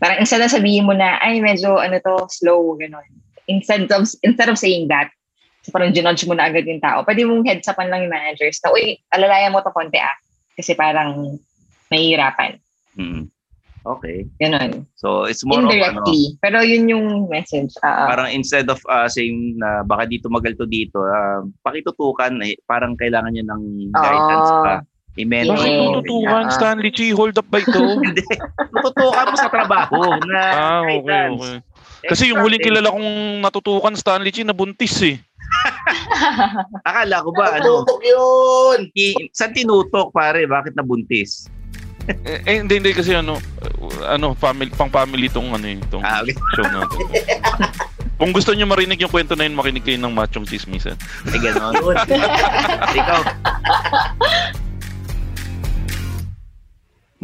Parang 0.02 0.18
instead 0.18 0.42
na 0.42 0.50
sabihin 0.50 0.84
mo 0.84 0.92
na, 0.92 1.16
ay 1.22 1.38
medyo 1.38 1.78
ano 1.78 1.96
to, 2.02 2.26
slow, 2.28 2.74
ganon 2.76 3.06
instead 3.48 3.90
of 3.92 4.08
instead 4.22 4.48
of 4.48 4.58
saying 4.58 4.88
that, 4.88 5.10
so 5.64 5.72
parang 5.72 5.90
ginudge 5.90 6.22
mo 6.22 6.36
na 6.36 6.46
agad 6.46 6.62
yung 6.62 6.78
tao, 6.78 7.00
pwede 7.02 7.24
mong 7.24 7.42
heads 7.42 7.64
upan 7.66 7.88
lang 7.88 8.04
yung 8.04 8.12
managers 8.12 8.60
na, 8.60 8.68
uy, 8.70 9.00
alalayan 9.10 9.48
mo 9.48 9.58
to 9.58 9.72
konti 9.72 9.96
ah. 9.96 10.12
Kasi 10.52 10.76
parang 10.76 11.40
mahihirapan. 11.88 12.60
Mm. 12.94 13.26
Okay. 13.84 14.24
Ganun. 14.38 14.88
So 14.94 15.24
it's 15.24 15.44
more 15.44 15.60
of 15.60 15.64
ano, 15.64 15.72
Indirectly. 15.72 16.36
Pero 16.38 16.60
yun 16.60 16.88
yung 16.88 17.06
message. 17.26 17.72
ah, 17.80 18.08
parang 18.08 18.28
instead 18.30 18.64
of 18.66 18.80
uh, 18.86 19.04
saying 19.06 19.56
na 19.56 19.82
baka 19.82 20.04
dito 20.04 20.28
magal 20.28 20.52
to 20.54 20.64
dito, 20.64 21.00
uh, 21.00 21.44
pakitutukan 21.60 22.32
eh, 22.40 22.56
parang 22.64 22.96
kailangan 22.96 23.28
niya 23.28 23.44
ng 23.44 23.62
guidance 23.90 24.50
Ah. 24.50 24.62
pa. 24.62 24.74
I-mentor 25.14 25.54
Bakit 25.54 25.72
mo. 25.76 25.84
tututukan, 25.94 26.44
Ah. 26.44 26.50
Stanley 26.50 26.90
Chi? 26.90 27.08
Hold 27.10 27.36
up 27.36 27.46
ba 27.46 27.60
ito? 27.60 27.76
Hindi. 28.02 28.24
Tututukan 28.72 29.26
mo 29.28 29.36
sa 29.36 29.48
trabaho 29.48 30.00
na 30.26 30.42
ah, 30.42 30.80
okay, 30.80 30.98
guidance. 31.04 31.42
okay. 31.44 31.58
Kasi 32.04 32.22
yung 32.28 32.40
huling 32.40 32.60
kilala 32.60 32.88
kong 32.88 33.08
natutukan 33.40 33.94
Stanley 33.94 34.28
Chi, 34.28 34.42
nabuntis 34.42 34.96
eh. 35.02 35.20
Akala 36.88 37.16
ko 37.20 37.30
ba, 37.32 37.60
ano, 37.60 37.84
Tutok 37.84 38.00
yun! 38.02 38.78
i- 38.94 39.28
saan 39.30 39.52
tinutok 39.52 40.10
pare? 40.10 40.44
Bakit 40.44 40.74
nabuntis? 40.74 41.46
Eh, 42.04 42.40
eh, 42.44 42.56
hindi, 42.60 42.84
hindi 42.84 42.92
kasi 42.92 43.16
ano, 43.16 43.40
ano, 44.04 44.36
family, 44.36 44.68
pang 44.70 44.92
family 44.92 45.32
tong 45.32 45.48
ano 45.56 45.64
eh, 45.64 45.80
tong 45.88 46.04
Ah, 46.04 46.20
okay. 46.20 46.36
show 46.52 46.66
na 46.68 46.84
to. 46.84 46.96
Kung 48.20 48.30
gusto 48.30 48.52
niyo 48.52 48.68
marinig 48.68 49.00
yung 49.00 49.10
kwento 49.10 49.34
na 49.34 49.42
yun, 49.42 49.56
makinig 49.58 49.82
kayo 49.82 49.98
ng 49.98 50.14
Machong 50.14 50.46
Chismisan. 50.46 50.94
Ay, 51.26 51.40
ganon. 51.42 51.74
Ikaw. 53.00 53.20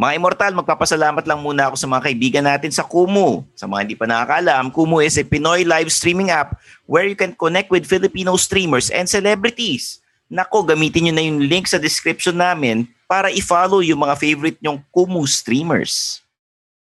Mga 0.01 0.17
Immortal, 0.17 0.57
magpapasalamat 0.57 1.29
lang 1.29 1.45
muna 1.45 1.69
ako 1.69 1.77
sa 1.77 1.85
mga 1.85 2.01
kaibigan 2.09 2.41
natin 2.49 2.73
sa 2.73 2.81
Kumu. 2.81 3.45
Sa 3.53 3.69
mga 3.69 3.85
hindi 3.85 3.93
pa 3.93 4.09
nakakaalam, 4.09 4.73
Kumu 4.73 4.97
is 4.97 5.13
a 5.21 5.21
Pinoy 5.21 5.61
live 5.61 5.93
streaming 5.93 6.33
app 6.33 6.57
where 6.89 7.05
you 7.05 7.13
can 7.13 7.37
connect 7.37 7.69
with 7.69 7.85
Filipino 7.85 8.33
streamers 8.33 8.89
and 8.89 9.05
celebrities. 9.05 10.01
Nako, 10.25 10.65
gamitin 10.65 11.05
nyo 11.05 11.13
na 11.13 11.21
yung 11.21 11.45
link 11.45 11.69
sa 11.69 11.77
description 11.77 12.33
namin 12.33 12.89
para 13.05 13.29
i-follow 13.29 13.85
yung 13.85 14.01
mga 14.01 14.17
favorite 14.17 14.57
nyong 14.57 14.81
Kumu 14.89 15.21
streamers. 15.29 16.25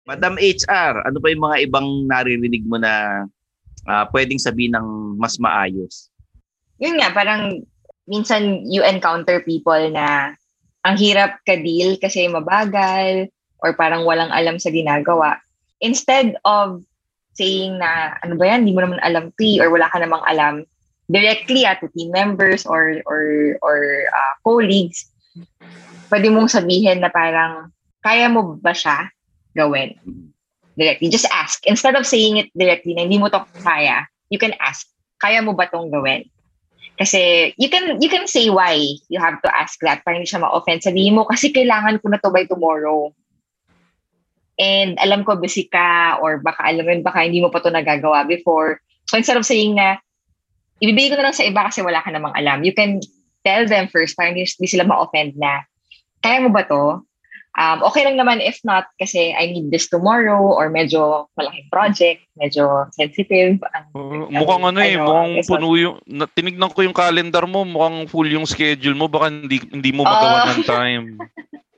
Madam 0.03 0.35
HR, 0.35 1.07
ano 1.07 1.15
pa 1.23 1.31
yung 1.31 1.43
mga 1.47 1.57
ibang 1.71 1.87
naririnig 2.11 2.67
mo 2.67 2.75
na 2.75 3.23
ah, 3.87 4.03
pwedeng 4.11 4.43
sabihin 4.43 4.75
ng 4.75 5.15
mas 5.15 5.39
maayos? 5.39 6.11
yun 6.83 6.99
nga, 6.99 7.15
parang 7.15 7.63
minsan 8.11 8.59
you 8.67 8.83
encounter 8.83 9.39
people 9.39 9.79
na 9.95 10.35
ang 10.85 10.95
hirap 11.01 11.41
ka-deal 11.49 11.97
kasi 11.97 12.29
mabagal 12.29 13.33
or 13.65 13.73
parang 13.73 14.05
walang 14.05 14.29
alam 14.29 14.61
sa 14.61 14.69
ginagawa. 14.69 15.41
Instead 15.81 16.37
of 16.45 16.85
saying 17.33 17.81
na, 17.81 18.15
ano 18.21 18.37
ba 18.37 18.53
yan, 18.53 18.63
hindi 18.63 18.77
mo 18.77 18.85
naman 18.85 19.01
alam 19.01 19.33
P 19.35 19.57
or 19.57 19.73
wala 19.73 19.89
ka 19.89 19.97
namang 19.97 20.21
alam, 20.29 20.63
directly 21.09 21.65
at 21.65 21.81
to 21.81 21.89
team 21.93 22.13
members 22.13 22.65
or 22.65 23.01
or 23.09 23.21
or 23.65 24.05
uh, 24.09 24.33
colleagues, 24.45 25.09
pwede 26.13 26.29
mong 26.29 26.53
sabihin 26.53 27.01
na 27.01 27.09
parang, 27.09 27.73
kaya 28.05 28.29
mo 28.29 28.55
ba 28.61 28.71
siya 28.71 29.09
gawin? 29.57 29.97
Directly. 30.77 31.09
Just 31.09 31.27
ask. 31.33 31.65
Instead 31.65 31.97
of 31.97 32.05
saying 32.05 32.37
it 32.37 32.49
directly 32.53 32.93
na 32.93 33.09
hindi 33.09 33.17
mo 33.17 33.33
to 33.33 33.41
kaya, 33.65 34.05
you 34.29 34.37
can 34.37 34.53
ask, 34.61 34.85
kaya 35.17 35.41
mo 35.41 35.57
ba 35.57 35.65
tong 35.71 35.89
gawin? 35.89 36.29
Kasi 36.95 37.51
you 37.59 37.67
can 37.67 37.99
you 37.99 38.07
can 38.07 38.23
say 38.23 38.47
why 38.47 38.79
you 39.11 39.19
have 39.19 39.43
to 39.43 39.51
ask 39.51 39.75
that 39.83 40.03
para 40.07 40.15
hindi 40.15 40.31
siya 40.31 40.43
ma-offend. 40.43 40.79
Sabihin 40.79 41.19
mo, 41.19 41.27
kasi 41.27 41.51
kailangan 41.51 41.99
ko 41.99 42.07
na 42.07 42.19
to 42.23 42.31
by 42.31 42.47
tomorrow. 42.47 43.11
And 44.55 44.95
alam 45.03 45.27
ko 45.27 45.35
busy 45.35 45.67
ka 45.67 46.15
or 46.23 46.39
baka 46.39 46.63
alam 46.63 46.87
mo 46.87 46.91
yun, 46.95 47.03
baka 47.03 47.27
hindi 47.27 47.43
mo 47.43 47.51
pa 47.51 47.59
to 47.59 47.67
nagagawa 47.67 48.23
before. 48.23 48.79
So 49.11 49.19
instead 49.19 49.35
of 49.35 49.43
saying 49.43 49.75
na, 49.75 49.99
ibibigay 50.79 51.11
ko 51.11 51.19
na 51.19 51.27
lang 51.31 51.35
sa 51.35 51.43
iba 51.43 51.67
kasi 51.67 51.83
wala 51.83 51.99
ka 51.99 52.15
namang 52.15 52.31
alam, 52.31 52.63
you 52.63 52.71
can 52.71 53.03
tell 53.43 53.67
them 53.67 53.91
first 53.91 54.15
para 54.15 54.31
hindi, 54.31 54.47
hindi 54.47 54.67
sila 54.71 54.87
ma-offend 54.87 55.35
na, 55.35 55.67
kaya 56.23 56.39
mo 56.41 56.49
ba 56.55 56.63
to? 56.63 57.03
Um, 57.55 57.87
okay 57.87 58.03
lang 58.03 58.19
naman 58.19 58.43
if 58.43 58.59
not 58.67 58.91
kasi 58.99 59.31
I 59.31 59.47
need 59.47 59.71
this 59.71 59.87
tomorrow 59.87 60.43
or 60.43 60.67
medyo 60.67 61.31
malaking 61.39 61.71
project, 61.71 62.27
medyo 62.35 62.91
sensitive. 62.91 63.63
Ang, 63.71 63.85
Uh, 63.95 64.27
mukhang 64.27 64.63
ano 64.67 64.79
eh, 64.83 64.99
ano, 64.99 65.07
mukhang 65.07 65.33
this 65.39 65.47
puno 65.47 65.67
yung, 65.79 65.95
na, 66.03 66.27
tinignan 66.27 66.67
ko 66.75 66.83
yung 66.83 66.91
calendar 66.91 67.47
mo, 67.47 67.63
mukhang 67.63 68.11
full 68.11 68.27
yung 68.27 68.43
schedule 68.43 68.99
mo, 68.99 69.07
baka 69.07 69.31
hindi, 69.31 69.63
hindi 69.71 69.91
mo 69.95 70.03
magawa 70.03 70.51
ng 70.51 70.63
time. 70.67 71.05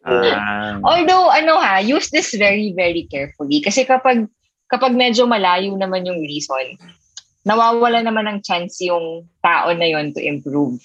Ah, 0.02 0.82
Although, 0.90 1.30
ano 1.30 1.62
ha, 1.62 1.78
use 1.78 2.10
this 2.10 2.34
very, 2.34 2.74
very 2.74 3.06
carefully. 3.06 3.62
Kasi 3.62 3.86
kapag, 3.86 4.26
kapag 4.66 4.98
medyo 4.98 5.30
malayo 5.30 5.78
naman 5.78 6.10
yung 6.10 6.26
reason, 6.26 6.74
nawawala 7.46 8.02
naman 8.02 8.26
ng 8.26 8.40
chance 8.42 8.82
yung 8.82 9.30
tao 9.46 9.70
na 9.78 9.88
yon 9.88 10.10
to 10.12 10.20
improve. 10.26 10.82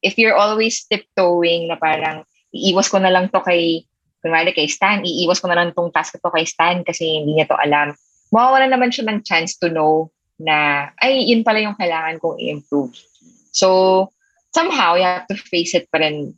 If 0.00 0.16
you're 0.16 0.38
always 0.38 0.80
tiptoeing 0.88 1.68
na 1.68 1.76
parang, 1.76 2.24
iiwas 2.56 2.88
ko 2.88 2.98
na 3.02 3.12
lang 3.12 3.28
to 3.28 3.44
kay, 3.44 3.84
kunwari 4.22 4.50
kay 4.54 4.66
Stan, 4.66 5.02
iiwas 5.06 5.38
ko 5.38 5.46
na 5.48 5.58
lang 5.58 5.70
tong 5.74 5.94
task 5.94 6.18
to 6.18 6.30
kay 6.34 6.44
Stan 6.44 6.82
kasi 6.82 7.22
hindi 7.22 7.38
niya 7.38 7.50
to 7.50 7.58
alam. 7.58 7.94
Mawawala 8.34 8.68
naman 8.68 8.92
siya 8.92 9.08
ng 9.08 9.24
chance 9.24 9.56
to 9.56 9.70
know 9.72 10.10
na, 10.38 10.88
ay, 11.02 11.26
yun 11.26 11.42
pala 11.42 11.58
yung 11.58 11.74
kailangan 11.74 12.22
kong 12.22 12.38
i-improve. 12.38 12.94
So, 13.50 14.10
somehow, 14.54 14.94
you 14.94 15.06
have 15.06 15.26
to 15.30 15.36
face 15.38 15.74
it 15.74 15.90
pa 15.90 15.98
rin 15.98 16.34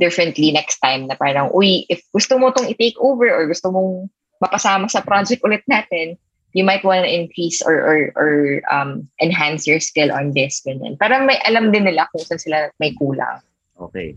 differently 0.00 0.48
next 0.48 0.80
time 0.80 1.04
na 1.10 1.16
parang, 1.18 1.52
uy, 1.52 1.84
if 1.92 2.00
gusto 2.14 2.40
mo 2.40 2.54
tong 2.54 2.70
i-take 2.72 2.96
over 3.02 3.28
or 3.28 3.44
gusto 3.44 3.68
mong 3.68 4.08
mapasama 4.40 4.88
sa 4.88 5.04
project 5.04 5.44
ulit 5.44 5.60
natin, 5.68 6.16
you 6.54 6.62
might 6.62 6.86
want 6.86 7.02
to 7.04 7.10
increase 7.10 7.60
or 7.60 7.74
or, 7.74 7.98
or 8.14 8.32
um, 8.70 9.04
enhance 9.20 9.66
your 9.66 9.82
skill 9.82 10.14
on 10.14 10.32
this. 10.32 10.62
Ganyan. 10.62 10.94
Para 10.96 11.18
may 11.20 11.36
alam 11.44 11.74
din 11.74 11.84
nila 11.84 12.06
kung 12.14 12.22
saan 12.22 12.38
sila 12.40 12.70
may 12.78 12.94
kulang. 12.96 13.42
okay. 13.76 14.14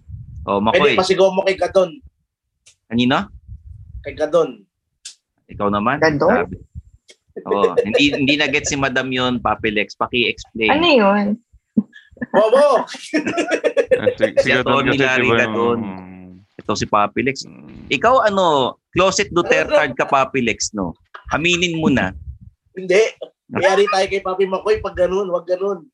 Oh, 0.48 0.64
Pwede 0.64 0.96
Makoy. 0.96 0.96
pasigaw 0.96 1.28
mo 1.36 1.44
kay 1.44 1.60
Gadon. 1.60 2.00
Kanina? 2.88 3.28
Kay 4.04 4.16
Gadon. 4.16 4.64
Ikaw 5.52 5.68
naman? 5.68 6.00
Gadon? 6.00 6.48
Sabi. 6.48 6.56
Oh, 7.46 7.78
hindi 7.78 8.18
hindi 8.18 8.34
na 8.34 8.50
get 8.50 8.66
si 8.66 8.74
Madam 8.74 9.14
yon, 9.14 9.38
Papilex. 9.38 9.94
Paki-explain. 9.94 10.74
Ano 10.74 10.88
yun? 10.90 11.26
Bobo! 12.34 12.82
si, 12.90 13.20
si 14.18 14.26
Si 14.42 14.50
Gadon 14.50 14.90
kasi, 14.90 15.04
Larry 15.06 15.30
di 15.30 15.30
ba, 15.30 15.38
Gadon. 15.46 15.80
Ito 16.58 16.74
si 16.74 16.86
Papilex. 16.90 17.46
Ikaw 17.94 18.26
ano, 18.26 18.80
closet 18.96 19.30
Duterte 19.30 19.94
ka 19.94 20.10
Papilex, 20.10 20.74
no? 20.74 20.98
Aminin 21.30 21.78
mo 21.78 21.94
na. 21.94 22.16
Hindi. 22.74 23.14
Mayari 23.48 23.86
tayo 23.88 24.06
kay 24.10 24.22
Papi 24.24 24.46
Makoy 24.50 24.82
pag 24.84 24.98
ganun, 24.98 25.30
wag 25.30 25.48
ganun. 25.48 25.88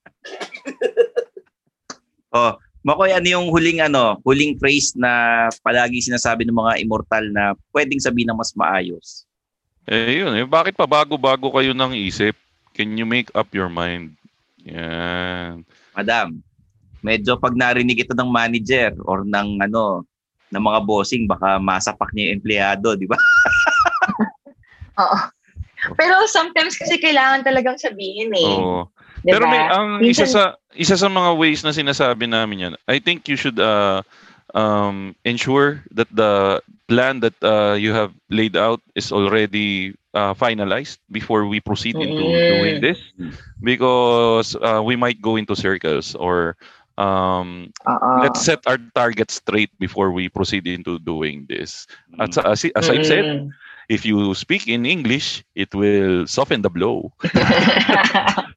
Oh, 2.34 2.58
Makoy, 2.84 3.15
ano 3.15 3.23
yung 3.23 3.47
huling 3.47 3.79
ano, 3.79 4.19
huling 4.27 4.59
phrase 4.59 4.91
na 4.99 5.47
palagi 5.63 6.03
sinasabi 6.03 6.43
ng 6.43 6.55
mga 6.55 6.84
immortal 6.84 7.23
na 7.31 7.55
pwedeng 7.71 8.03
sabihin 8.03 8.27
ng 8.36 8.39
mas 8.39 8.51
maayos? 8.59 9.23
Eh, 9.88 10.19
yun. 10.19 10.36
Eh, 10.36 10.43
bakit 10.43 10.75
pa 10.75 10.84
bago-bago 10.84 11.47
kayo 11.55 11.71
ng 11.71 11.95
isip? 11.95 12.36
Can 12.75 12.99
you 12.99 13.07
make 13.07 13.31
up 13.39 13.47
your 13.55 13.71
mind? 13.71 14.19
Yan. 14.67 15.63
Madam, 15.95 16.43
medyo 16.99 17.39
pag 17.39 17.55
narinig 17.55 18.03
ito 18.03 18.11
ng 18.11 18.27
manager 18.27 18.91
or 19.07 19.23
ng 19.23 19.63
ano, 19.63 20.03
ng 20.51 20.63
mga 20.63 20.79
bossing, 20.84 21.23
baka 21.23 21.63
masapak 21.63 22.11
niya 22.11 22.31
yung 22.31 22.36
empleyado, 22.39 22.88
di 22.99 23.07
ba? 23.07 23.15
Oo. 25.03 25.17
Pero 25.99 26.15
sometimes 26.31 26.79
kasi 26.79 26.95
kailangan 26.99 27.43
talagang 27.43 27.75
sabihin 27.75 28.31
eh. 28.31 28.55
Oo. 28.55 28.88
Diba? 29.24 29.39
Pero 29.39 29.43
may 29.47 29.59
ang 29.59 29.89
isa 30.03 30.28
Minsan- 30.28 30.28
sa 30.28 30.43
isa 30.76 30.95
sa 30.99 31.07
mga 31.07 31.32
ways 31.39 31.63
na 31.63 31.71
sinasabi 31.71 32.28
namin 32.28 32.59
yan. 32.59 32.74
I 32.88 32.99
think 32.99 33.28
you 33.28 33.36
should 33.39 33.55
uh, 33.59 34.03
um, 34.53 35.15
ensure 35.24 35.84
that 35.95 36.11
the 36.11 36.59
plan 36.91 37.19
that 37.24 37.36
uh, 37.41 37.74
you 37.80 37.95
have 37.95 38.11
laid 38.30 38.57
out 38.59 38.82
is 38.95 39.11
already 39.11 39.95
uh, 40.13 40.34
finalized 40.36 40.99
before 41.09 41.47
we 41.47 41.63
proceed 41.63 41.95
into 41.95 42.19
Mm. 42.19 42.59
doing 42.59 42.78
this 42.84 42.99
because 43.63 44.55
uh, 44.59 44.82
we 44.84 44.95
might 44.95 45.21
go 45.21 45.36
into 45.39 45.55
circles 45.55 46.13
or 46.19 46.55
um, 46.99 47.71
Oo. 47.88 48.21
let's 48.21 48.43
set 48.43 48.59
our 48.67 48.78
target 48.93 49.32
straight 49.32 49.71
before 49.80 50.11
we 50.11 50.28
proceed 50.30 50.67
into 50.67 50.99
doing 50.99 51.45
this. 51.49 51.88
At 52.19 52.34
sa- 52.36 52.51
as, 52.51 52.65
as 52.76 52.89
I've 52.91 53.07
said, 53.07 53.26
Mm. 53.26 53.49
if 53.89 54.05
you 54.05 54.36
speak 54.36 54.67
in 54.67 54.86
English, 54.86 55.41
it 55.55 55.74
will 55.74 56.28
soften 56.28 56.61
the 56.61 56.69
blow. 56.69 57.09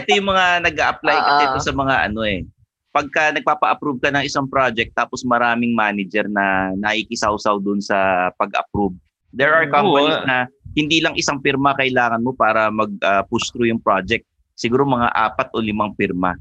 Ito 0.00 0.08
yung 0.14 0.28
mga 0.30 0.44
nag-a-apply 0.66 1.16
kasi 1.16 1.42
Oo. 1.42 1.48
ito 1.50 1.58
sa 1.62 1.72
mga 1.74 1.94
ano 2.10 2.20
eh. 2.26 2.42
Pagka 2.90 3.30
nagpapa-approve 3.30 4.02
ka 4.02 4.10
ng 4.10 4.26
isang 4.26 4.50
project 4.50 4.90
tapos 4.98 5.22
maraming 5.22 5.74
manager 5.78 6.26
na 6.26 6.74
naikisawsaw 6.74 7.62
dun 7.62 7.78
sa 7.78 8.30
pag-approve. 8.34 8.94
There 9.30 9.54
are 9.54 9.70
Oo, 9.70 9.74
companies 9.74 10.18
ah. 10.22 10.26
na 10.26 10.36
hindi 10.74 10.98
lang 10.98 11.14
isang 11.14 11.38
pirma 11.38 11.74
kailangan 11.78 12.22
mo 12.22 12.34
para 12.34 12.66
mag-push 12.70 13.54
through 13.54 13.70
yung 13.70 13.82
project. 13.82 14.26
Siguro 14.58 14.82
mga 14.82 15.10
apat 15.14 15.54
o 15.54 15.62
limang 15.62 15.94
pirma. 15.94 16.34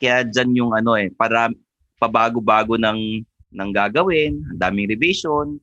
Kaya 0.00 0.24
dyan 0.24 0.56
yung 0.56 0.72
ano 0.72 0.96
eh, 0.96 1.12
para 1.12 1.52
pabago-bago 2.00 2.80
ng, 2.80 3.20
ng 3.52 3.70
gagawin, 3.76 4.40
ang 4.48 4.58
daming 4.58 4.88
revision. 4.88 5.60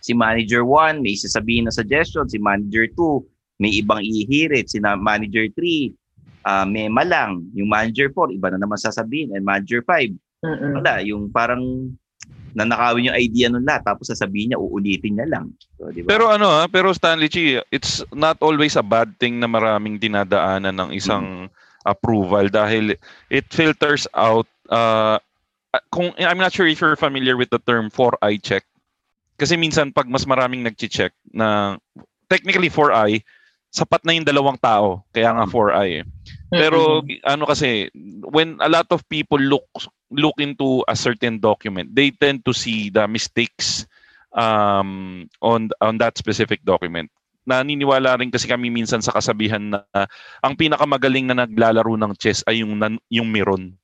Si 0.00 0.16
manager 0.16 0.64
1 0.64 1.04
may 1.04 1.16
sasabihin 1.16 1.68
na 1.68 1.72
suggestion, 1.72 2.24
si 2.28 2.40
manager 2.40 2.88
2 2.96 3.33
may 3.58 3.70
ibang 3.80 4.02
ihirit, 4.02 4.70
si 4.70 4.78
na- 4.82 4.98
manager 4.98 5.46
3 5.52 5.94
ah 6.44 6.68
may 6.68 6.92
malang, 6.92 7.40
yung 7.56 7.72
manager 7.72 8.12
4 8.12 8.36
iba 8.36 8.52
na 8.52 8.60
naman 8.60 8.76
sasabihin, 8.76 9.32
and 9.32 9.44
manager 9.48 9.80
5 9.80 10.12
Mm-mm. 10.44 10.72
wala, 10.76 11.00
yung 11.00 11.32
parang 11.32 11.88
nanakawin 12.54 13.10
yung 13.10 13.18
idea 13.18 13.50
nun 13.50 13.66
lahat 13.66 13.82
tapos 13.82 14.12
sasabihin 14.12 14.54
niya 14.54 14.62
uulitin 14.62 15.18
niya 15.18 15.26
lang. 15.26 15.50
So, 15.74 15.90
di 15.90 16.06
ba? 16.06 16.08
Pero 16.14 16.30
ano 16.30 16.46
ha, 16.46 16.70
pero 16.70 16.94
Stanley 16.94 17.26
Chi, 17.26 17.58
it's 17.74 18.04
not 18.14 18.38
always 18.38 18.78
a 18.78 18.84
bad 18.84 19.10
thing 19.18 19.42
na 19.42 19.50
maraming 19.50 19.98
dinadaanan 19.98 20.76
ng 20.78 20.90
isang 20.94 21.50
approval 21.84 22.48
dahil 22.48 22.94
it 23.28 23.46
filters 23.50 24.06
out 24.14 24.46
uh, 24.70 25.18
kung 25.90 26.14
I'm 26.16 26.38
not 26.38 26.54
sure 26.54 26.70
if 26.70 26.78
you're 26.78 26.96
familiar 26.96 27.34
with 27.36 27.50
the 27.50 27.60
term 27.60 27.90
4i 27.90 28.38
check. 28.40 28.62
Kasi 29.34 29.58
minsan 29.58 29.90
pag 29.90 30.06
mas 30.06 30.22
maraming 30.22 30.62
nagche-check 30.62 31.10
na 31.34 31.76
technically 32.30 32.70
4i, 32.70 33.18
sapat 33.74 34.06
na 34.06 34.14
yung 34.14 34.22
dalawang 34.22 34.54
tao, 34.54 35.02
kaya 35.10 35.34
nga 35.34 35.50
4i. 35.50 35.88
eh. 35.98 36.04
Pero 36.54 37.02
ano 37.26 37.42
kasi 37.50 37.90
when 38.30 38.54
a 38.62 38.70
lot 38.70 38.86
of 38.94 39.02
people 39.10 39.42
look 39.42 39.66
look 40.14 40.38
into 40.38 40.86
a 40.86 40.94
certain 40.94 41.42
document, 41.42 41.90
they 41.90 42.14
tend 42.14 42.46
to 42.46 42.54
see 42.54 42.86
the 42.86 43.02
mistakes 43.10 43.82
um, 44.38 45.26
on 45.42 45.74
on 45.82 45.98
that 45.98 46.14
specific 46.14 46.62
document. 46.62 47.10
Naniniwala 47.50 48.22
rin 48.22 48.30
kasi 48.30 48.46
kami 48.46 48.70
minsan 48.70 49.02
sa 49.02 49.10
kasabihan 49.10 49.74
na 49.74 49.82
ang 50.38 50.54
pinakamagaling 50.54 51.26
na 51.26 51.42
naglalaro 51.42 51.98
ng 51.98 52.14
chess 52.14 52.46
ay 52.46 52.62
yung 52.62 52.78
nan- 52.78 53.02
yung 53.10 53.26
Miron. 53.26 53.74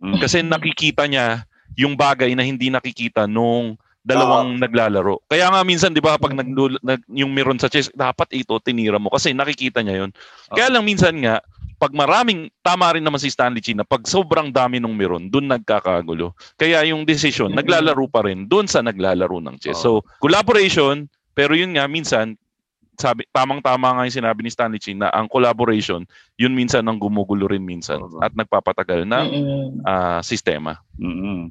Kasi 0.00 0.40
nakikita 0.40 1.04
niya 1.04 1.44
yung 1.76 1.98
bagay 1.98 2.32
na 2.32 2.46
hindi 2.46 2.72
nakikita 2.72 3.26
nung 3.28 3.76
dalawang 4.00 4.56
naglalaro. 4.56 5.20
Kaya 5.28 5.52
nga 5.52 5.60
minsan 5.60 5.92
'di 5.92 6.00
ba 6.00 6.16
pag 6.16 6.32
nag, 6.32 6.48
nag 6.80 7.00
yung 7.12 7.36
Miron 7.36 7.60
sa 7.60 7.68
chess, 7.68 7.92
dapat 7.92 8.32
ito 8.32 8.56
tinira 8.64 8.96
mo 8.96 9.12
kasi 9.12 9.36
nakikita 9.36 9.84
niya 9.84 10.04
'yon. 10.04 10.10
Kaya 10.52 10.72
lang 10.72 10.88
minsan 10.88 11.20
nga 11.20 11.44
pag 11.80 11.96
maraming 11.96 12.52
tama 12.60 12.92
rin 12.92 13.00
naman 13.00 13.16
si 13.16 13.32
Stanley 13.32 13.64
Chi 13.64 13.72
na 13.72 13.88
pag 13.88 14.04
sobrang 14.04 14.52
dami 14.52 14.76
ng 14.76 14.92
Miron, 14.92 15.32
doon 15.32 15.48
nagkakagulo. 15.48 16.36
Kaya 16.60 16.84
yung 16.84 17.08
decision, 17.08 17.56
naglalaro 17.56 18.04
pa 18.04 18.20
rin 18.20 18.44
doon 18.44 18.68
sa 18.68 18.84
naglalaro 18.84 19.40
ng 19.40 19.56
chess. 19.56 19.80
So, 19.80 20.04
collaboration, 20.20 21.08
pero 21.32 21.56
yun 21.56 21.80
nga 21.80 21.88
minsan 21.88 22.36
sabi 23.00 23.24
tamang-tama 23.32 23.96
nga 23.96 24.04
yung 24.04 24.18
sinabi 24.20 24.44
ni 24.44 24.52
Stanley 24.52 24.76
Chi 24.76 24.92
na 24.92 25.08
ang 25.08 25.26
collaboration, 25.26 26.04
yun 26.36 26.52
minsan 26.52 26.84
ang 26.84 27.00
gumugulo 27.00 27.48
rin 27.48 27.64
minsan 27.64 28.04
at 28.20 28.36
nagpapatagal 28.36 29.08
ng 29.08 29.26
ah, 29.88 30.20
sistema. 30.20 30.76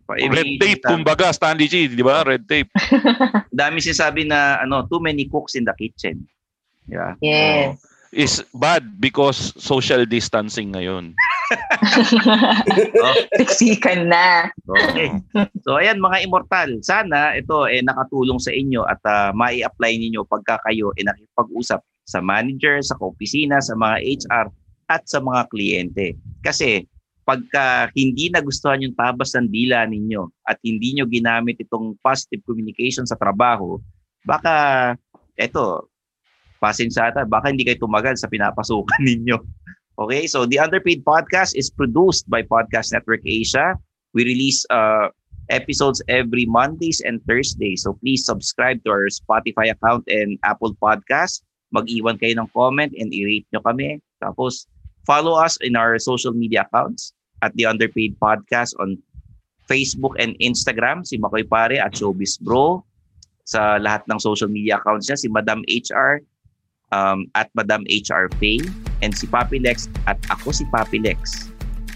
Red 0.05 0.61
tape, 0.61 0.85
kumbaga, 0.85 1.33
Stanley 1.33 1.65
Chi, 1.65 1.89
di 1.89 2.05
ba? 2.05 2.21
Red 2.21 2.45
tape. 2.45 2.69
Dami 3.49 3.81
sinasabi 3.81 4.29
na 4.29 4.61
ano, 4.61 4.85
too 4.85 5.01
many 5.01 5.25
cooks 5.25 5.57
in 5.57 5.65
the 5.65 5.73
kitchen. 5.73 6.29
Yeah. 6.85 7.17
Yes. 7.21 7.81
Is 8.09 8.41
bad 8.53 8.97
because 8.97 9.53
social 9.57 10.01
distancing 10.05 10.73
ngayon. 10.73 11.13
Siksikan 13.39 14.09
na. 14.09 14.49
Okay. 14.65 15.13
So 15.65 15.77
ayan 15.77 16.01
mga 16.01 16.25
immortal, 16.25 16.79
sana 16.85 17.35
ito 17.37 17.65
eh 17.65 17.81
nakatulong 17.81 18.37
sa 18.37 18.53
inyo 18.53 18.85
at 18.85 19.01
uh, 19.05 19.29
mai-apply 19.33 19.97
ninyo 19.97 20.25
pagka 20.29 20.61
kayo 20.69 20.93
eh 20.97 21.05
nakipag-usap 21.05 21.81
sa 22.09 22.19
manager, 22.21 22.81
sa 22.81 22.97
opisina, 23.01 23.61
sa 23.61 23.77
mga 23.77 24.01
HR 24.01 24.45
at 24.89 25.05
sa 25.05 25.21
mga 25.21 25.45
kliyente. 25.53 26.17
Kasi 26.41 26.85
pagka 27.29 27.93
hindi 27.93 28.33
nagustuhan 28.33 28.81
yung 28.81 28.97
tabas 28.97 29.37
ng 29.37 29.53
dila 29.53 29.85
ninyo 29.85 30.25
at 30.49 30.57
hindi 30.65 30.97
nyo 30.97 31.05
ginamit 31.05 31.61
itong 31.61 31.93
positive 32.01 32.41
communication 32.41 33.05
sa 33.05 33.13
trabaho, 33.13 33.77
baka 34.25 34.97
eto, 35.37 35.93
pasensata, 36.57 37.23
baka 37.29 37.53
hindi 37.53 37.63
kayo 37.63 37.85
tumagal 37.85 38.17
sa 38.17 38.25
pinapasukan 38.27 39.01
ninyo. 39.09 39.37
Okay, 39.99 40.31
so 40.31 40.47
the 40.47 40.55
Underpaid 40.55 41.03
Podcast 41.03 41.59
is 41.59 41.67
produced 41.67 42.23
by 42.31 42.39
Podcast 42.39 42.95
Network 42.95 43.19
Asia. 43.27 43.75
We 44.15 44.23
release 44.23 44.63
uh, 44.71 45.11
episodes 45.51 45.99
every 46.07 46.47
Mondays 46.47 47.03
and 47.03 47.19
Thursdays. 47.27 47.83
So 47.83 47.99
please 47.99 48.23
subscribe 48.23 48.79
to 48.87 48.95
our 48.95 49.11
Spotify 49.11 49.75
account 49.75 50.07
and 50.07 50.39
Apple 50.47 50.71
Podcast. 50.79 51.43
Mag-iwan 51.75 52.15
kayo 52.15 52.39
ng 52.39 52.47
comment 52.55 52.95
and 52.95 53.11
i-rate 53.11 53.43
nyo 53.51 53.59
kami. 53.59 53.99
Tapos 54.23 54.71
follow 55.03 55.35
us 55.35 55.59
in 55.59 55.75
our 55.75 55.99
social 55.99 56.31
media 56.31 56.63
accounts 56.63 57.11
at 57.43 57.51
the 57.59 57.67
Underpaid 57.67 58.15
Podcast 58.23 58.79
on 58.79 58.95
Facebook 59.67 60.15
and 60.15 60.31
Instagram, 60.39 61.03
si 61.03 61.19
Makoy 61.19 61.43
Pare 61.43 61.75
at 61.75 61.91
Showbiz 61.91 62.39
Bro. 62.39 62.87
Sa 63.43 63.75
lahat 63.75 64.07
ng 64.07 64.15
social 64.15 64.47
media 64.47 64.79
accounts 64.79 65.11
niya, 65.11 65.19
si 65.19 65.27
Madam 65.27 65.59
HR 65.67 66.23
um, 66.95 67.27
at 67.35 67.51
Madam 67.51 67.83
HR 67.91 68.31
Faye 68.39 68.63
and 69.01 69.15
si 69.15 69.27
Papi 69.27 69.63
Lex 69.63 69.87
at 70.07 70.19
ako 70.29 70.51
si 70.51 70.65
Papi 70.69 71.03
Lex 71.03 71.49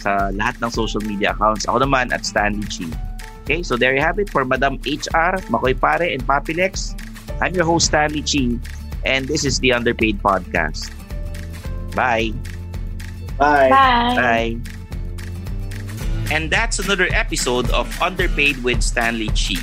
sa 0.03 0.31
lahat 0.35 0.59
ng 0.59 0.71
social 0.71 1.01
media 1.07 1.31
accounts. 1.31 1.63
Ako 1.67 1.83
naman 1.83 2.11
at 2.11 2.27
Stanley 2.27 2.67
Chi. 2.67 2.87
Okay, 3.43 3.63
so 3.63 3.75
there 3.75 3.91
you 3.91 3.99
have 3.99 4.19
it 4.19 4.31
for 4.31 4.43
Madam 4.47 4.79
HR, 4.87 5.39
Makoy 5.51 5.75
Pare, 5.75 6.07
and 6.07 6.23
Papi 6.23 6.55
Lex. 6.55 6.95
I'm 7.43 7.55
your 7.55 7.67
host, 7.67 7.91
Stanley 7.91 8.23
Chi, 8.23 8.55
and 9.03 9.27
this 9.27 9.43
is 9.43 9.59
the 9.59 9.75
Underpaid 9.75 10.23
Podcast. 10.23 10.91
Bye. 11.95 12.31
Bye. 13.35 13.69
Bye. 13.69 14.15
Bye. 14.15 14.55
And 16.31 16.49
that's 16.49 16.79
another 16.79 17.07
episode 17.11 17.69
of 17.71 17.85
Underpaid 18.01 18.63
with 18.63 18.81
Stanley 18.81 19.27
Chi. 19.35 19.59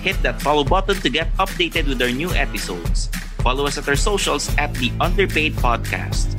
Hit 0.00 0.16
that 0.22 0.40
follow 0.40 0.62
button 0.62 0.96
to 1.02 1.10
get 1.10 1.26
updated 1.42 1.88
with 1.88 2.00
our 2.00 2.10
new 2.10 2.30
episodes. 2.32 3.10
Follow 3.42 3.66
us 3.66 3.78
at 3.78 3.88
our 3.88 3.96
socials 3.96 4.48
at 4.58 4.72
the 4.74 4.92
Underpaid 5.00 5.54
Podcast. 5.58 6.38